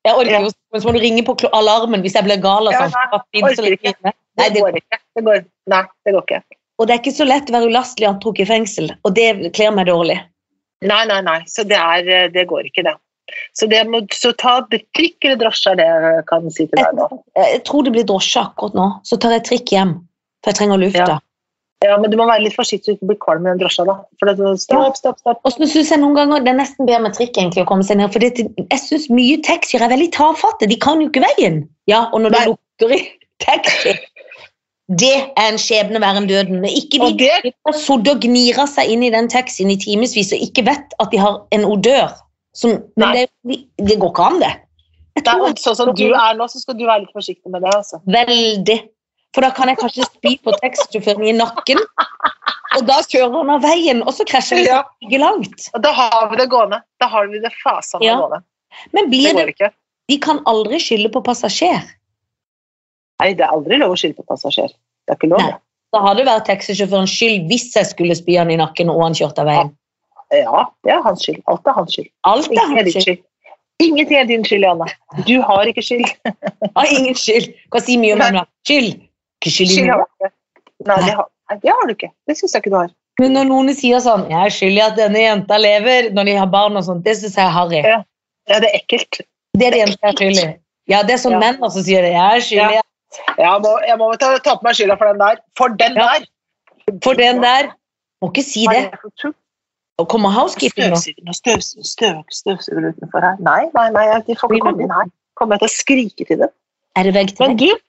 jeg 0.08 0.16
orker 0.16 0.32
jo, 0.38 0.48
ja. 0.48 0.80
så 0.80 0.88
må 0.88 0.94
du 0.96 1.02
ringe 1.04 1.26
på 1.28 1.36
alarmen 1.52 2.06
hvis 2.06 2.16
jeg 2.16 2.24
blir 2.24 2.40
gal. 2.40 2.70
Og, 2.70 2.72
Ja, 2.72 2.86
sånn. 2.88 2.96
nei, 2.96 3.42
orker 3.44 3.76
ikke. 3.76 4.14
Nei, 4.38 4.48
det, 4.54 4.62
går 4.64 4.80
ikke. 4.80 5.02
Det 5.18 5.26
går. 5.28 5.44
Nei, 5.74 5.84
det 6.08 6.14
går 6.16 6.24
ikke. 6.24 6.42
og 6.80 6.88
det 6.88 6.94
er 6.96 7.00
ikke 7.02 7.16
så 7.18 7.26
lett 7.28 7.50
å 7.50 7.58
være 7.58 7.68
ulastelig 7.74 8.08
antrukket 8.08 8.46
i 8.46 8.50
fengsel, 8.54 8.92
og 9.04 9.16
det 9.18 9.52
kler 9.58 9.74
meg 9.76 9.90
dårlig. 9.90 10.20
Nei, 10.86 11.04
nei, 11.10 11.22
nei. 11.26 11.42
Så 11.50 11.66
det, 11.68 11.78
er, 11.78 12.08
eh, 12.08 12.32
det 12.34 12.48
går 12.50 12.70
ikke, 12.70 12.86
det. 12.86 12.96
Så, 13.58 13.68
det 13.68 13.82
må, 13.92 14.04
så 14.16 14.32
ta 14.40 14.60
trikk 14.72 15.26
eller 15.26 15.40
drosje, 15.42 15.74
er 15.74 15.80
det 15.82 15.88
jeg 15.88 16.26
kan 16.30 16.52
si 16.54 16.66
til 16.66 16.80
deg 16.80 17.00
nå. 17.00 17.08
Jeg 17.36 17.63
tror 17.68 17.88
det 17.88 17.96
blir 17.96 18.06
drosje 18.08 18.44
akkurat 18.44 18.78
nå, 18.78 18.90
så 19.08 19.20
tar 19.20 19.36
jeg 19.36 19.48
trikk 19.50 19.74
hjem. 19.76 19.98
For 20.44 20.54
jeg 20.54 20.62
trenger 20.62 20.86
lufta. 20.86 21.08
Ja. 21.18 21.24
Ja, 21.86 21.94
men 22.02 22.10
du 22.10 22.16
må 22.18 22.26
være 22.26 22.42
litt 22.42 22.56
forsiktig 22.58 22.90
så 22.90 22.96
du 22.96 22.98
ikke 22.98 23.08
blir 23.12 23.18
kvalm 23.22 23.44
i 23.46 23.52
den 23.52 23.60
drosja, 23.62 23.84
da. 23.86 24.00
For 24.18 24.30
det, 24.30 24.48
stopp, 24.63 24.96
stopp, 24.98 25.20
stopp. 25.22 25.44
Og 25.46 25.54
så 25.54 25.68
synes 25.70 25.92
jeg 25.94 26.02
noen 26.02 26.16
ganger 26.18 26.42
det 26.42 26.50
er 26.50 26.58
nesten 26.58 26.88
bedre 26.90 27.04
med 27.06 27.13
trikk 27.13 27.38
egentlig 27.38 27.68
å 27.68 27.68
komme 27.70 27.86
seg 27.86 28.00
ned. 28.00 28.10
For 28.16 28.24
det, 28.24 28.48
jeg 28.63 28.82
syns 28.82 29.06
mye 29.13 29.38
taxier 29.46 29.86
er 29.86 29.92
veldig 29.94 30.10
tafatte. 30.16 30.70
De 30.72 30.80
kan 30.82 31.04
jo 31.04 31.12
ikke 31.12 31.22
veien. 31.28 31.62
Ja, 31.90 32.08
og 32.10 32.24
når 32.24 32.34
det 32.34 32.44
lukter 32.50 32.96
i 32.98 33.02
taxi 33.46 33.94
Det 34.88 35.15
er 35.36 35.50
en 35.50 35.58
skjebne 35.60 36.00
verre 36.00 36.21
enn 36.21 36.30
døden. 36.30 36.63
Ikke 36.63 37.02
de 37.19 37.28
som 37.28 37.71
har 37.71 37.76
sittet 37.76 38.13
og 38.13 38.21
gnira 38.23 38.63
seg 38.71 38.93
inn 38.93 39.04
i 39.04 39.12
den 39.12 39.28
taxien 39.28 39.71
i 39.73 39.76
timevis 39.80 40.32
og 40.32 40.39
ikke 40.45 40.63
vet 40.69 40.95
at 41.04 41.12
de 41.12 41.19
har 41.19 41.41
en 41.52 41.65
odør. 41.67 42.13
Som, 42.56 42.78
men 42.97 43.13
det, 43.13 43.60
det 43.84 44.00
går 44.00 44.13
ikke 44.13 44.30
an, 44.32 44.39
det. 44.41 44.54
Det 45.17 45.26
er, 45.28 45.58
sånn 45.60 45.76
som 45.76 45.91
du 45.97 46.06
er 46.08 46.38
nå, 46.38 46.47
så 46.50 46.62
skal 46.62 46.78
du 46.78 46.86
være 46.88 47.04
litt 47.04 47.13
forsiktig 47.13 47.52
med 47.52 47.62
det. 47.65 47.73
altså. 47.76 48.00
Veldig. 48.06 48.78
For 49.36 49.45
da 49.45 49.52
kan 49.54 49.69
jeg 49.69 49.78
kanskje 49.82 50.06
spy 50.08 50.32
på 50.45 50.54
taxisjåføren 50.62 51.28
i 51.28 51.34
nakken, 51.36 51.82
og 52.78 52.86
da 52.88 53.02
kjører 53.04 53.36
han 53.36 53.52
av 53.58 53.65
veien, 53.65 54.02
og 54.06 54.13
så 54.15 54.26
krasjer 54.30 54.62
vi 54.62 54.69
Ja. 54.69 54.84
ikke 55.04 55.19
langt. 55.21 55.67
Og 55.73 55.84
da 55.84 55.91
har 55.91 56.30
vi 56.32 56.39
det 56.39 56.47
gående. 56.50 56.80
Da 57.02 57.10
har 57.12 57.28
vi 57.28 57.41
det 57.43 57.52
fasende 57.63 58.06
Ja. 58.08 58.15
gående. 58.17 58.41
Men 58.93 59.10
blir 59.12 59.34
det 59.36 59.47
ikke. 59.54 59.71
De 60.08 60.17
kan 60.23 60.39
aldri 60.45 60.80
skylde 60.80 61.12
på 61.12 61.21
passasjer. 61.26 61.84
Nei, 63.22 63.34
det 63.34 63.46
er 63.46 63.54
aldri 63.54 63.80
lov 63.82 63.96
å 63.96 63.98
skylde 64.00 64.20
på 64.20 64.28
passasjer. 64.30 64.70
Det 65.08 65.14
er 65.16 65.20
ikke 65.20 65.32
lov. 65.32 65.42
Nei. 65.42 65.56
Da 65.96 66.02
hadde 66.04 66.22
det 66.22 66.28
vært 66.28 66.48
taxisjåførens 66.50 67.14
skyld 67.16 67.48
hvis 67.50 67.70
jeg 67.76 67.88
skulle 67.90 68.16
spy 68.20 68.36
han 68.38 68.52
i 68.52 68.58
nakken 68.60 68.92
og 68.92 69.00
han 69.06 69.16
kjørte 69.18 69.44
av 69.44 69.48
veien. 69.50 69.72
Ja, 70.36 70.66
det 70.84 70.92
er 70.92 71.02
hans 71.06 71.24
skyld. 71.24 71.40
Alt 71.48 71.70
er 71.72 71.78
hans 71.78 71.96
skyld. 71.96 72.10
Alt 72.28 72.52
er 72.52 72.60
hans 72.74 72.92
skyld. 72.92 73.06
skyld. 73.06 73.24
Ingenting 73.80 74.20
er 74.20 74.28
din 74.28 74.44
skyld, 74.46 74.66
Janne. 74.68 74.88
Du 75.30 75.36
har 75.46 75.70
ikke 75.70 75.84
skyld. 75.86 76.10
Har 76.78 76.92
ingen 76.92 77.16
skyld. 77.16 77.52
Hva 77.72 77.82
sier 77.86 78.02
mye 78.02 78.18
om 78.18 78.24
henne. 78.26 78.44
Skyld. 78.68 79.00
Ikke 79.40 79.54
skyld 79.54 79.76
i 79.78 79.86
noe. 79.88 80.32
Nei, 80.88 80.98
det 81.06 81.14
har, 81.18 81.28
det 81.62 81.72
har 81.72 81.88
du 81.88 81.94
ikke. 81.94 82.10
Det 82.28 82.36
syns 82.38 82.54
jeg 82.54 82.66
ikke 82.66 82.74
du 82.74 82.80
har. 82.82 82.92
Men 83.22 83.34
når 83.34 83.48
noen 83.50 83.74
sier 83.74 84.02
sånn 84.04 84.28
'Jeg 84.30 84.38
er 84.46 84.54
skyld 84.54 84.78
i 84.78 84.84
at 84.84 84.98
denne 84.98 85.22
jenta 85.24 85.58
lever', 85.58 86.12
når 86.14 86.30
de 86.30 86.36
har 86.38 86.50
barn 86.54 86.78
og 86.78 86.84
sånt, 86.86 87.04
det 87.06 87.16
syns 87.18 87.38
jeg 87.38 87.46
er 87.46 87.54
harry. 87.56 87.82
Ja. 87.82 88.02
Ja, 88.50 88.60
det 88.64 88.70
er 88.70 88.78
ekkelt. 88.82 89.22
Det 89.58 89.68
er 89.68 89.72
det 89.74 89.80
eneste 89.86 90.06
jeg 90.06 90.14
er 90.14 90.18
skyld 90.18 90.42
i. 90.44 90.48
Ja, 90.88 91.02
det 91.04 91.16
er 91.16 91.22
sånn 91.24 91.38
Ja. 91.38 91.40
menn 91.40 91.58
også 91.66 91.84
sier 91.86 92.02
det. 92.06 92.14
'Jeg 92.14 92.36
er 92.36 92.46
skyld 92.50 92.72
i 92.72 92.76
Ja. 92.78 92.82
Jeg 93.38 93.60
må, 93.63 93.72
jeg 93.88 93.98
må 94.02 94.08
ta, 94.22 94.34
ta 94.43 94.56
på 94.60 94.65
meg 94.67 94.76
skylda 94.78 94.98
for 95.00 95.08
den 95.12 95.20
der. 95.24 95.39
For 95.58 95.67
den 95.82 95.96
Ja. 95.98 96.08
der! 96.13 96.26
For 97.04 97.13
den 97.13 97.41
der 97.43 97.74
Må 98.22 98.32
ikke 98.32 98.43
si 98.43 98.65
det. 98.65 98.91
Og 100.02 100.08
kommer 100.10 100.30
housekeeping 100.34 100.89
nå? 100.93 100.98
Støvsuger, 101.34 101.84
støv, 101.86 102.24
støv, 102.32 102.58
støv, 102.62 102.78
utenfor 102.91 103.22
her. 103.22 103.36
Nei, 103.41 103.65
nei, 103.76 103.89
nei, 103.93 104.06
de 104.28 104.36
får 104.38 104.54
ikke 104.54 104.65
komme 104.65 104.84
inn 104.86 104.93
her. 104.93 105.10
Kommer 105.38 105.56
jeg 105.58 105.62
til 105.65 105.70
å 105.70 105.76
skrike 105.78 106.26
til 106.30 106.39
dem. 106.43 106.50
Er 106.98 107.04
det 107.04 107.13
vegg 107.13 107.34
til 107.36 107.48
Men 107.48 107.58
vegg? 107.60 107.82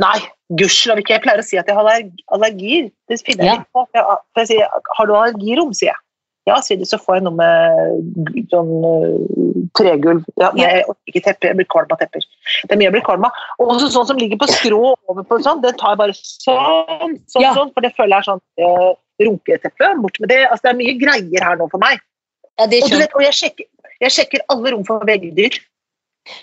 Nei, 0.00 0.18
gudskjelov 0.60 1.02
ikke. 1.02 1.16
Jeg 1.16 1.22
pleier 1.26 1.42
å 1.42 1.46
si 1.46 1.58
at 1.58 1.66
jeg 1.66 1.74
har 1.76 1.82
allerg- 1.84 2.22
allergier. 2.34 2.90
Det 3.10 3.18
finner 3.26 3.44
jeg 3.44 3.52
Ja. 3.52 3.58
litt 3.58 3.68
på. 3.74 3.86
Jeg, 3.94 4.04
for 4.04 4.40
jeg 4.44 4.48
sier, 4.48 4.68
har 4.96 5.06
du 5.06 5.12
allergirom, 5.14 5.74
sier 5.74 5.90
jeg. 5.92 6.00
Ja, 6.48 6.56
sier 6.64 6.78
de, 6.80 6.86
så 6.88 6.96
får 6.98 7.18
jeg 7.18 7.24
noe 7.26 7.36
med 7.36 8.46
sånn 8.50 8.70
uh, 8.80 9.58
tregulv. 9.76 10.24
Ja, 10.40 10.48
jeg 10.56 10.86
orker 10.88 11.12
ikke 11.12 11.22
tepper, 11.26 11.50
jeg 11.50 11.58
blir 11.58 11.68
kvalm 11.70 11.92
av 11.92 12.00
tepper. 12.00 12.24
Det 12.64 12.74
er 12.74 12.80
mye 12.80 12.88
jeg 12.88 12.96
blir 12.96 13.04
kvalm 13.06 13.26
av. 13.28 13.42
Og 13.60 13.74
også 13.74 13.90
sånn 13.92 14.08
som 14.08 14.20
ligger 14.20 14.40
på 14.40 14.48
skrå 14.50 14.80
over 15.10 15.26
på 15.28 15.40
sånn, 15.44 15.60
det 15.64 15.74
tar 15.80 15.94
jeg 15.94 16.00
bare 16.00 16.16
sånn, 16.16 17.18
sånn, 17.28 17.44
Ja. 17.44 17.52
sånn, 17.58 17.72
for 17.74 17.84
det 17.84 17.92
føler 17.96 18.16
jeg 18.16 18.24
er 18.24 18.28
sånn 18.30 18.42
eh, 18.64 18.88
runketeppe. 19.26 19.90
Bort 20.00 20.20
med 20.22 20.32
det. 20.32 20.40
Altså, 20.48 20.64
det 20.64 20.72
er 20.72 20.80
mye 20.80 20.96
greier 21.02 21.46
her 21.50 21.60
nå 21.60 21.68
for 21.70 21.82
meg. 21.82 22.00
Ja, 22.58 22.66
det 22.66 22.82
Og, 22.84 22.90
du 22.90 22.96
vet, 22.96 23.14
og 23.14 23.26
jeg, 23.26 23.36
sjekker, 23.36 23.68
jeg 24.00 24.16
sjekker 24.16 24.46
alle 24.52 24.72
rom 24.72 24.86
for 24.88 25.04
veggdyr. 25.08 25.60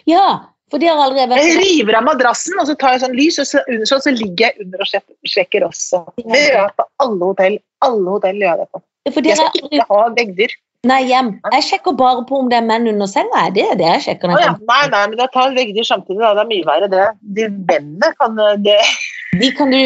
Ja, 0.09 0.27
for 0.71 0.81
de 0.81 0.89
har 0.89 0.99
aldri 0.99 1.25
vært 1.31 1.45
Jeg 1.45 1.59
river 1.61 1.97
av 1.99 2.05
madrassen, 2.07 2.57
og 2.59 2.67
så 2.69 2.75
tar 2.79 2.95
jeg 2.95 3.05
sånn 3.05 3.17
lys, 3.17 3.37
og 3.41 3.49
så, 3.49 3.61
under, 3.67 3.85
så 3.87 4.13
ligger 4.13 4.49
jeg 4.49 4.65
under 4.65 4.83
og 4.83 4.89
sjekker 5.33 5.65
også. 5.67 6.03
Det 6.21 6.43
gjør 6.43 6.61
jeg 6.61 6.75
på 6.77 6.87
alle 7.05 7.31
hotell. 7.31 7.57
Alle 7.87 8.15
hotell 8.15 8.41
gjør 8.41 8.53
jeg 8.53 8.61
det 8.63 8.69
på. 8.73 8.81
For 9.13 9.21
Jeg 9.25 9.37
skal 9.37 9.61
ikke 9.69 9.85
ha 9.89 10.07
vegger. 10.17 10.55
Nei, 10.87 10.99
hjem. 11.09 11.29
Jeg 11.51 11.63
sjekker 11.65 11.95
bare 11.97 12.21
på 12.29 12.37
om 12.37 12.49
det 12.51 12.59
er 12.59 12.65
menn 12.67 12.87
under 12.87 13.09
senga. 13.09 13.47
Det 13.55 13.63
er 13.65 13.75
det 13.79 13.87
jeg 13.87 14.03
sjekker. 14.05 14.29
Når 14.31 14.43
ja. 14.43 14.51
Nei, 14.69 14.81
nei, 14.93 15.03
men 15.09 15.21
jeg 15.23 15.31
tar 15.33 15.55
vegger 15.57 15.87
samtidig. 15.89 16.19
Da. 16.21 16.33
Det 16.37 16.43
er 16.45 16.49
mye 16.51 16.67
verre, 16.69 16.89
det. 16.91 17.05
De 17.37 17.47
vennene 17.71 18.11
kan 18.21 18.37
det, 18.63 18.77
De 19.41 19.49
kan 19.57 19.73
du 19.73 19.81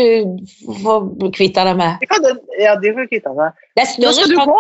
få 0.84 0.98
kvitte 1.34 1.64
deg 1.66 1.80
med. 1.80 2.04
de 2.04 2.10
kan, 2.12 2.28
Ja, 2.60 2.76
de 2.76 2.94
får 2.98 3.08
kvitte 3.10 3.34
deg. 3.40 3.64
Det 3.80 3.86
er 3.88 3.96
Nå 4.04 4.12
skal 4.18 4.30
du 4.36 4.38
gå! 4.52 4.60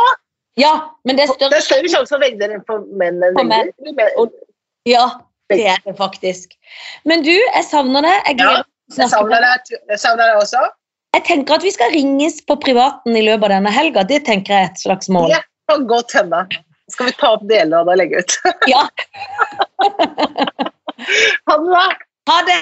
Ja, 0.59 0.71
men 1.07 1.15
det 1.15 1.27
er 1.27 1.31
Det 1.31 1.37
større 1.39 1.59
er 1.59 1.67
større 1.67 1.91
sjanse 1.93 2.11
for 2.15 2.23
veggdyr 2.23 2.55
enn 2.57 2.63
for 2.67 2.81
menn. 2.99 3.21
enn 3.23 3.37
For 3.37 3.47
menn. 3.47 3.69
Og- 4.17 4.33
Ja, 4.89 5.05
det 5.51 5.59
er 5.67 5.77
det 5.85 5.93
faktisk. 5.99 6.55
Men 7.05 7.21
du, 7.23 7.31
jeg 7.31 7.63
savner 7.67 8.01
det. 8.01 8.17
Jeg, 8.27 8.39
Ja, 8.39 8.63
gleder 8.89 9.27
meg 9.29 9.29
deg. 9.29 9.61
deg 9.69 9.79
jeg 9.93 9.99
savner 9.99 10.25
deg 10.31 10.41
også. 10.41 10.63
Jeg 11.15 11.23
tenker 11.27 11.57
at 11.57 11.63
vi 11.65 11.71
skal 11.75 11.91
ringes 11.91 12.39
på 12.47 12.55
privaten 12.63 13.15
i 13.17 13.23
løpet 13.25 13.49
av 13.49 13.55
denne 13.57 13.73
helga. 13.75 14.03
Det 14.07 14.21
tenker 14.27 14.55
jeg 14.55 14.67
er 14.67 14.71
et 14.71 14.83
slags 14.83 15.09
mål. 15.11 15.33
Det 15.33 15.41
kan 15.71 15.87
godt 15.89 16.15
hende. 16.15 16.43
Skal 16.91 17.11
vi 17.11 17.15
ta 17.19 17.33
opp 17.35 17.43
deler 17.47 17.81
av 17.81 17.89
det 17.89 17.95
og 17.95 18.01
legge 18.03 18.23
ut? 18.23 18.37
Ja. 18.71 18.85
Ha 21.49 21.55
det 21.57 21.65
bra! 21.65 21.85
Ha 22.29 22.37
det! 22.47 22.59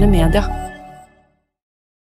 moderne 0.00 0.06
media. 0.06 0.69